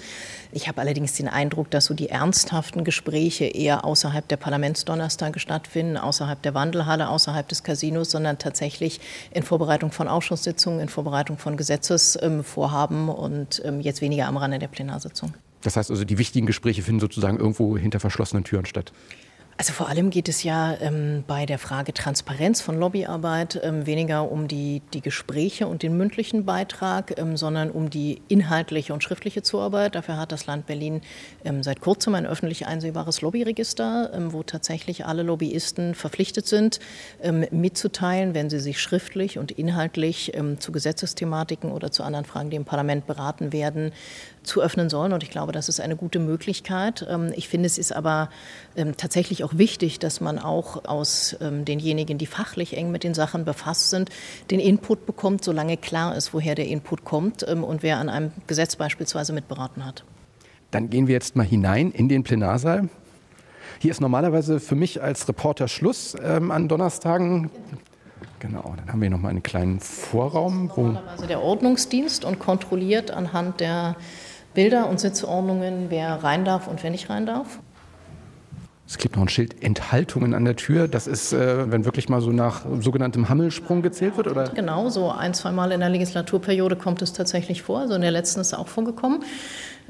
Ich 0.53 0.68
habe 0.68 0.81
allerdings 0.81 1.14
den 1.14 1.29
Eindruck, 1.29 1.70
dass 1.70 1.87
so 1.87 1.94
die 1.94 2.09
ernsthaften 2.09 2.85
Gespräche 2.85 3.44
eher 3.44 3.85
außerhalb 3.85 4.27
der 4.29 4.37
Parlamentsdonnerstage 4.37 5.38
stattfinden, 5.38 5.97
außerhalb 5.97 6.40
der 6.42 6.55
Wandelhalle, 6.55 7.09
außerhalb 7.09 7.49
des 7.49 7.62
Casinos, 7.62 8.11
sondern 8.11 8.38
tatsächlich 8.38 9.01
in 9.31 9.42
Vorbereitung 9.42 9.92
von 9.92 10.09
Ausschusssitzungen, 10.09 10.81
in 10.81 10.88
Vorbereitung 10.88 11.38
von 11.38 11.57
Gesetzesvorhaben 11.57 13.05
ähm, 13.05 13.09
und 13.09 13.62
ähm, 13.64 13.81
jetzt 13.81 14.01
weniger 14.01 14.27
am 14.27 14.37
Rande 14.37 14.59
der 14.59 14.68
Plenarsitzung. 14.68 15.35
Das 15.62 15.77
heißt 15.77 15.90
also, 15.90 16.05
die 16.05 16.18
wichtigen 16.18 16.47
Gespräche 16.47 16.83
finden 16.83 17.01
sozusagen 17.01 17.38
irgendwo 17.38 17.79
hinter 17.79 17.99
verschlossenen 17.99 18.44
Türen 18.44 18.66
statt. 18.66 18.92
Also 19.57 19.73
vor 19.73 19.88
allem 19.88 20.11
geht 20.11 20.29
es 20.29 20.43
ja 20.43 20.77
ähm, 20.81 21.23
bei 21.29 21.47
der 21.47 21.61
Frage 21.61 21.95
Transparenz 21.95 22.61
von 22.61 22.77
Lobbyarbeit 22.77 23.61
ähm, 23.62 23.87
weniger 23.87 24.31
um 24.31 24.49
die, 24.49 24.83
die 24.93 25.01
Gespräche 25.01 25.69
und 25.69 25.85
den 25.85 25.97
mündlichen 25.97 26.45
Beitrag, 26.45 27.17
ähm, 27.21 27.37
sondern 27.37 27.71
um 27.71 27.88
die 27.88 28.21
inhaltliche 28.27 28.93
und 28.93 29.05
schriftliche 29.05 29.43
Zuarbeit. 29.43 29.95
Dafür 29.95 30.17
hat 30.17 30.33
das 30.33 30.47
Land 30.47 30.67
Berlin 30.67 31.03
ähm, 31.45 31.62
seit 31.62 31.81
kurzem 31.81 32.17
ein 32.17 32.27
öffentlich 32.27 32.67
einsehbares 32.67 33.21
Lobbyregister, 33.21 34.11
ähm, 34.12 34.33
wo 34.33 34.43
tatsächlich 34.43 35.07
alle 35.07 35.23
Lobbyisten 35.23 35.95
verpflichtet 35.95 36.49
sind, 36.49 36.81
ähm, 37.23 37.47
mitzuteilen, 37.53 38.35
wenn 38.35 38.51
sie 38.51 38.59
sich 38.59 38.81
schriftlich 38.81 39.38
und 39.38 39.53
inhaltlich 39.53 40.33
zu 40.59 40.73
Gesetzesthematiken 40.73 41.71
oder 41.71 41.90
zu 41.93 42.03
anderen 42.03 42.25
Fragen, 42.25 42.51
die 42.51 42.57
im 42.57 42.64
Parlament 42.64 43.07
beraten 43.07 43.53
werden, 43.53 43.93
zu 44.43 44.62
öffnen 44.62 44.90
sollen. 44.90 45.12
Und 45.12 45.23
ich 45.23 45.31
glaube, 45.31 45.53
das 45.53 45.69
ist 45.69 45.81
eine 45.81 45.97
gute 45.97 46.19
Möglichkeit. 46.19 47.07
Ich 47.35 47.49
finde, 47.49 47.67
es 47.67 47.79
ist 47.79 47.93
aber 47.93 48.31
ähm, 48.77 48.97
auch 49.44 49.57
wichtig, 49.57 49.98
dass 49.98 50.20
man 50.20 50.38
auch 50.38 50.85
aus 50.87 51.37
ähm, 51.40 51.64
denjenigen, 51.64 52.18
die 52.18 52.26
fachlich 52.26 52.76
eng 52.76 52.90
mit 52.90 53.04
den 53.04 53.14
Sachen 53.14 53.44
befasst 53.44 53.90
sind, 53.90 54.11
den 54.50 54.59
Input 54.59 55.07
bekommt, 55.07 55.44
solange 55.44 55.76
klar 55.76 56.16
ist, 56.16 56.35
woher 56.35 56.54
der 56.54 56.66
Input 56.66 57.04
kommt 57.04 57.42
und 57.44 57.83
wer 57.83 57.98
an 57.98 58.09
einem 58.09 58.33
Gesetz 58.46 58.76
beispielsweise 58.76 59.33
mitberaten 59.33 59.85
hat. 59.85 60.04
Dann 60.70 60.90
gehen 60.90 61.07
wir 61.07 61.14
jetzt 61.14 61.37
mal 61.37 61.46
hinein 61.46 61.92
in 61.92 62.09
den 62.09 62.24
Plenarsaal. 62.24 62.88
Hier 63.78 63.90
ist 63.90 64.00
normalerweise 64.00 64.61
für 64.61 64.74
mich 64.74 65.02
als 65.02 65.28
Reporter 65.28 65.68
Schluss 65.68 66.16
ähm, 66.22 66.50
an 66.50 66.68
Donnerstagen. 66.68 67.50
Genau, 68.40 68.74
dann 68.76 68.92
haben 68.92 69.00
wir 69.00 69.11
noch 69.11 69.20
mal 69.20 69.28
einen 69.28 69.42
kleinen 69.42 69.80
Vorraum. 69.80 70.66
Normalerweise 70.66 71.26
der 71.26 71.42
Ordnungsdienst 71.42 72.24
und 72.24 72.38
kontrolliert 72.38 73.11
anhand 73.11 73.61
der 73.61 73.96
Bilder 74.54 74.88
und 74.88 75.00
Sitzordnungen, 75.00 75.87
wer 75.90 76.22
rein 76.22 76.44
darf 76.44 76.68
und 76.68 76.83
wer 76.83 76.90
nicht 76.90 77.11
rein 77.11 77.26
darf. 77.26 77.59
Es 78.87 78.99
gibt 78.99 79.16
noch 79.16 79.23
ein 79.23 79.29
Schild 79.29 79.62
Enthaltungen 79.62 80.35
an 80.35 80.44
der 80.44 80.57
Tür. 80.57 80.88
Das 80.88 81.07
ist, 81.07 81.33
äh, 81.33 81.70
wenn 81.70 81.87
wirklich 81.87 82.11
mal 82.11 82.20
so 82.20 82.31
nach 82.31 82.66
sogenanntem 82.81 83.31
Hammelsprung 83.31 83.81
gezählt 83.81 84.16
wird, 84.18 84.27
oder? 84.27 84.49
Genau, 84.51 84.90
so 84.90 85.11
ein, 85.11 85.33
zwei 85.33 85.53
Mal 85.53 85.73
in 85.73 85.81
der 85.81 85.88
Legislaturperiode 85.88 86.77
kommt 86.77 87.01
es 87.01 87.14
tatsächlich 87.14 87.62
vor. 87.62 87.81
Also 87.81 87.94
in 87.94 88.03
der 88.03 88.11
letzten 88.11 88.40
ist 88.40 88.49
es 88.49 88.55
auch 88.55 88.68
vorgekommen. 88.68 89.25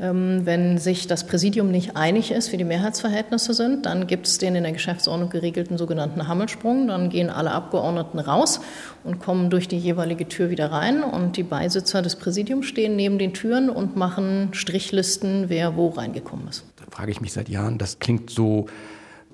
Ähm, 0.01 0.43
wenn 0.45 0.79
sich 0.79 1.07
das 1.07 1.27
Präsidium 1.27 1.71
nicht 1.71 1.97
einig 1.97 2.31
ist, 2.31 2.53
wie 2.53 2.57
die 2.57 2.65
Mehrheitsverhältnisse 2.65 3.55
sind, 3.55 3.87
dann 3.87 4.07
gibt 4.07 4.27
es 4.27 4.39
den 4.39 4.55
in 4.57 4.65
der 4.65 4.73
Geschäftsordnung 4.73 5.31
geregelten 5.31 5.79
sogenannten 5.79 6.27
Hammelsprung. 6.27 6.89
Dann 6.89 7.11
gehen 7.11 7.31
alle 7.31 7.53
Abgeordneten 7.53 8.19
raus 8.19 8.61
und 9.05 9.21
kommen 9.21 9.51
durch 9.51 9.69
die 9.69 9.79
jeweilige 9.79 10.29
Tür 10.29 10.51
wieder 10.51 10.73
rein. 10.73 11.03
Und 11.03 11.37
die 11.37 11.43
Beisitzer 11.43 12.03
des 12.03 12.17
Präsidiums 12.17 12.67
stehen 12.67 12.97
neben 12.97 13.19
den 13.19 13.35
Türen 13.35 13.71
und 13.71 13.97
machen 13.97 14.49
Strichlisten, 14.53 15.49
wer 15.49 15.77
wo 15.77 15.89
reingekommen 15.89 16.49
ist 16.49 16.65
frage 16.95 17.11
ich 17.11 17.21
mich 17.21 17.33
seit 17.33 17.49
Jahren, 17.49 17.77
das 17.77 17.99
klingt 17.99 18.31
so 18.31 18.67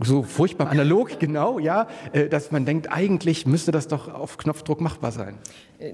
so 0.02 0.22
furchtbar 0.22 0.70
analog, 0.70 1.18
genau, 1.18 1.58
ja, 1.58 1.86
äh, 2.12 2.28
dass 2.28 2.50
man 2.50 2.64
denkt, 2.64 2.90
eigentlich 2.90 3.46
müsste 3.46 3.72
das 3.72 3.88
doch 3.88 4.12
auf 4.12 4.38
Knopfdruck 4.38 4.80
machbar 4.80 5.12
sein. 5.12 5.38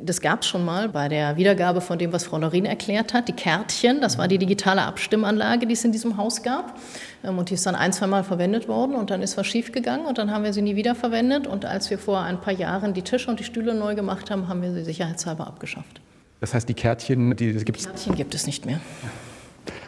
Das 0.02 0.20
gab 0.20 0.42
es 0.42 0.48
schon 0.48 0.64
mal 0.64 0.88
bei 0.88 1.08
der 1.08 1.36
Wiedergabe 1.36 1.80
von 1.80 1.98
dem, 1.98 2.12
was 2.12 2.24
Frau 2.24 2.38
Lorin 2.38 2.64
erklärt 2.64 3.14
hat. 3.14 3.28
Die 3.28 3.32
Kärtchen, 3.32 4.00
das 4.00 4.18
war 4.18 4.26
die 4.26 4.38
digitale 4.38 4.82
Abstimmanlage, 4.82 5.66
die 5.66 5.74
es 5.74 5.84
in 5.84 5.92
diesem 5.92 6.16
Haus 6.16 6.42
gab. 6.42 6.78
Ähm, 7.22 7.38
und 7.38 7.50
die 7.50 7.54
ist 7.54 7.66
dann 7.66 7.74
ein, 7.74 7.92
zwei 7.92 8.06
Mal 8.06 8.24
verwendet 8.24 8.68
worden 8.68 8.94
und 8.94 9.10
dann 9.10 9.22
ist 9.22 9.36
was 9.36 9.46
schiefgegangen 9.46 10.06
und 10.06 10.18
dann 10.18 10.30
haben 10.30 10.44
wir 10.44 10.52
sie 10.52 10.62
nie 10.62 10.76
wieder 10.76 10.94
verwendet. 10.94 11.46
Und 11.46 11.64
als 11.64 11.90
wir 11.90 11.98
vor 11.98 12.20
ein 12.20 12.40
paar 12.40 12.54
Jahren 12.54 12.94
die 12.94 13.02
Tische 13.02 13.30
und 13.30 13.40
die 13.40 13.44
Stühle 13.44 13.74
neu 13.74 13.94
gemacht 13.94 14.30
haben, 14.30 14.48
haben 14.48 14.62
wir 14.62 14.72
sie 14.72 14.84
sicherheitshalber 14.84 15.46
abgeschafft. 15.46 16.00
Das 16.40 16.52
heißt, 16.52 16.68
die 16.68 16.74
Kärtchen, 16.74 17.36
die 17.36 17.52
gibt 17.52 17.78
es. 17.78 17.86
Kärtchen 17.86 18.14
gibt 18.14 18.34
es 18.34 18.46
nicht 18.46 18.66
mehr. 18.66 18.80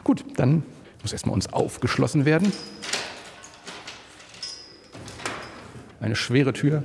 Gut, 0.05 0.25
dann 0.37 0.63
muss 1.03 1.13
erstmal 1.13 1.35
uns 1.35 1.53
aufgeschlossen 1.53 2.25
werden. 2.25 2.53
Eine 6.01 6.15
schwere 6.15 6.53
Tür. 6.53 6.85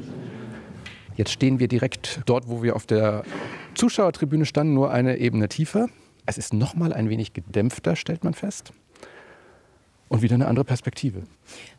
Jetzt 1.16 1.32
stehen 1.32 1.60
wir 1.60 1.68
direkt 1.68 2.22
dort, 2.26 2.48
wo 2.48 2.64
wir 2.64 2.76
auf 2.76 2.88
der 2.88 3.24
Zuschauertribüne 3.76 4.46
standen, 4.46 4.74
nur 4.74 4.92
eine 4.92 5.18
Ebene 5.18 5.50
tiefer. 5.50 5.88
Es 6.26 6.38
ist 6.38 6.54
noch 6.54 6.74
mal 6.74 6.94
ein 6.94 7.10
wenig 7.10 7.34
gedämpfter, 7.34 7.96
stellt 7.96 8.24
man 8.24 8.34
fest. 8.34 8.72
Und 10.10 10.22
wieder 10.22 10.36
eine 10.36 10.48
andere 10.48 10.66
Perspektive. 10.66 11.24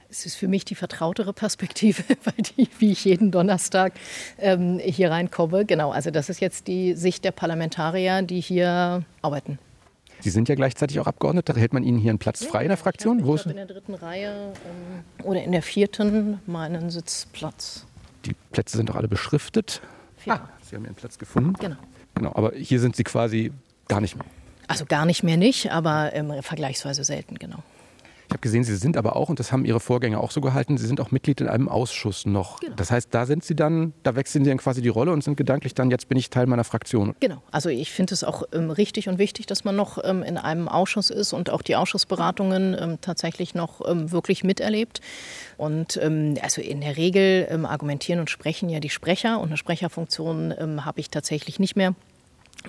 Es 0.09 0.27
ist 0.27 0.37
für 0.37 0.47
mich 0.47 0.64
die 0.64 0.77
vertrautere 0.77 1.33
Perspektive, 1.33 2.05
weil 2.25 2.35
die, 2.57 2.68
wie 2.79 2.92
ich 2.92 3.05
jeden 3.05 3.33
Donnerstag 3.33 3.94
ähm, 4.38 4.79
hier 4.79 5.11
reinkomme. 5.11 5.64
Genau, 5.64 5.90
also 5.90 6.12
das 6.12 6.29
ist 6.29 6.40
jetzt 6.40 6.68
die 6.68 6.94
Sicht 6.94 7.25
der 7.25 7.33
Parlamentarier, 7.33 8.23
die 8.23 8.40
hier 8.40 9.05
arbeiten. 9.23 9.59
Sie 10.24 10.30
sind 10.30 10.48
ja 10.48 10.54
gleichzeitig 10.54 10.98
auch 11.00 11.06
Abgeordnete. 11.06 11.52
Hält 11.54 11.74
man 11.74 11.84
Ihnen 11.84 11.98
hier 11.98 12.08
einen 12.08 12.18
Platz 12.18 12.46
frei 12.46 12.62
in 12.62 12.68
der 12.68 12.78
Fraktion? 12.78 13.18
Ich 13.18 13.26
habe 13.26 13.50
in 13.50 13.56
der 13.56 13.66
dritten 13.66 13.92
Reihe 13.92 14.54
ähm, 14.64 15.26
oder 15.26 15.44
in 15.44 15.52
der 15.52 15.60
vierten 15.60 16.40
meinen 16.46 16.88
Sitzplatz. 16.88 17.84
Die 18.24 18.32
Plätze 18.50 18.78
sind 18.78 18.88
doch 18.88 18.94
alle 18.94 19.06
beschriftet. 19.06 19.82
Ah, 20.26 20.40
Sie 20.62 20.76
haben 20.76 20.84
Ihren 20.87 20.94
Platz 20.94 21.18
gefunden. 21.18 21.52
Genau. 21.60 21.76
Genau, 22.14 22.32
aber 22.34 22.52
hier 22.52 22.80
sind 22.80 22.96
Sie 22.96 23.04
quasi 23.04 23.52
gar 23.87 24.00
nicht 24.00 24.16
mehr. 24.16 24.24
Also 24.66 24.87
gar 24.87 25.04
nicht 25.04 25.24
mehr 25.24 25.37
nicht, 25.37 25.70
aber 25.70 26.14
ähm, 26.14 26.32
vergleichsweise 26.40 27.04
selten, 27.04 27.34
genau. 27.34 27.62
Ich 28.26 28.30
habe 28.30 28.40
gesehen, 28.40 28.64
Sie 28.64 28.74
sind 28.76 28.96
aber 28.96 29.16
auch, 29.16 29.28
und 29.28 29.38
das 29.38 29.52
haben 29.52 29.64
Ihre 29.64 29.80
Vorgänger 29.80 30.20
auch 30.20 30.30
so 30.30 30.40
gehalten, 30.40 30.78
Sie 30.78 30.87
sind 30.87 31.00
auch 31.00 31.10
Mitglied 31.10 31.40
in 31.40 31.48
einem 31.48 31.68
Ausschuss 31.68 32.24
noch. 32.24 32.60
Genau. 32.60 32.74
Das 32.76 32.90
heißt, 32.90 33.08
da 33.10 33.26
sind 33.26 33.44
Sie 33.44 33.54
dann, 33.54 33.92
da 34.02 34.16
wechseln 34.16 34.44
Sie 34.44 34.50
dann 34.50 34.58
quasi 34.58 34.80
die 34.80 34.88
Rolle 34.88 35.12
und 35.12 35.22
sind 35.22 35.37
gedanklich 35.37 35.74
dann, 35.74 35.90
jetzt 35.90 36.08
bin 36.08 36.16
ich 36.16 36.30
Teil 36.30 36.46
meiner 36.46 36.64
Fraktion. 36.64 37.14
Genau. 37.20 37.42
Also 37.50 37.68
ich 37.68 37.92
finde 37.92 38.14
es 38.14 38.24
auch 38.24 38.44
ähm, 38.52 38.70
richtig 38.70 39.08
und 39.08 39.18
wichtig, 39.18 39.46
dass 39.46 39.64
man 39.64 39.76
noch 39.76 40.02
ähm, 40.02 40.22
in 40.22 40.38
einem 40.38 40.68
Ausschuss 40.68 41.10
ist 41.10 41.32
und 41.32 41.50
auch 41.50 41.62
die 41.62 41.76
Ausschussberatungen 41.76 42.76
ähm, 42.78 42.98
tatsächlich 43.00 43.54
noch 43.54 43.87
ähm, 43.87 44.10
wirklich 44.10 44.42
miterlebt. 44.42 45.00
Und 45.58 45.98
ähm, 46.02 46.37
also 46.42 46.62
in 46.62 46.80
der 46.80 46.96
Regel 46.96 47.46
ähm, 47.50 47.66
argumentieren 47.66 48.20
und 48.20 48.30
sprechen 48.30 48.70
ja 48.70 48.80
die 48.80 48.90
Sprecher 48.90 49.38
und 49.38 49.48
eine 49.48 49.56
Sprecherfunktion 49.56 50.54
habe 50.84 51.00
ich 51.00 51.10
tatsächlich 51.10 51.58
nicht 51.58 51.76
mehr 51.76 51.94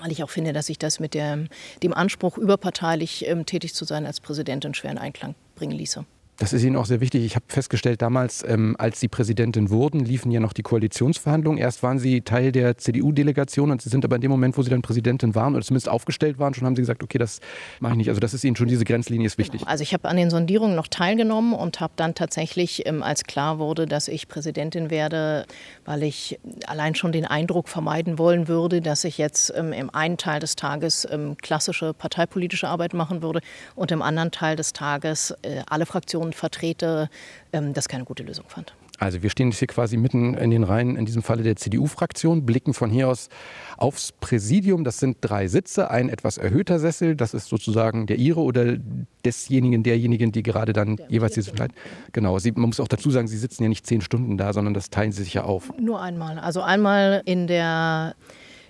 weil 0.02 0.12
ich 0.12 0.24
auch 0.24 0.30
finde, 0.30 0.52
dass 0.52 0.68
ich 0.68 0.78
das 0.78 1.00
mit 1.00 1.14
der, 1.14 1.46
dem 1.82 1.94
Anspruch, 1.94 2.38
überparteilich 2.38 3.28
ähm, 3.28 3.46
tätig 3.46 3.74
zu 3.74 3.86
sein 3.86 4.06
als 4.06 4.20
Präsidentin 4.20 4.74
schwer 4.74 4.92
in 4.92 4.98
Einklang 4.98 5.36
bringen 5.56 5.78
ließe. 5.78 6.06
Das 6.38 6.52
ist 6.52 6.64
Ihnen 6.64 6.76
auch 6.76 6.86
sehr 6.86 7.00
wichtig. 7.00 7.24
Ich 7.24 7.36
habe 7.36 7.46
festgestellt, 7.48 8.02
damals, 8.02 8.44
ähm, 8.46 8.76
als 8.78 9.00
Sie 9.00 9.08
Präsidentin 9.08 9.70
wurden, 9.70 10.02
liefen 10.02 10.32
ja 10.32 10.42
noch 10.42 10.52
die 10.52 10.64
Koalitionsverhandlungen. 10.64 11.58
Erst 11.58 11.82
waren 11.82 11.98
Sie 11.98 12.22
Teil 12.22 12.52
der 12.52 12.78
CDU-Delegation 12.78 13.72
und 13.72 13.82
Sie 13.82 13.90
sind 13.90 14.04
aber 14.04 14.18
in 14.18 14.22
dem 14.22 14.32
Moment, 14.32 14.58
wo 14.58 14.62
Sie 14.62 14.70
dann 14.70 14.82
Präsidentin 14.82 15.34
waren 15.34 15.56
oder 15.56 15.64
zumindest 15.64 15.88
aufgestellt 15.88 16.38
waren, 16.38 16.54
schon 16.54 16.66
haben 16.66 16.76
Sie 16.76 16.82
gesagt, 16.82 17.04
okay, 17.04 17.18
das 17.18 17.40
mache 17.80 17.94
ich 17.94 17.98
nicht. 17.98 18.10
Also 18.10 18.20
das 18.20 18.34
ist 18.34 18.44
Ihnen 18.44 18.58
schon, 18.58 18.68
diese 18.68 18.84
Grenzlinie 18.84 19.28
ist 19.28 19.38
wichtig. 19.38 19.62
Genau. 19.62 19.72
Also 19.72 19.82
ich 19.82 19.94
habe 19.94 20.10
an 20.10 20.18
den 20.18 20.30
Sondierungen 20.30 20.76
noch 20.76 20.88
teilgenommen 20.88 21.54
und 21.54 21.80
habe 21.80 21.94
dann 21.96 22.16
tatsächlich, 22.16 22.86
ähm, 22.86 23.02
als 23.02 23.24
klar 23.24 23.58
wurde, 23.58 23.86
dass 23.86 24.10
ich 24.10 24.28
Präsidentin 24.28 24.90
werde, 24.90 25.46
weil 25.86 26.04
ich 26.04 26.38
allein 26.68 26.96
schon 26.96 27.14
den 27.14 27.26
Eindruck 27.26 27.70
vermeiden 27.70 28.20
wollen 28.20 28.50
würde, 28.50 28.82
dass 28.82 29.06
ich 29.06 29.18
jetzt 29.18 29.54
ähm, 29.56 29.72
im 29.72 29.90
einen 29.90 30.18
Teil 30.18 30.42
des 30.42 30.58
Tages 30.58 31.08
ähm, 31.10 31.38
klassische 31.42 31.94
parteipolitische 31.94 32.68
Arbeit 32.68 32.94
machen 32.94 33.22
würde 33.22 33.40
und 33.76 33.92
im 33.92 34.02
anderen 34.02 34.32
Teil 34.32 34.58
des 34.58 34.74
Tages 34.74 35.32
äh, 35.42 35.62
alle 35.70 35.86
Fraktionen 35.86 36.25
vertrete, 36.34 37.10
ähm, 37.54 37.74
das 37.74 37.88
keine 37.88 38.06
gute 38.06 38.24
Lösung 38.24 38.46
fand. 38.48 38.74
Also 38.98 39.22
wir 39.24 39.30
stehen 39.30 39.50
jetzt 39.50 39.60
hier 39.60 39.68
quasi 39.68 39.98
mitten 39.98 40.36
in 40.36 40.52
den 40.52 40.64
Reihen, 40.64 40.96
in 40.96 41.06
diesem 41.06 41.22
Falle 41.22 41.44
der 41.44 41.58
CDU-Fraktion, 41.58 42.46
blicken 42.46 42.74
von 42.74 42.90
hier 42.90 43.10
aus 43.10 43.30
aufs 43.78 44.14
Präsidium. 44.14 44.86
Das 44.86 45.00
sind 45.00 45.18
drei 45.20 45.48
Sitze, 45.48 45.90
ein 45.92 46.08
etwas 46.08 46.38
erhöhter 46.38 46.80
Sessel. 46.80 47.16
Das 47.16 47.34
ist 47.34 47.50
sozusagen 47.50 48.08
der 48.08 48.18
Ihre 48.18 48.40
oder 48.40 48.78
desjenigen, 49.26 49.84
derjenigen, 49.84 50.32
die 50.32 50.44
gerade 50.44 50.72
dann 50.72 50.96
der 50.96 51.10
jeweils 51.10 51.34
dieses 51.34 51.58
Leid. 51.58 51.72
Genau, 52.14 52.40
Sie, 52.40 52.52
man 52.54 52.68
muss 52.68 52.80
auch 52.80 52.88
dazu 52.88 53.12
sagen, 53.12 53.28
Sie 53.28 53.38
sitzen 53.38 53.64
ja 53.64 53.70
nicht 53.70 53.86
zehn 53.86 54.00
Stunden 54.00 54.38
da, 54.38 54.54
sondern 54.54 54.74
das 54.74 54.90
teilen 54.90 55.12
Sie 55.12 55.24
sich 55.24 55.34
ja 55.34 55.44
auf. 55.44 55.74
Nur 55.78 56.02
einmal. 56.02 56.40
Also 56.40 56.62
einmal 56.62 57.22
in 57.26 57.48
der 57.48 58.16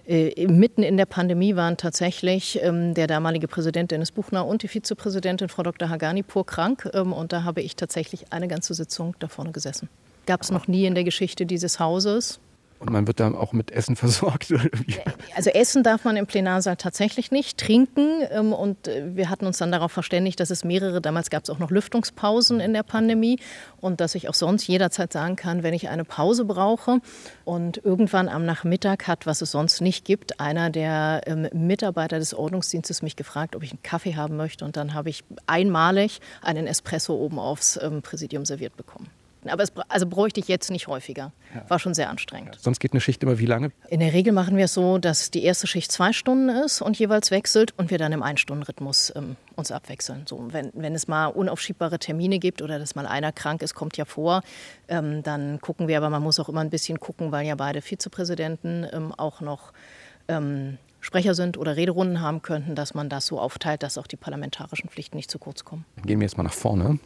äh, 0.07 0.47
mitten 0.47 0.83
in 0.83 0.97
der 0.97 1.05
Pandemie 1.05 1.55
waren 1.55 1.77
tatsächlich 1.77 2.59
ähm, 2.61 2.93
der 2.93 3.07
damalige 3.07 3.47
Präsident 3.47 3.91
Dennis 3.91 4.11
Buchner 4.11 4.45
und 4.45 4.63
die 4.63 4.67
Vizepräsidentin 4.67 5.49
Frau 5.49 5.63
Dr. 5.63 5.89
Haganipur 5.89 6.45
krank. 6.45 6.89
Ähm, 6.93 7.13
und 7.13 7.33
da 7.33 7.43
habe 7.43 7.61
ich 7.61 7.75
tatsächlich 7.75 8.31
eine 8.31 8.47
ganze 8.47 8.73
Sitzung 8.73 9.15
da 9.19 9.27
vorne 9.27 9.51
gesessen. 9.51 9.89
Gab 10.25 10.41
es 10.41 10.51
noch 10.51 10.67
nie 10.67 10.85
in 10.85 10.95
der 10.95 11.03
Geschichte 11.03 11.45
dieses 11.45 11.79
Hauses. 11.79 12.39
Und 12.85 12.93
man 12.93 13.07
wird 13.07 13.19
da 13.19 13.31
auch 13.31 13.51
mit 13.51 13.71
Essen 13.71 13.95
versorgt? 13.95 14.53
Also 15.35 15.49
Essen 15.49 15.83
darf 15.83 16.03
man 16.03 16.17
im 16.17 16.27
Plenarsaal 16.27 16.75
tatsächlich 16.75 17.31
nicht, 17.31 17.57
trinken. 17.57 18.21
Ähm, 18.29 18.53
und 18.53 18.87
äh, 18.87 19.15
wir 19.15 19.29
hatten 19.29 19.45
uns 19.45 19.57
dann 19.57 19.71
darauf 19.71 19.91
verständigt, 19.91 20.39
dass 20.39 20.51
es 20.51 20.63
mehrere, 20.63 21.01
damals 21.01 21.29
gab 21.29 21.43
es 21.43 21.49
auch 21.49 21.59
noch 21.59 21.71
Lüftungspausen 21.71 22.59
in 22.59 22.73
der 22.73 22.83
Pandemie 22.83 23.39
und 23.81 24.01
dass 24.01 24.13
ich 24.15 24.29
auch 24.29 24.33
sonst 24.33 24.67
jederzeit 24.67 25.11
sagen 25.11 25.35
kann, 25.35 25.63
wenn 25.63 25.73
ich 25.73 25.89
eine 25.89 26.05
Pause 26.05 26.45
brauche. 26.45 26.99
Und 27.43 27.83
irgendwann 27.83 28.29
am 28.29 28.45
Nachmittag 28.45 29.07
hat, 29.07 29.25
was 29.25 29.41
es 29.41 29.51
sonst 29.51 29.81
nicht 29.81 30.05
gibt, 30.05 30.39
einer 30.39 30.69
der 30.69 31.21
ähm, 31.25 31.47
Mitarbeiter 31.53 32.19
des 32.19 32.33
Ordnungsdienstes 32.33 33.01
mich 33.01 33.15
gefragt, 33.15 33.55
ob 33.55 33.63
ich 33.63 33.71
einen 33.71 33.81
Kaffee 33.81 34.15
haben 34.15 34.37
möchte. 34.37 34.63
Und 34.63 34.77
dann 34.77 34.93
habe 34.93 35.09
ich 35.09 35.23
einmalig 35.47 36.21
einen 36.41 36.67
Espresso 36.67 37.15
oben 37.15 37.39
aufs 37.39 37.79
ähm, 37.81 38.01
Präsidium 38.03 38.45
serviert 38.45 38.77
bekommen. 38.77 39.09
Aber 39.49 39.63
es 39.63 39.71
also 39.89 40.07
bräuchte 40.07 40.39
ich 40.39 40.47
jetzt 40.47 40.71
nicht 40.71 40.87
häufiger. 40.87 41.31
War 41.67 41.79
schon 41.79 41.93
sehr 41.93 42.09
anstrengend. 42.09 42.55
Ja, 42.55 42.61
sonst 42.61 42.79
geht 42.79 42.93
eine 42.93 43.01
Schicht 43.01 43.23
immer 43.23 43.39
wie 43.39 43.45
lange? 43.45 43.71
In 43.89 43.99
der 43.99 44.13
Regel 44.13 44.33
machen 44.33 44.57
wir 44.57 44.65
es 44.65 44.73
so, 44.73 44.97
dass 44.97 45.31
die 45.31 45.43
erste 45.43 45.67
Schicht 45.67 45.91
zwei 45.91 46.13
Stunden 46.13 46.49
ist 46.49 46.81
und 46.81 46.97
jeweils 46.99 47.31
wechselt 47.31 47.73
und 47.77 47.91
wir 47.91 47.97
dann 47.97 48.11
im 48.11 48.23
Ein-Stunden-Rhythmus 48.23 49.13
ähm, 49.15 49.35
uns 49.55 49.71
abwechseln. 49.71 50.25
So, 50.27 50.47
wenn, 50.51 50.71
wenn 50.73 50.95
es 50.95 51.07
mal 51.07 51.27
unaufschiebbare 51.27 51.99
Termine 51.99 52.39
gibt 52.39 52.61
oder 52.61 52.79
dass 52.79 52.95
mal 52.95 53.07
einer 53.07 53.31
krank 53.31 53.61
ist, 53.61 53.75
kommt 53.75 53.97
ja 53.97 54.05
vor, 54.05 54.41
ähm, 54.87 55.23
dann 55.23 55.61
gucken 55.61 55.87
wir, 55.87 55.97
aber 55.97 56.09
man 56.09 56.23
muss 56.23 56.39
auch 56.39 56.49
immer 56.49 56.61
ein 56.61 56.69
bisschen 56.69 56.99
gucken, 56.99 57.31
weil 57.31 57.45
ja 57.45 57.55
beide 57.55 57.81
Vizepräsidenten 57.81 58.85
ähm, 58.91 59.13
auch 59.13 59.41
noch 59.41 59.71
ähm, 60.27 60.77
Sprecher 61.05 61.35
sind 61.35 61.57
oder 61.57 61.75
Rederunden 61.75 62.19
haben 62.19 62.41
könnten, 62.41 62.73
dass 62.73 62.95
man 62.95 63.09
das 63.09 63.27
so 63.27 63.39
aufteilt, 63.39 63.83
dass 63.83 63.99
auch 63.99 64.07
die 64.07 64.15
parlamentarischen 64.15 64.89
Pflichten 64.89 65.17
nicht 65.17 65.29
zu 65.29 65.37
kurz 65.37 65.63
kommen. 65.63 65.85
Gehen 66.03 66.19
wir 66.19 66.25
jetzt 66.25 66.35
mal 66.35 66.43
nach 66.43 66.53
vorne. 66.53 66.97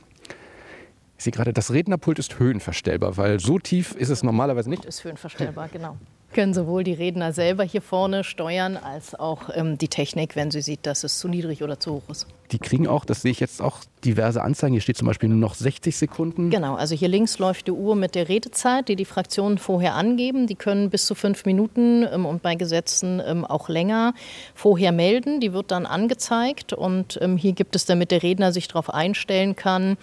Ich 1.20 1.26
sehe 1.26 1.34
gerade, 1.34 1.52
das 1.52 1.74
Rednerpult 1.74 2.18
ist 2.18 2.40
höhenverstellbar, 2.40 3.18
weil 3.18 3.42
so 3.42 3.60
tief 3.60 3.94
ist 3.94 4.08
es 4.08 4.24
normalerweise 4.24 4.70
nicht. 4.70 4.86
Ist 4.86 5.04
höhenverstellbar, 5.04 5.68
genau. 5.74 5.98
Können 6.32 6.54
sowohl 6.54 6.86
die 6.86 6.94
Redner 6.94 7.34
selber 7.34 7.66
hier 7.66 7.82
vorne 7.82 8.24
steuern, 8.24 8.78
als 8.78 9.16
auch 9.16 9.50
ähm, 9.54 9.78
die 9.78 9.90
Technik, 9.90 10.38
wenn 10.38 10.50
sie 10.50 10.62
sieht, 10.62 10.86
dass 10.86 11.04
es 11.04 11.20
zu 11.20 11.28
niedrig 11.28 11.62
oder 11.62 11.78
zu 11.78 11.96
hoch 11.96 12.04
ist. 12.08 12.26
Die 12.52 12.60
kriegen 12.60 12.88
auch, 12.88 13.06
das 13.06 13.22
sehe 13.22 13.32
ich 13.32 13.40
jetzt 13.40 13.62
auch, 13.62 13.80
diverse 14.04 14.42
Anzeigen. 14.42 14.74
Hier 14.74 14.82
steht 14.82 14.98
zum 14.98 15.08
Beispiel 15.08 15.30
nur 15.30 15.38
noch 15.38 15.54
60 15.54 15.96
Sekunden. 15.96 16.50
Genau, 16.50 16.76
also 16.76 16.96
hier 16.96 17.10
links 17.10 17.38
läuft 17.38 17.68
die 17.68 17.72
Uhr 17.72 17.96
mit 17.96 18.16
der 18.16 18.30
Redezeit, 18.30 18.88
die 18.88 18.96
die 18.96 19.06
Fraktionen 19.06 19.58
vorher 19.58 19.96
angeben. 19.96 20.48
Die 20.48 20.56
können 20.56 20.90
bis 20.90 21.06
zu 21.06 21.16
fünf 21.16 21.46
Minuten 21.46 22.08
ähm, 22.12 22.26
und 22.26 22.42
bei 22.42 22.56
Gesetzen 22.56 23.22
ähm, 23.26 23.46
auch 23.46 23.70
länger 23.70 24.14
vorher 24.56 24.92
melden. 24.92 25.40
Die 25.42 25.54
wird 25.54 25.72
dann 25.72 25.86
angezeigt 25.86 26.74
und 26.74 27.20
ähm, 27.22 27.38
hier 27.38 27.54
gibt 27.54 27.76
es, 27.76 27.86
damit 27.86 28.12
der 28.12 28.24
Redner 28.24 28.52
sich 28.52 28.68
darauf 28.68 28.90
einstellen 28.90 29.56
kann, 29.56 29.98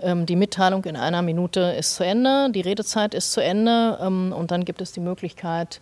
ähm, 0.00 0.26
die 0.26 0.36
Mitteilung 0.36 0.84
in 0.84 0.96
einer 0.96 1.22
Minute 1.22 1.60
ist 1.78 1.96
zu 1.96 2.04
Ende, 2.04 2.50
die 2.50 2.60
Redezeit 2.60 3.14
ist 3.14 3.32
zu 3.32 3.42
Ende 3.42 3.98
ähm, 4.00 4.32
und 4.32 4.50
dann 4.50 4.64
gibt 4.64 4.80
es 4.80 4.92
die 4.92 5.00
Möglichkeit, 5.00 5.80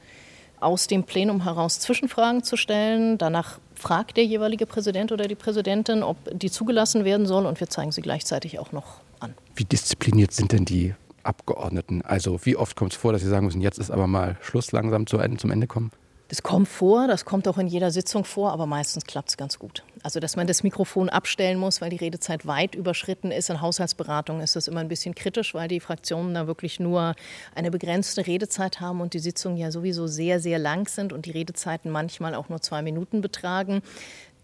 aus 0.61 0.87
dem 0.87 1.05
Plenum 1.05 1.45
heraus 1.45 1.81
Zwischenfragen 1.81 2.43
zu 2.43 2.57
stellen. 2.57 3.19
Danach 3.19 3.59
fragt 3.79 4.17
der 4.17 4.25
jeweilige 4.25 4.67
Präsident 4.67 5.13
oder 5.13 5.27
die 5.27 5.35
Präsidentin, 5.35 6.03
ob 6.03 6.17
die 6.33 6.51
zugelassen 6.51 7.05
werden 7.05 7.27
soll 7.27 7.47
und 7.47 7.61
wir 7.61 7.69
zeigen 7.69 7.93
sie 7.93 8.03
gleichzeitig 8.03 8.59
auch 8.59 8.73
noch 8.73 9.01
an. 9.21 9.35
Wie 9.55 9.65
diszipliniert 9.65 10.33
sind 10.33 10.53
denn 10.53 10.65
die 10.65 10.95
Abgeordneten? 11.23 12.03
Also 12.03 12.41
wie 12.45 12.57
oft 12.57 12.77
kommt 12.77 12.93
es 12.93 12.99
vor, 12.99 13.13
dass 13.13 13.23
sie 13.23 13.29
sagen 13.29 13.47
müssen, 13.47 13.61
jetzt 13.61 13.79
ist 13.79 13.91
aber 13.91 14.07
mal 14.07 14.37
Schluss 14.41 14.73
langsam 14.73 15.07
zum 15.07 15.21
Ende 15.21 15.67
kommen? 15.67 15.91
Das 16.29 16.43
kommt 16.43 16.69
vor, 16.69 17.07
das 17.09 17.25
kommt 17.25 17.49
auch 17.49 17.57
in 17.57 17.67
jeder 17.67 17.91
Sitzung 17.91 18.23
vor, 18.25 18.53
aber 18.53 18.67
meistens 18.67 19.05
klappt 19.05 19.31
es 19.31 19.39
ganz 19.39 19.59
gut. 19.59 19.83
Also, 20.03 20.21
dass 20.21 20.37
man 20.37 20.47
das 20.47 20.63
Mikrofon 20.63 21.09
abstellen 21.09 21.59
muss, 21.59 21.81
weil 21.81 21.89
die 21.89 21.97
Redezeit 21.97 22.47
weit 22.47 22.75
überschritten 22.75 23.31
ist. 23.31 23.49
In 23.49 23.63
Haushaltsberatungen 23.63 24.43
ist 24.43 24.55
das 24.55 24.69
immer 24.69 24.81
ein 24.81 24.89
bisschen 24.89 25.15
kritisch, 25.15 25.55
weil 25.55 25.69
die 25.69 25.81
Fraktionen 25.81 26.35
da 26.35 26.47
wirklich 26.47 26.81
nur 26.81 27.15
eine 27.55 27.71
begrenzte 27.71 28.27
Redezeit 28.27 28.79
haben 28.79 29.01
und 29.01 29.15
die 29.15 29.21
Sitzungen 29.21 29.57
ja 29.57 29.71
sowieso 29.71 30.07
sehr, 30.07 30.39
sehr 30.39 30.59
lang 30.59 30.87
sind 30.87 31.15
und 31.15 31.25
die 31.25 31.31
Redezeiten 31.31 31.91
manchmal 31.91 32.35
auch 32.35 32.51
nur 32.51 32.61
zwei 32.61 32.83
Minuten 32.83 33.23
betragen. 33.23 33.81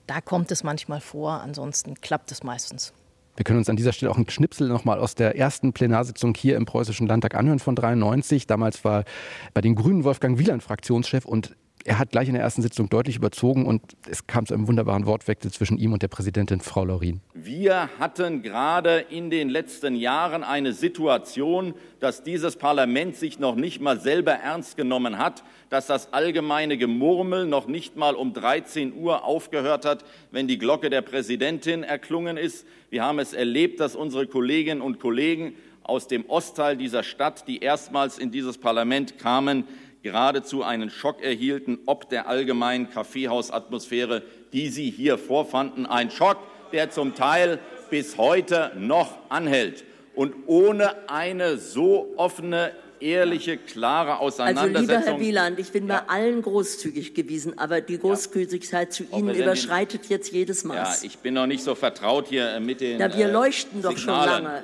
Da 0.07 0.23
kommt 0.23 0.51
es 0.53 0.65
manchmal 0.65 1.03
vor, 1.03 1.43
ansonsten 1.43 2.01
klappt 2.01 2.33
es 2.33 2.43
meistens. 2.43 2.95
Wir 3.37 3.45
können 3.45 3.59
uns 3.59 3.69
an 3.69 3.77
dieser 3.77 3.93
Stelle 3.93 4.11
auch 4.11 4.17
einen 4.17 4.31
Schnipsel 4.31 4.69
nochmal 4.69 5.01
aus 5.01 5.17
der 5.17 5.37
ersten 5.37 5.73
Plenarsitzung 5.73 6.35
hier 6.35 6.57
im 6.57 6.65
Preußischen 6.65 7.07
Landtag 7.07 7.35
anhören 7.35 7.59
von 7.59 7.75
93. 7.75 8.47
Damals 8.47 8.85
war 8.85 9.05
bei 9.53 9.61
den 9.61 9.75
Grünen 9.75 10.05
Wolfgang 10.05 10.39
Wieland 10.39 10.63
Fraktionschef 10.63 11.25
und 11.25 11.55
er 11.85 11.99
hat 11.99 12.11
gleich 12.11 12.29
in 12.29 12.35
der 12.35 12.43
ersten 12.43 12.63
Sitzung 12.63 12.89
deutlich 12.89 13.17
überzogen 13.17 13.67
und 13.67 13.83
es 14.09 14.27
kam 14.27 14.47
zu 14.47 14.55
einem 14.55 14.67
wunderbaren 14.67 15.07
Wortwechsel 15.07 15.51
zwischen 15.53 15.77
ihm 15.77 15.93
und 15.93 16.03
der 16.03 16.09
Präsidentin 16.09 16.61
Frau 16.61 16.85
Laurin. 16.85 17.21
Wir 17.35 17.91
hatten 17.99 18.43
gerade 18.43 19.05
in 19.11 19.29
den 19.29 19.51
letzten 19.51 19.95
Jahren 19.95 20.45
eine 20.45 20.73
Situation, 20.73 21.75
dass 22.01 22.23
dieses 22.23 22.57
Parlament 22.57 23.17
sich 23.17 23.39
noch 23.39 23.55
nicht 23.55 23.83
mal 23.83 24.01
selber 24.01 24.33
ernst 24.33 24.77
genommen 24.79 25.19
hat, 25.19 25.45
dass 25.69 25.87
das 25.87 26.13
allgemeine 26.13 26.79
Gemurmel 26.79 27.47
noch 27.47 27.67
nicht 27.67 27.97
mal 27.97 28.15
um 28.15 28.33
13 28.33 28.95
Uhr 28.95 29.25
aufgehört 29.25 29.85
hat, 29.85 30.05
wenn 30.31 30.49
die 30.49 30.59
Glocke 30.59 30.89
der 30.89 31.03
Präsidentin 31.03 31.83
erklungen 31.83 32.39
ist. 32.39 32.67
Wir 32.89 33.05
haben 33.05 33.19
es 33.19 33.35
erlebt, 33.35 33.81
dass 33.81 33.95
unsere 33.95 34.27
Kolleginnen 34.27 34.81
und 34.81 35.01
Kollegen 35.01 35.55
aus 35.83 36.09
dem 36.09 36.25
Ostteil 36.29 36.79
dieser 36.79 37.03
Stadt, 37.03 37.47
die 37.47 37.59
erstmals 37.59 38.19
in 38.19 38.31
dieses 38.31 38.57
Parlament 38.57 39.19
kamen, 39.19 39.65
geradezu 40.05 40.63
einen 40.63 40.91
Schock 40.91 41.23
erhielten 41.23 41.81
ob 41.87 42.09
der 42.11 42.29
allgemeinen 42.29 42.91
Kaffeehausatmosphäre, 42.91 44.23
die 44.53 44.69
sie 44.69 44.91
hier 44.91 45.19
vorfanden. 45.19 45.87
Ein 45.87 46.11
Schock, 46.11 46.37
der 46.73 46.91
zum 46.91 47.15
Teil 47.15 47.59
bis 47.91 48.17
heute 48.19 48.71
noch 48.79 49.19
anhält. 49.31 49.85
Und 50.15 50.35
ohne 50.47 51.09
eine 51.09 51.57
so 51.57 52.13
offene, 52.17 52.73
ehrliche, 53.01 53.57
klare 53.57 54.19
Auseinandersetzung. 54.19 54.77
Also 54.77 54.93
lieber 54.93 55.13
Herr 55.13 55.21
Wieland, 55.21 55.59
ich 55.59 55.73
bin 55.73 55.89
ja. 55.89 56.01
bei 56.01 56.15
allen 56.15 56.43
großzügig 56.43 57.15
gewesen, 57.15 57.59
aber 57.59 57.81
die 57.81 57.99
Großzügigkeit 57.99 58.93
zu 58.93 59.05
Ihnen 59.13 59.35
überschreitet 59.35 60.07
jetzt 60.09 60.33
jedes 60.33 60.65
Maß. 60.65 61.03
Ja, 61.03 61.07
ich 61.07 61.19
bin 61.19 61.35
noch 61.35 61.47
nicht 61.47 61.65
so 61.65 61.75
vertraut 61.75 62.29
hier 62.29 62.61
mit 62.61 62.81
den. 62.81 63.01
Ja, 63.01 63.15
wir 63.17 63.29
leuchten 63.29 63.83
doch 63.83 63.97
Signalen. 63.97 64.35
schon 64.35 64.45
lange. 64.45 64.63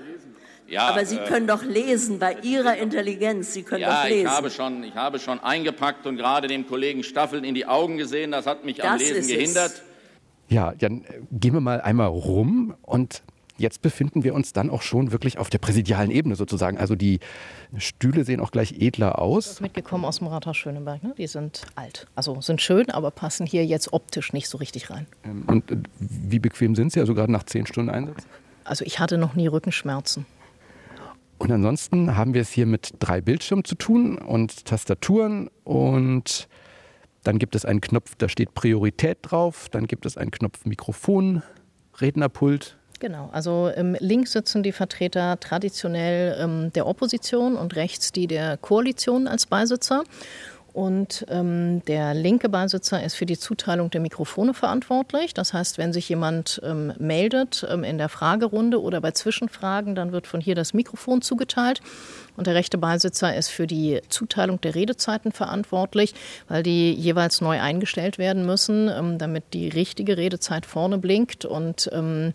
Ja, 0.70 0.88
Aber 0.88 1.04
Sie 1.04 1.16
äh, 1.16 1.26
können 1.26 1.48
doch 1.48 1.64
lesen 1.64 2.18
bei 2.20 2.36
Ihrer 2.42 2.76
Intelligenz. 2.76 3.52
Sie 3.52 3.64
können 3.64 3.82
ja, 3.82 4.02
doch 4.02 4.08
lesen. 4.08 4.26
Ich 4.26 4.32
habe, 4.32 4.50
schon, 4.50 4.84
ich 4.84 4.94
habe 4.94 5.18
schon 5.18 5.40
eingepackt 5.40 6.06
und 6.06 6.16
gerade 6.16 6.46
dem 6.46 6.66
Kollegen 6.66 7.02
Staffeln 7.02 7.42
in 7.42 7.54
die 7.54 7.66
Augen 7.66 7.98
gesehen. 7.98 8.30
Das 8.30 8.46
hat 8.46 8.64
mich 8.64 8.76
das 8.76 8.86
am 8.86 8.98
Lesen 8.98 9.26
gehindert. 9.26 9.72
Es. 9.72 9.82
Ja, 10.48 10.72
dann 10.72 11.02
äh, 11.02 11.20
gehen 11.32 11.54
wir 11.54 11.60
mal 11.60 11.80
einmal 11.80 12.06
rum 12.08 12.74
und 12.82 13.22
jetzt 13.58 13.82
befinden 13.82 14.24
wir 14.24 14.32
uns 14.32 14.52
dann 14.52 14.70
auch 14.70 14.82
schon 14.82 15.12
wirklich 15.12 15.38
auf 15.38 15.50
der 15.50 15.58
präsidialen 15.58 16.10
Ebene 16.10 16.36
sozusagen. 16.36 16.78
Also 16.78 16.94
die 16.94 17.18
Stühle 17.76 18.24
sehen 18.24 18.40
auch 18.40 18.52
gleich 18.52 18.80
edler 18.80 19.18
aus. 19.18 19.60
Mitgekommen 19.60 20.04
aus 20.04 20.18
dem 20.18 20.28
Rathaus 20.28 20.56
Schöneberg. 20.56 21.02
Ne? 21.02 21.14
Die 21.18 21.26
sind 21.26 21.62
alt. 21.74 22.06
Also 22.14 22.40
sind 22.40 22.62
schön, 22.62 22.90
aber 22.90 23.10
passen 23.10 23.44
hier 23.44 23.66
jetzt 23.66 23.92
optisch 23.92 24.32
nicht 24.32 24.48
so 24.48 24.58
richtig 24.58 24.90
rein. 24.90 25.06
Ähm, 25.24 25.42
und 25.48 25.70
äh, 25.70 25.76
wie 25.98 26.38
bequem 26.38 26.76
sind 26.76 26.92
Sie? 26.92 27.00
Also 27.00 27.14
gerade 27.14 27.32
nach 27.32 27.42
zehn 27.42 27.66
Stunden 27.66 27.90
Einsatz? 27.90 28.24
Also 28.64 28.84
ich 28.84 29.00
hatte 29.00 29.18
noch 29.18 29.34
nie 29.34 29.48
Rückenschmerzen. 29.48 30.26
Und 31.40 31.50
ansonsten 31.50 32.16
haben 32.16 32.34
wir 32.34 32.42
es 32.42 32.50
hier 32.50 32.66
mit 32.66 32.90
drei 32.98 33.22
Bildschirmen 33.22 33.64
zu 33.64 33.74
tun 33.74 34.18
und 34.18 34.66
Tastaturen 34.66 35.48
und 35.64 36.48
dann 37.24 37.38
gibt 37.38 37.56
es 37.56 37.64
einen 37.64 37.80
Knopf, 37.80 38.14
da 38.18 38.28
steht 38.28 38.52
Priorität 38.52 39.18
drauf, 39.22 39.70
dann 39.70 39.86
gibt 39.86 40.04
es 40.04 40.18
einen 40.18 40.30
Knopf 40.32 40.66
Mikrofon, 40.66 41.42
Rednerpult. 41.98 42.76
Genau, 42.98 43.30
also 43.32 43.70
ähm, 43.74 43.96
links 44.00 44.32
sitzen 44.32 44.62
die 44.62 44.72
Vertreter 44.72 45.40
traditionell 45.40 46.36
ähm, 46.38 46.72
der 46.74 46.86
Opposition 46.86 47.56
und 47.56 47.74
rechts 47.74 48.12
die 48.12 48.26
der 48.26 48.58
Koalition 48.58 49.26
als 49.26 49.46
Beisitzer. 49.46 50.04
Und 50.72 51.26
ähm, 51.28 51.82
der 51.86 52.14
linke 52.14 52.48
Beisitzer 52.48 53.02
ist 53.02 53.14
für 53.14 53.26
die 53.26 53.38
Zuteilung 53.38 53.90
der 53.90 54.00
Mikrofone 54.00 54.54
verantwortlich. 54.54 55.34
Das 55.34 55.52
heißt, 55.52 55.78
wenn 55.78 55.92
sich 55.92 56.08
jemand 56.08 56.60
ähm, 56.64 56.92
meldet 56.98 57.66
ähm, 57.68 57.82
in 57.82 57.98
der 57.98 58.08
Fragerunde 58.08 58.80
oder 58.80 59.00
bei 59.00 59.10
Zwischenfragen, 59.10 59.94
dann 59.94 60.12
wird 60.12 60.26
von 60.26 60.40
hier 60.40 60.54
das 60.54 60.72
Mikrofon 60.72 61.22
zugeteilt. 61.22 61.80
Und 62.36 62.46
der 62.46 62.54
rechte 62.54 62.78
Beisitzer 62.78 63.34
ist 63.34 63.48
für 63.48 63.66
die 63.66 64.00
Zuteilung 64.08 64.60
der 64.60 64.74
Redezeiten 64.74 65.32
verantwortlich, 65.32 66.14
weil 66.48 66.62
die 66.62 66.92
jeweils 66.92 67.40
neu 67.40 67.60
eingestellt 67.60 68.18
werden 68.18 68.46
müssen, 68.46 68.88
ähm, 68.88 69.18
damit 69.18 69.52
die 69.52 69.68
richtige 69.68 70.16
Redezeit 70.16 70.66
vorne 70.66 70.98
blinkt. 70.98 71.44
Und 71.44 71.90
ähm, 71.92 72.32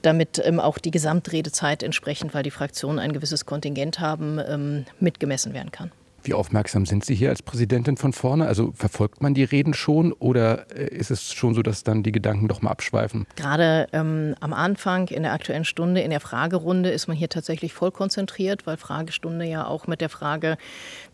damit 0.00 0.40
ähm, 0.44 0.58
auch 0.58 0.78
die 0.78 0.90
Gesamtredezeit 0.90 1.82
entsprechend, 1.82 2.34
weil 2.34 2.42
die 2.42 2.50
Fraktionen 2.50 2.98
ein 2.98 3.12
gewisses 3.12 3.46
Kontingent 3.46 4.00
haben, 4.00 4.84
mitgemessen 4.98 5.54
werden 5.54 5.70
kann. 5.70 5.92
Wie 6.24 6.34
aufmerksam 6.34 6.86
sind 6.86 7.04
Sie 7.04 7.14
hier 7.14 7.30
als 7.30 7.42
Präsidentin 7.42 7.96
von 7.96 8.12
vorne? 8.12 8.46
Also 8.46 8.72
verfolgt 8.72 9.22
man 9.22 9.34
die 9.34 9.44
Reden 9.44 9.74
schon 9.74 10.12
oder 10.12 10.70
äh, 10.76 10.86
ist 10.86 11.10
es 11.10 11.32
schon 11.32 11.54
so, 11.54 11.62
dass 11.62 11.84
dann 11.84 12.02
die 12.02 12.12
Gedanken 12.12 12.48
doch 12.48 12.62
mal 12.62 12.70
abschweifen? 12.70 13.26
Gerade 13.36 13.88
ähm, 13.92 14.34
am 14.40 14.52
Anfang 14.52 15.08
in 15.08 15.22
der 15.22 15.32
aktuellen 15.32 15.64
Stunde, 15.64 16.00
in 16.00 16.10
der 16.10 16.20
Fragerunde 16.20 16.90
ist 16.90 17.08
man 17.08 17.16
hier 17.16 17.28
tatsächlich 17.28 17.72
voll 17.72 17.90
konzentriert, 17.90 18.66
weil 18.66 18.76
Fragestunde 18.76 19.44
ja 19.44 19.66
auch 19.66 19.86
mit 19.86 20.00
der 20.00 20.08
Frage, 20.08 20.56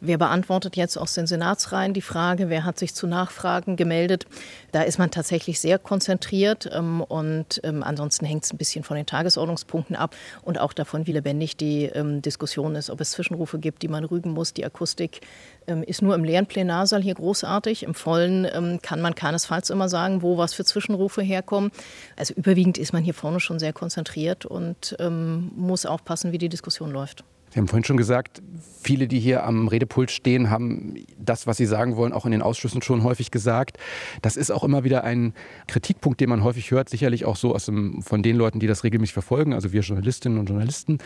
wer 0.01 0.19
beantwortet 0.19 0.77
jetzt 0.77 0.97
aus 0.97 1.15
den 1.15 1.27
Senatsreihen 1.27 1.95
die 1.95 2.03
Frage, 2.03 2.49
wer 2.49 2.65
hat 2.65 2.79
sich 2.79 2.95
zu 2.95 3.07
Nachfragen 3.07 3.77
gemeldet, 3.77 4.27
da 4.73 4.83
ist 4.83 4.99
man 4.99 5.11
tatsächlich 5.11 5.61
sehr 5.61 5.79
konzentriert 5.79 6.69
ähm, 6.73 7.01
und 7.01 7.61
ähm, 7.65 7.83
ansonsten 7.83 8.27
hängt 8.27 8.45
es 8.45 8.53
ein 8.53 8.59
bisschen 8.59 8.85
von 8.85 8.97
den 8.97 9.07
Tagesordnungspunkten 9.07 9.97
ab 9.97 10.15
und 10.43 10.59
auch 10.59 10.73
davon, 10.73 11.07
wie 11.07 11.13
lebendig 11.13 11.57
die 11.57 11.85
ähm, 11.85 12.23
Diskussion 12.23 12.75
ist, 12.75 12.91
ob 12.91 13.01
es 13.01 13.11
Zwischenrufe 13.13 13.59
gibt, 13.59 13.83
die 13.83 13.89
man 13.89 14.05
rügen 14.05 14.31
muss, 14.31 14.53
die 14.53 14.65
Akustik 14.65 15.21
ähm, 15.69 15.83
ist 15.83 16.03
nur 16.03 16.15
im 16.15 16.25
leeren 16.25 16.47
Plenarsaal 16.47 17.03
hier 17.03 17.15
großartig. 17.15 17.83
Im 17.83 17.95
vollen 17.95 18.47
ähm, 18.53 18.81
kann 18.83 19.01
man 19.01 19.15
keinesfalls 19.15 19.71
immer 19.71 19.89
sagen, 19.89 20.23
wo 20.23 20.39
was 20.39 20.55
für 20.55 20.65
Zwischenrufe 20.65 21.23
herkommen. 21.23 21.71
Also 22.17 22.35
überwiegend 22.35 22.79
ist 22.79 22.93
man 22.93 23.05
hier 23.05 23.15
vorne 23.15 23.41
schon 23.41 23.59
sehr 23.59 23.73
konzentriert 23.73 24.47
und 24.47 24.97
ähm, 24.99 25.51
muss 25.55 25.87
aufpassen, 25.87 26.33
wie 26.33 26.39
die 26.39 26.49
Diskussion 26.49 26.91
läuft. 26.91 27.25
Sie 27.51 27.59
haben 27.59 27.69
vorhin 27.69 27.85
schon 27.85 27.97
gesagt, 27.97 28.43
viele, 28.83 29.09
die 29.09 29.21
hier 29.21 29.45
am 29.45 29.69
Redepult 29.69 30.11
stehen, 30.11 30.51
haben 30.51 30.95
das, 31.19 31.47
was 31.47 31.57
sie 31.57 31.67
sagen 31.67 31.97
wollen, 31.97 32.13
auch 32.13 32.27
in 32.27 32.33
den 32.33 32.43
Ausschüssen 32.43 32.83
schon 32.83 33.03
häufig 33.03 33.31
gesagt. 33.31 33.79
Das 34.23 34.37
ist 34.37 34.51
auch 34.51 34.65
immer 34.65 34.85
wieder 34.85 35.05
ein 35.05 35.35
Kritikpunkt, 35.67 36.21
den 36.21 36.29
man 36.29 36.45
häufig 36.45 36.71
hört, 36.71 36.89
sicherlich 36.89 37.25
auch 37.25 37.37
so 37.37 37.55
aus 37.55 37.67
dem, 37.67 38.03
von 38.03 38.23
den 38.23 38.37
Leuten, 38.37 38.61
die 38.61 38.67
das 38.67 38.85
regelmäßig 38.85 39.15
verfolgen, 39.15 39.55
also 39.55 39.73
wir 39.73 39.81
Journalistinnen 39.81 40.39
und 40.39 40.49
Journalisten, 40.49 40.99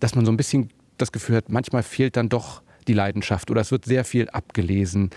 dass 0.00 0.14
man 0.14 0.24
so 0.24 0.32
ein 0.32 0.36
bisschen 0.36 0.70
das 0.98 1.12
Gefühl 1.12 1.36
hat, 1.36 1.48
manchmal 1.48 1.82
fehlt 1.82 2.16
dann 2.16 2.28
doch 2.28 2.62
die 2.88 2.94
Leidenschaft 2.94 3.50
oder 3.50 3.60
es 3.60 3.70
wird 3.70 3.84
sehr 3.84 4.04
viel 4.04 4.28
abgelesen. 4.30 5.10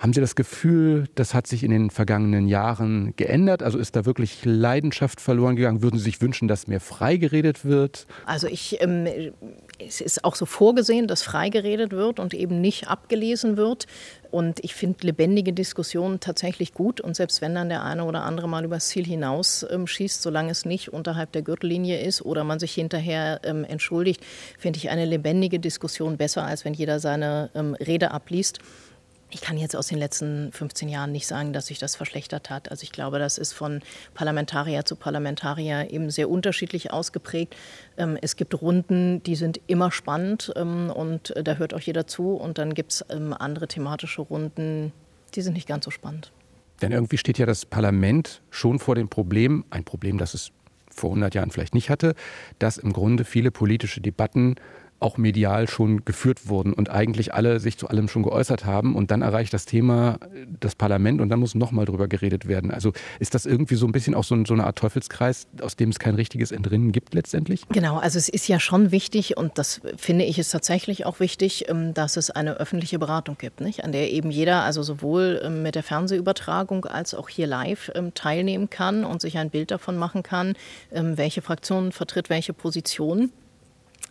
Haben 0.00 0.14
Sie 0.14 0.22
das 0.22 0.34
Gefühl, 0.34 1.08
das 1.14 1.34
hat 1.34 1.46
sich 1.46 1.62
in 1.62 1.70
den 1.70 1.90
vergangenen 1.90 2.48
Jahren 2.48 3.12
geändert? 3.16 3.62
Also 3.62 3.78
ist 3.78 3.96
da 3.96 4.06
wirklich 4.06 4.46
Leidenschaft 4.46 5.20
verloren 5.20 5.56
gegangen? 5.56 5.82
Würden 5.82 5.98
Sie 5.98 6.04
sich 6.04 6.22
wünschen, 6.22 6.48
dass 6.48 6.66
mehr 6.66 6.80
freigeredet 6.80 7.66
wird? 7.66 8.06
Also 8.24 8.46
ich, 8.46 8.80
ähm, 8.80 9.06
es 9.78 10.00
ist 10.00 10.24
auch 10.24 10.36
so 10.36 10.46
vorgesehen, 10.46 11.06
dass 11.06 11.22
freigeredet 11.22 11.92
wird 11.92 12.18
und 12.18 12.32
eben 12.32 12.62
nicht 12.62 12.88
abgelesen 12.88 13.58
wird. 13.58 13.86
Und 14.30 14.64
ich 14.64 14.74
finde 14.74 15.06
lebendige 15.06 15.52
Diskussionen 15.52 16.18
tatsächlich 16.18 16.72
gut. 16.72 17.02
Und 17.02 17.14
selbst 17.14 17.42
wenn 17.42 17.54
dann 17.54 17.68
der 17.68 17.84
eine 17.84 18.04
oder 18.06 18.22
andere 18.22 18.48
mal 18.48 18.64
übers 18.64 18.88
Ziel 18.88 19.04
hinaus 19.04 19.66
ähm, 19.70 19.86
schießt, 19.86 20.22
solange 20.22 20.50
es 20.50 20.64
nicht 20.64 20.94
unterhalb 20.94 21.32
der 21.32 21.42
Gürtellinie 21.42 22.00
ist 22.00 22.22
oder 22.22 22.42
man 22.42 22.58
sich 22.58 22.72
hinterher 22.72 23.42
ähm, 23.44 23.64
entschuldigt, 23.64 24.24
finde 24.58 24.78
ich 24.78 24.88
eine 24.88 25.04
lebendige 25.04 25.60
Diskussion 25.60 26.16
besser, 26.16 26.46
als 26.46 26.64
wenn 26.64 26.72
jeder 26.72 27.00
seine 27.00 27.50
ähm, 27.54 27.74
Rede 27.74 28.12
abliest. 28.12 28.60
Ich 29.32 29.40
kann 29.40 29.56
jetzt 29.56 29.76
aus 29.76 29.86
den 29.86 29.98
letzten 29.98 30.50
15 30.52 30.88
Jahren 30.88 31.12
nicht 31.12 31.26
sagen, 31.26 31.52
dass 31.52 31.66
sich 31.66 31.78
das 31.78 31.94
verschlechtert 31.96 32.50
hat. 32.50 32.70
Also 32.70 32.82
ich 32.82 32.92
glaube, 32.92 33.18
das 33.18 33.38
ist 33.38 33.52
von 33.52 33.80
Parlamentarier 34.14 34.84
zu 34.84 34.96
Parlamentarier 34.96 35.90
eben 35.90 36.10
sehr 36.10 36.28
unterschiedlich 36.28 36.92
ausgeprägt. 36.92 37.56
Ähm, 37.96 38.18
es 38.20 38.36
gibt 38.36 38.60
Runden, 38.60 39.22
die 39.22 39.36
sind 39.36 39.60
immer 39.68 39.92
spannend 39.92 40.52
ähm, 40.56 40.90
und 40.90 41.36
äh, 41.36 41.44
da 41.44 41.54
hört 41.54 41.74
auch 41.74 41.80
jeder 41.80 42.06
zu. 42.06 42.34
Und 42.34 42.58
dann 42.58 42.74
gibt 42.74 42.92
es 42.92 43.04
ähm, 43.08 43.32
andere 43.32 43.68
thematische 43.68 44.22
Runden, 44.22 44.92
die 45.34 45.42
sind 45.42 45.54
nicht 45.54 45.68
ganz 45.68 45.84
so 45.84 45.90
spannend. 45.90 46.32
Denn 46.82 46.92
irgendwie 46.92 47.18
steht 47.18 47.38
ja 47.38 47.46
das 47.46 47.66
Parlament 47.66 48.42
schon 48.50 48.78
vor 48.78 48.94
dem 48.94 49.08
Problem, 49.08 49.64
ein 49.70 49.84
Problem, 49.84 50.18
das 50.18 50.34
es 50.34 50.50
vor 50.88 51.10
100 51.10 51.34
Jahren 51.34 51.50
vielleicht 51.50 51.74
nicht 51.74 51.88
hatte, 51.88 52.14
dass 52.58 52.78
im 52.78 52.92
Grunde 52.92 53.24
viele 53.24 53.50
politische 53.50 54.00
Debatten 54.00 54.56
auch 55.00 55.16
medial 55.16 55.68
schon 55.68 56.04
geführt 56.04 56.48
wurden 56.48 56.72
und 56.72 56.90
eigentlich 56.90 57.34
alle 57.34 57.58
sich 57.58 57.78
zu 57.78 57.88
allem 57.88 58.08
schon 58.08 58.22
geäußert 58.22 58.64
haben 58.64 58.94
und 58.94 59.10
dann 59.10 59.22
erreicht 59.22 59.52
das 59.52 59.64
Thema 59.64 60.18
das 60.60 60.74
Parlament 60.74 61.20
und 61.20 61.30
dann 61.30 61.40
muss 61.40 61.54
nochmal 61.54 61.86
drüber 61.86 62.06
geredet 62.06 62.46
werden. 62.46 62.70
Also 62.70 62.92
ist 63.18 63.34
das 63.34 63.46
irgendwie 63.46 63.74
so 63.74 63.86
ein 63.86 63.92
bisschen 63.92 64.14
auch 64.14 64.24
so, 64.24 64.44
so 64.44 64.54
eine 64.54 64.64
Art 64.64 64.78
Teufelskreis, 64.78 65.46
aus 65.62 65.76
dem 65.76 65.88
es 65.88 65.98
kein 65.98 66.14
richtiges 66.14 66.52
Entrinnen 66.52 66.92
gibt 66.92 67.14
letztendlich? 67.14 67.66
Genau, 67.68 67.98
also 67.98 68.18
es 68.18 68.28
ist 68.28 68.46
ja 68.48 68.60
schon 68.60 68.92
wichtig 68.92 69.36
und 69.36 69.58
das 69.58 69.80
finde 69.96 70.24
ich 70.24 70.38
ist 70.38 70.50
tatsächlich 70.50 71.06
auch 71.06 71.20
wichtig, 71.20 71.68
ähm, 71.68 71.94
dass 71.94 72.16
es 72.16 72.30
eine 72.30 72.54
öffentliche 72.54 72.98
Beratung 72.98 73.36
gibt, 73.38 73.60
nicht? 73.60 73.84
an 73.84 73.92
der 73.92 74.10
eben 74.10 74.30
jeder, 74.30 74.62
also 74.62 74.82
sowohl 74.82 75.40
ähm, 75.42 75.62
mit 75.62 75.74
der 75.74 75.82
Fernsehübertragung 75.82 76.84
als 76.84 77.14
auch 77.14 77.28
hier 77.28 77.46
live 77.46 77.90
ähm, 77.94 78.12
teilnehmen 78.14 78.68
kann 78.68 79.04
und 79.04 79.22
sich 79.22 79.38
ein 79.38 79.50
Bild 79.50 79.70
davon 79.70 79.96
machen 79.96 80.22
kann, 80.22 80.54
welche 80.90 81.42
Fraktion 81.42 81.92
vertritt 81.92 82.30
welche 82.30 82.52
Position. 82.52 83.30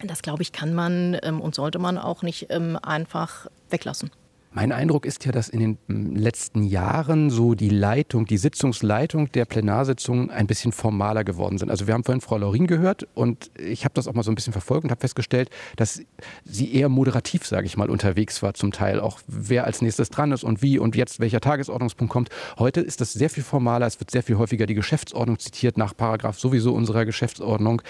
Das, 0.04 0.22
glaube 0.22 0.42
ich, 0.42 0.52
kann 0.52 0.74
man 0.74 1.18
ähm, 1.24 1.42
und 1.42 1.56
sollte 1.56 1.80
man 1.80 1.98
auch 1.98 2.22
nicht 2.22 2.48
ähm, 2.50 2.78
einfach 2.82 3.48
weglassen. 3.70 4.12
Mein 4.52 4.72
Eindruck 4.72 5.06
ist 5.06 5.26
ja, 5.26 5.32
dass 5.32 5.48
in 5.48 5.60
den 5.60 5.78
hm, 5.88 6.16
letzten 6.16 6.64
Jahren 6.64 7.30
so 7.30 7.54
die 7.54 7.70
Leitung, 7.70 8.26
die 8.26 8.38
Sitzungsleitung 8.38 9.32
der 9.32 9.46
Plenarsitzungen 9.46 10.32
ein 10.32 10.48
bisschen 10.48 10.72
formaler 10.72 11.24
geworden 11.24 11.60
sind. 11.60 11.70
Also 11.70 11.86
wir 11.86 11.94
haben 11.94 12.04
vorhin 12.04 12.22
Frau 12.22 12.38
Laurin 12.38 12.66
gehört 12.66 13.08
und 13.14 13.52
ich 13.60 13.86
habe 13.86 13.94
das 13.94 14.08
auch 14.08 14.14
mal 14.14 14.24
so 14.24 14.32
ein 14.32 14.36
bisschen 14.36 14.54
verfolgt 14.54 14.86
und 14.86 14.92
habe 14.92 15.02
festgestellt, 15.02 15.52
dass 15.76 16.02
sie 16.46 16.74
eher 16.74 16.90
moderativ, 16.90 17.46
sage 17.46 17.68
ich 17.68 17.78
mal, 17.78 17.92
unterwegs 17.92 18.42
war 18.42 18.56
zum 18.56 18.72
Teil. 18.72 19.00
Auch 19.00 19.20
wer 19.28 19.66
als 19.66 19.84
nächstes 19.84 20.10
dran 20.10 20.32
ist 20.32 20.44
und 20.44 20.64
wie 20.64 20.80
und 20.80 20.96
jetzt 20.96 21.20
welcher 21.20 21.42
Tagesordnungspunkt 21.42 22.12
kommt. 22.12 22.30
Heute 22.58 22.82
ist 22.82 23.02
das 23.02 23.14
sehr 23.14 23.30
viel 23.30 23.44
formaler. 23.44 23.86
Es 23.86 24.00
wird 24.00 24.10
sehr 24.10 24.24
viel 24.24 24.38
häufiger 24.38 24.66
die 24.66 24.74
Geschäftsordnung 24.74 25.38
zitiert 25.38 25.78
nach 25.78 25.96
Paragraph 25.96 26.40
sowieso 26.40 26.74
unserer 26.74 27.06
Geschäftsordnung. 27.06 27.84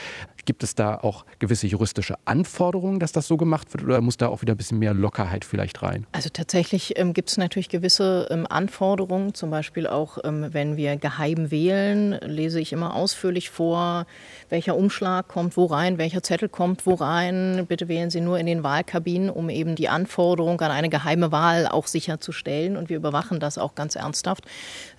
Gibt 0.43 0.64
es 0.64 0.76
da 0.76 0.95
auch 0.95 1.26
gewisse 1.39 1.68
juristische 1.68 2.16
Anforderungen, 2.26 2.99
dass 2.99 3.14
das 3.14 3.28
so 3.28 3.38
gemacht 3.38 3.72
wird 3.74 3.86
oder 3.86 4.01
muss 4.01 4.18
da 4.18 4.28
auch 4.28 4.41
wieder 4.41 4.55
ein 4.55 4.57
bisschen 4.57 4.80
mehr 4.80 4.93
Lockerheit 4.93 5.45
vielleicht 5.45 5.82
rein? 5.82 6.05
Also 6.12 6.30
tatsächlich 6.50 6.97
ähm, 6.97 7.14
gibt 7.14 7.30
es 7.30 7.38
natürlich 7.38 7.70
gewisse 7.70 8.28
ähm, 8.32 8.47
Anforderungen, 8.50 9.36
zum 9.36 9.52
Beispiel 9.52 9.86
auch, 9.86 10.18
ähm, 10.24 10.47
wenn 10.52 10.78
wir 10.78 10.97
geheim 10.97 11.52
wählen, 11.52 12.14
lese 12.26 12.60
ich 12.60 12.74
immer 12.74 12.95
ausführlich 12.95 13.52
vor, 13.52 14.08
welcher 14.50 14.76
Umschlag 14.76 15.28
kommt 15.28 15.56
wo 15.58 15.66
rein, 15.66 16.00
welcher 16.00 16.24
Zettel 16.24 16.50
kommt 16.50 16.88
wo 16.88 16.95
rein. 16.95 17.68
Bitte 17.68 17.88
wählen 17.88 18.10
Sie 18.10 18.20
nur 18.20 18.39
in 18.39 18.47
den 18.47 18.64
Wahlkabinen, 18.64 19.30
um 19.30 19.52
eben 19.52 19.76
die 19.76 19.89
Anforderung 19.89 20.60
an 20.62 20.72
eine 20.72 20.89
geheime 20.89 21.32
Wahl 21.32 21.68
auch 21.68 21.86
sicherzustellen. 21.86 22.78
Und 22.78 22.89
wir 22.89 22.97
überwachen 22.97 23.39
das 23.39 23.60
auch 23.60 23.76
ganz 23.76 23.95
ernsthaft. 23.95 24.45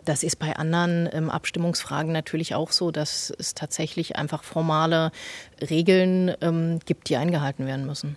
Das 0.04 0.22
ist 0.22 0.38
bei 0.38 0.54
anderen 0.54 1.08
ähm, 1.12 1.30
Abstimmungsfragen 1.30 2.12
natürlich 2.12 2.54
auch 2.54 2.70
so, 2.70 2.92
dass 2.92 3.32
es 3.36 3.54
tatsächlich 3.54 4.14
einfach 4.14 4.44
formale 4.44 5.10
Regeln 5.68 6.32
ähm, 6.42 6.78
gibt, 6.86 7.08
die 7.08 7.16
eingehalten 7.16 7.66
werden 7.66 7.86
müssen. 7.86 8.16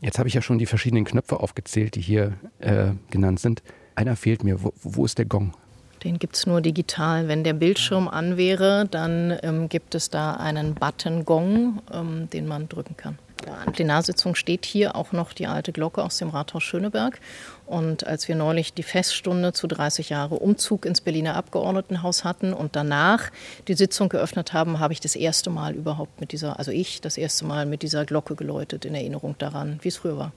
Jetzt 0.00 0.18
habe 0.18 0.28
ich 0.28 0.34
ja 0.34 0.42
schon 0.42 0.58
die 0.58 0.66
verschiedenen 0.66 1.04
Knöpfe 1.04 1.40
aufgezählt, 1.40 1.94
die 1.94 2.00
hier 2.00 2.34
äh, 2.58 2.88
genannt 3.10 3.40
sind. 3.40 3.62
Einer 3.94 4.16
fehlt 4.16 4.44
mir. 4.44 4.62
Wo, 4.62 4.72
wo 4.82 5.04
ist 5.04 5.18
der 5.18 5.24
Gong? 5.24 5.54
Den 6.02 6.18
gibt 6.18 6.36
es 6.36 6.46
nur 6.46 6.60
digital. 6.60 7.28
Wenn 7.28 7.44
der 7.44 7.54
Bildschirm 7.54 8.08
an 8.08 8.36
wäre, 8.36 8.86
dann 8.90 9.38
ähm, 9.42 9.68
gibt 9.68 9.94
es 9.94 10.10
da 10.10 10.34
einen 10.34 10.74
Button 10.74 11.24
Gong, 11.24 11.80
ähm, 11.92 12.28
den 12.30 12.46
man 12.46 12.68
drücken 12.68 12.96
kann. 12.96 13.18
An 13.64 13.72
Plenarsitzung 13.72 14.34
steht 14.34 14.64
hier 14.64 14.96
auch 14.96 15.12
noch 15.12 15.32
die 15.32 15.46
alte 15.46 15.72
Glocke 15.72 16.02
aus 16.02 16.18
dem 16.18 16.28
Rathaus 16.28 16.62
Schöneberg. 16.62 17.20
Und 17.66 18.06
als 18.06 18.28
wir 18.28 18.36
neulich 18.36 18.74
die 18.74 18.82
Feststunde 18.82 19.52
zu 19.52 19.66
30 19.66 20.10
Jahre 20.10 20.36
Umzug 20.36 20.84
ins 20.84 21.00
Berliner 21.00 21.34
Abgeordnetenhaus 21.34 22.24
hatten 22.24 22.52
und 22.52 22.76
danach 22.76 23.30
die 23.68 23.74
Sitzung 23.74 24.08
geöffnet 24.08 24.52
haben, 24.52 24.80
habe 24.80 24.92
ich 24.92 25.00
das 25.00 25.16
erste 25.16 25.50
Mal 25.50 25.74
überhaupt 25.74 26.20
mit 26.20 26.32
dieser, 26.32 26.58
also 26.58 26.70
ich 26.70 27.00
das 27.00 27.16
erste 27.16 27.46
Mal 27.46 27.64
mit 27.64 27.82
dieser 27.82 28.04
Glocke 28.04 28.34
geläutet 28.34 28.84
in 28.84 28.94
Erinnerung 28.94 29.36
daran, 29.38 29.78
wie 29.82 29.88
es 29.88 29.96
früher 29.96 30.18
war. 30.18 30.32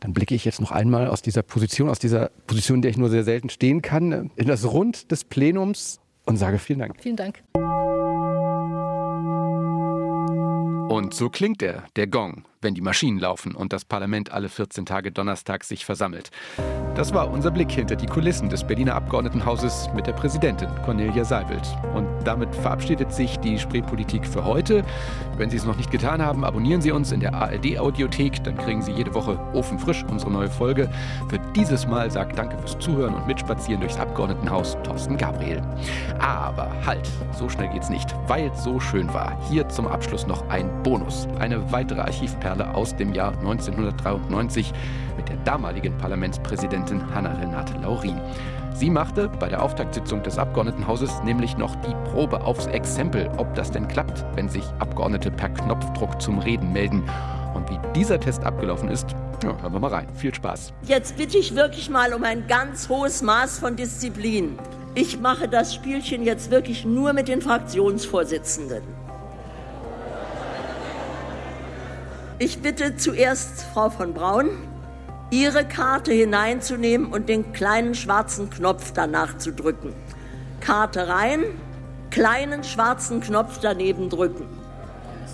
Dann 0.00 0.12
blicke 0.12 0.34
ich 0.34 0.44
jetzt 0.44 0.60
noch 0.60 0.72
einmal 0.72 1.06
aus 1.06 1.22
dieser 1.22 1.42
Position, 1.42 1.88
aus 1.88 1.98
dieser 1.98 2.30
Position, 2.46 2.78
in 2.78 2.82
der 2.82 2.90
ich 2.90 2.98
nur 2.98 3.08
sehr 3.08 3.24
selten 3.24 3.48
stehen 3.48 3.80
kann, 3.80 4.30
in 4.34 4.46
das 4.46 4.64
Rund 4.64 5.10
des 5.10 5.24
Plenums 5.24 6.00
und 6.26 6.36
sage 6.36 6.58
vielen 6.58 6.80
Dank. 6.80 6.96
Vielen 7.00 7.16
Dank. 7.16 7.42
Und 10.90 11.14
so 11.14 11.30
klingt 11.30 11.62
er, 11.62 11.84
der 11.96 12.06
Gong 12.06 12.44
wenn 12.64 12.74
die 12.74 12.80
Maschinen 12.80 13.20
laufen 13.20 13.54
und 13.54 13.72
das 13.72 13.84
Parlament 13.84 14.32
alle 14.32 14.48
14 14.48 14.86
Tage 14.86 15.12
donnerstags 15.12 15.68
sich 15.68 15.84
versammelt. 15.84 16.30
Das 16.96 17.12
war 17.12 17.30
unser 17.30 17.50
Blick 17.50 17.70
hinter 17.70 17.96
die 17.96 18.06
Kulissen 18.06 18.48
des 18.48 18.64
Berliner 18.64 18.94
Abgeordnetenhauses 18.94 19.90
mit 19.94 20.06
der 20.06 20.12
Präsidentin 20.12 20.68
Cornelia 20.84 21.24
Seibelt. 21.24 21.66
Und 21.92 22.06
damit 22.24 22.54
verabschiedet 22.54 23.12
sich 23.12 23.36
die 23.40 23.58
Spreepolitik 23.58 24.26
für 24.26 24.44
heute. 24.44 24.84
Wenn 25.36 25.50
Sie 25.50 25.56
es 25.56 25.64
noch 25.64 25.76
nicht 25.76 25.90
getan 25.90 26.22
haben, 26.22 26.44
abonnieren 26.44 26.80
Sie 26.80 26.92
uns 26.92 27.12
in 27.12 27.20
der 27.20 27.34
ARD-Audiothek. 27.34 28.42
Dann 28.44 28.56
kriegen 28.56 28.80
Sie 28.80 28.92
jede 28.92 29.12
Woche 29.12 29.38
ofenfrisch 29.52 30.04
unsere 30.08 30.30
neue 30.30 30.48
Folge. 30.48 30.88
Für 31.28 31.40
dieses 31.54 31.86
Mal 31.86 32.10
sagt 32.10 32.38
Danke 32.38 32.56
fürs 32.58 32.78
Zuhören 32.78 33.14
und 33.14 33.26
Mitspazieren 33.26 33.80
durchs 33.80 33.98
Abgeordnetenhaus 33.98 34.78
Thorsten 34.84 35.16
Gabriel. 35.16 35.60
Aber 36.20 36.70
halt, 36.86 37.08
so 37.36 37.48
schnell 37.48 37.68
geht's 37.68 37.90
nicht, 37.90 38.14
weil 38.28 38.50
es 38.50 38.62
so 38.62 38.78
schön 38.78 39.12
war. 39.12 39.36
Hier 39.50 39.68
zum 39.68 39.88
Abschluss 39.88 40.26
noch 40.26 40.48
ein 40.48 40.70
Bonus. 40.84 41.26
Eine 41.40 41.72
weitere 41.72 42.00
Archivperle 42.00 42.53
Finale 42.54 42.74
aus 42.74 42.96
dem 42.96 43.12
Jahr 43.12 43.32
1993 43.38 44.72
mit 45.16 45.28
der 45.28 45.36
damaligen 45.38 45.96
Parlamentspräsidentin 45.98 47.02
Hanna-Renate 47.12 47.74
Laurin. 47.82 48.20
Sie 48.74 48.90
machte 48.90 49.28
bei 49.40 49.48
der 49.48 49.62
Auftaktsitzung 49.62 50.22
des 50.22 50.38
Abgeordnetenhauses 50.38 51.22
nämlich 51.24 51.56
noch 51.56 51.74
die 51.76 51.94
Probe 52.10 52.40
aufs 52.42 52.66
Exempel, 52.66 53.30
ob 53.38 53.54
das 53.54 53.70
denn 53.70 53.88
klappt, 53.88 54.24
wenn 54.36 54.48
sich 54.48 54.64
Abgeordnete 54.78 55.30
per 55.30 55.48
Knopfdruck 55.48 56.20
zum 56.20 56.38
Reden 56.38 56.72
melden. 56.72 57.02
Und 57.54 57.68
wie 57.70 57.78
dieser 57.94 58.18
Test 58.18 58.44
abgelaufen 58.44 58.88
ist, 58.88 59.14
ja, 59.42 59.56
hören 59.60 59.72
wir 59.72 59.80
mal 59.80 59.90
rein. 59.90 60.06
Viel 60.14 60.34
Spaß. 60.34 60.72
Jetzt 60.86 61.16
bitte 61.16 61.38
ich 61.38 61.54
wirklich 61.54 61.90
mal 61.90 62.14
um 62.14 62.24
ein 62.24 62.46
ganz 62.46 62.88
hohes 62.88 63.22
Maß 63.22 63.58
von 63.58 63.76
Disziplin. 63.76 64.58
Ich 64.94 65.20
mache 65.20 65.48
das 65.48 65.74
Spielchen 65.74 66.24
jetzt 66.24 66.50
wirklich 66.50 66.84
nur 66.84 67.12
mit 67.12 67.28
den 67.28 67.42
Fraktionsvorsitzenden. 67.42 69.03
Ich 72.40 72.58
bitte 72.58 72.96
zuerst 72.96 73.62
Frau 73.72 73.90
von 73.90 74.12
Braun, 74.12 74.48
Ihre 75.30 75.64
Karte 75.64 76.12
hineinzunehmen 76.12 77.12
und 77.12 77.28
den 77.28 77.52
kleinen 77.52 77.94
schwarzen 77.94 78.50
Knopf 78.50 78.92
danach 78.92 79.38
zu 79.38 79.52
drücken. 79.52 79.94
Karte 80.60 81.06
rein, 81.06 81.44
kleinen 82.10 82.64
schwarzen 82.64 83.20
Knopf 83.20 83.60
daneben 83.60 84.10
drücken. 84.10 84.46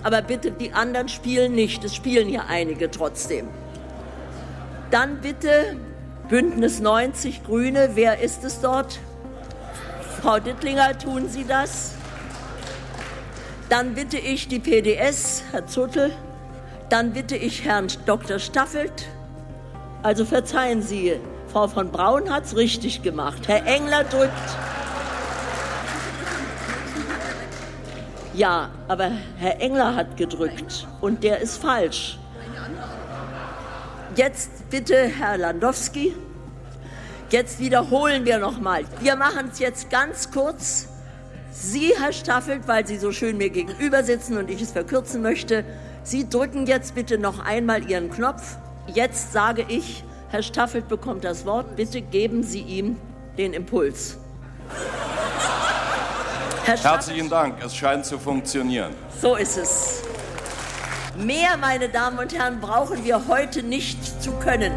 Aber 0.02 0.20
bitte, 0.20 0.50
die 0.50 0.72
anderen 0.74 1.08
spielen 1.08 1.54
nicht. 1.54 1.84
Es 1.84 1.94
spielen 1.94 2.28
hier 2.28 2.46
einige 2.48 2.90
trotzdem. 2.90 3.48
Dann 4.90 5.20
bitte 5.22 5.76
Bündnis 6.28 6.80
90 6.80 7.44
Grüne. 7.44 7.90
Wer 7.94 8.20
ist 8.20 8.44
es 8.44 8.60
dort? 8.60 9.00
Frau 10.20 10.38
Dittlinger, 10.38 10.98
tun 10.98 11.28
Sie 11.28 11.44
das? 11.44 11.94
Dann 13.70 13.94
bitte 13.94 14.18
ich 14.18 14.48
die 14.48 14.58
PDS, 14.58 15.44
Herr 15.50 15.66
Zuttel. 15.66 16.12
Dann 16.90 17.12
bitte 17.12 17.36
ich 17.36 17.64
Herrn 17.64 17.86
Dr. 18.04 18.40
Staffelt. 18.40 19.06
Also 20.02 20.24
verzeihen 20.24 20.82
Sie, 20.82 21.20
Frau 21.52 21.68
von 21.68 21.92
Braun 21.92 22.28
hat 22.30 22.44
es 22.44 22.56
richtig 22.56 23.02
gemacht. 23.02 23.46
Herr 23.46 23.64
Engler 23.64 24.02
drückt. 24.02 24.32
Ja, 28.34 28.70
aber 28.88 29.12
Herr 29.36 29.60
Engler 29.60 29.94
hat 29.94 30.16
gedrückt 30.16 30.88
und 31.00 31.22
der 31.22 31.38
ist 31.38 31.58
falsch. 31.58 32.18
Jetzt 34.16 34.68
bitte 34.70 34.96
Herr 34.96 35.38
Landowski. 35.38 36.16
Jetzt 37.30 37.60
wiederholen 37.60 38.24
wir 38.24 38.38
nochmal. 38.38 38.82
Wir 39.00 39.14
machen 39.14 39.50
es 39.52 39.60
jetzt 39.60 39.90
ganz 39.90 40.32
kurz. 40.32 40.88
Sie, 41.52 41.92
Herr 42.00 42.12
Staffelt, 42.12 42.66
weil 42.66 42.84
Sie 42.84 42.96
so 42.96 43.12
schön 43.12 43.36
mir 43.36 43.50
gegenüber 43.50 44.02
sitzen 44.02 44.36
und 44.38 44.50
ich 44.50 44.60
es 44.60 44.72
verkürzen 44.72 45.22
möchte, 45.22 45.64
Sie 46.02 46.28
drücken 46.28 46.66
jetzt 46.66 46.94
bitte 46.94 47.18
noch 47.18 47.44
einmal 47.44 47.88
Ihren 47.88 48.10
Knopf. 48.10 48.56
Jetzt 48.86 49.32
sage 49.32 49.64
ich, 49.68 50.02
Herr 50.30 50.42
Staffelt 50.42 50.88
bekommt 50.88 51.24
das 51.24 51.44
Wort. 51.44 51.76
Bitte 51.76 52.00
geben 52.00 52.42
Sie 52.42 52.60
ihm 52.60 52.96
den 53.36 53.52
Impuls. 53.52 54.16
Herzlichen 56.64 57.28
Dank. 57.28 57.56
Es 57.64 57.74
scheint 57.74 58.06
zu 58.06 58.18
funktionieren. 58.18 58.94
So 59.20 59.36
ist 59.36 59.56
es. 59.56 60.02
Mehr, 61.16 61.56
meine 61.60 61.88
Damen 61.88 62.18
und 62.18 62.32
Herren, 62.32 62.60
brauchen 62.60 63.04
wir 63.04 63.26
heute 63.26 63.62
nicht 63.62 64.22
zu 64.22 64.32
können. 64.32 64.72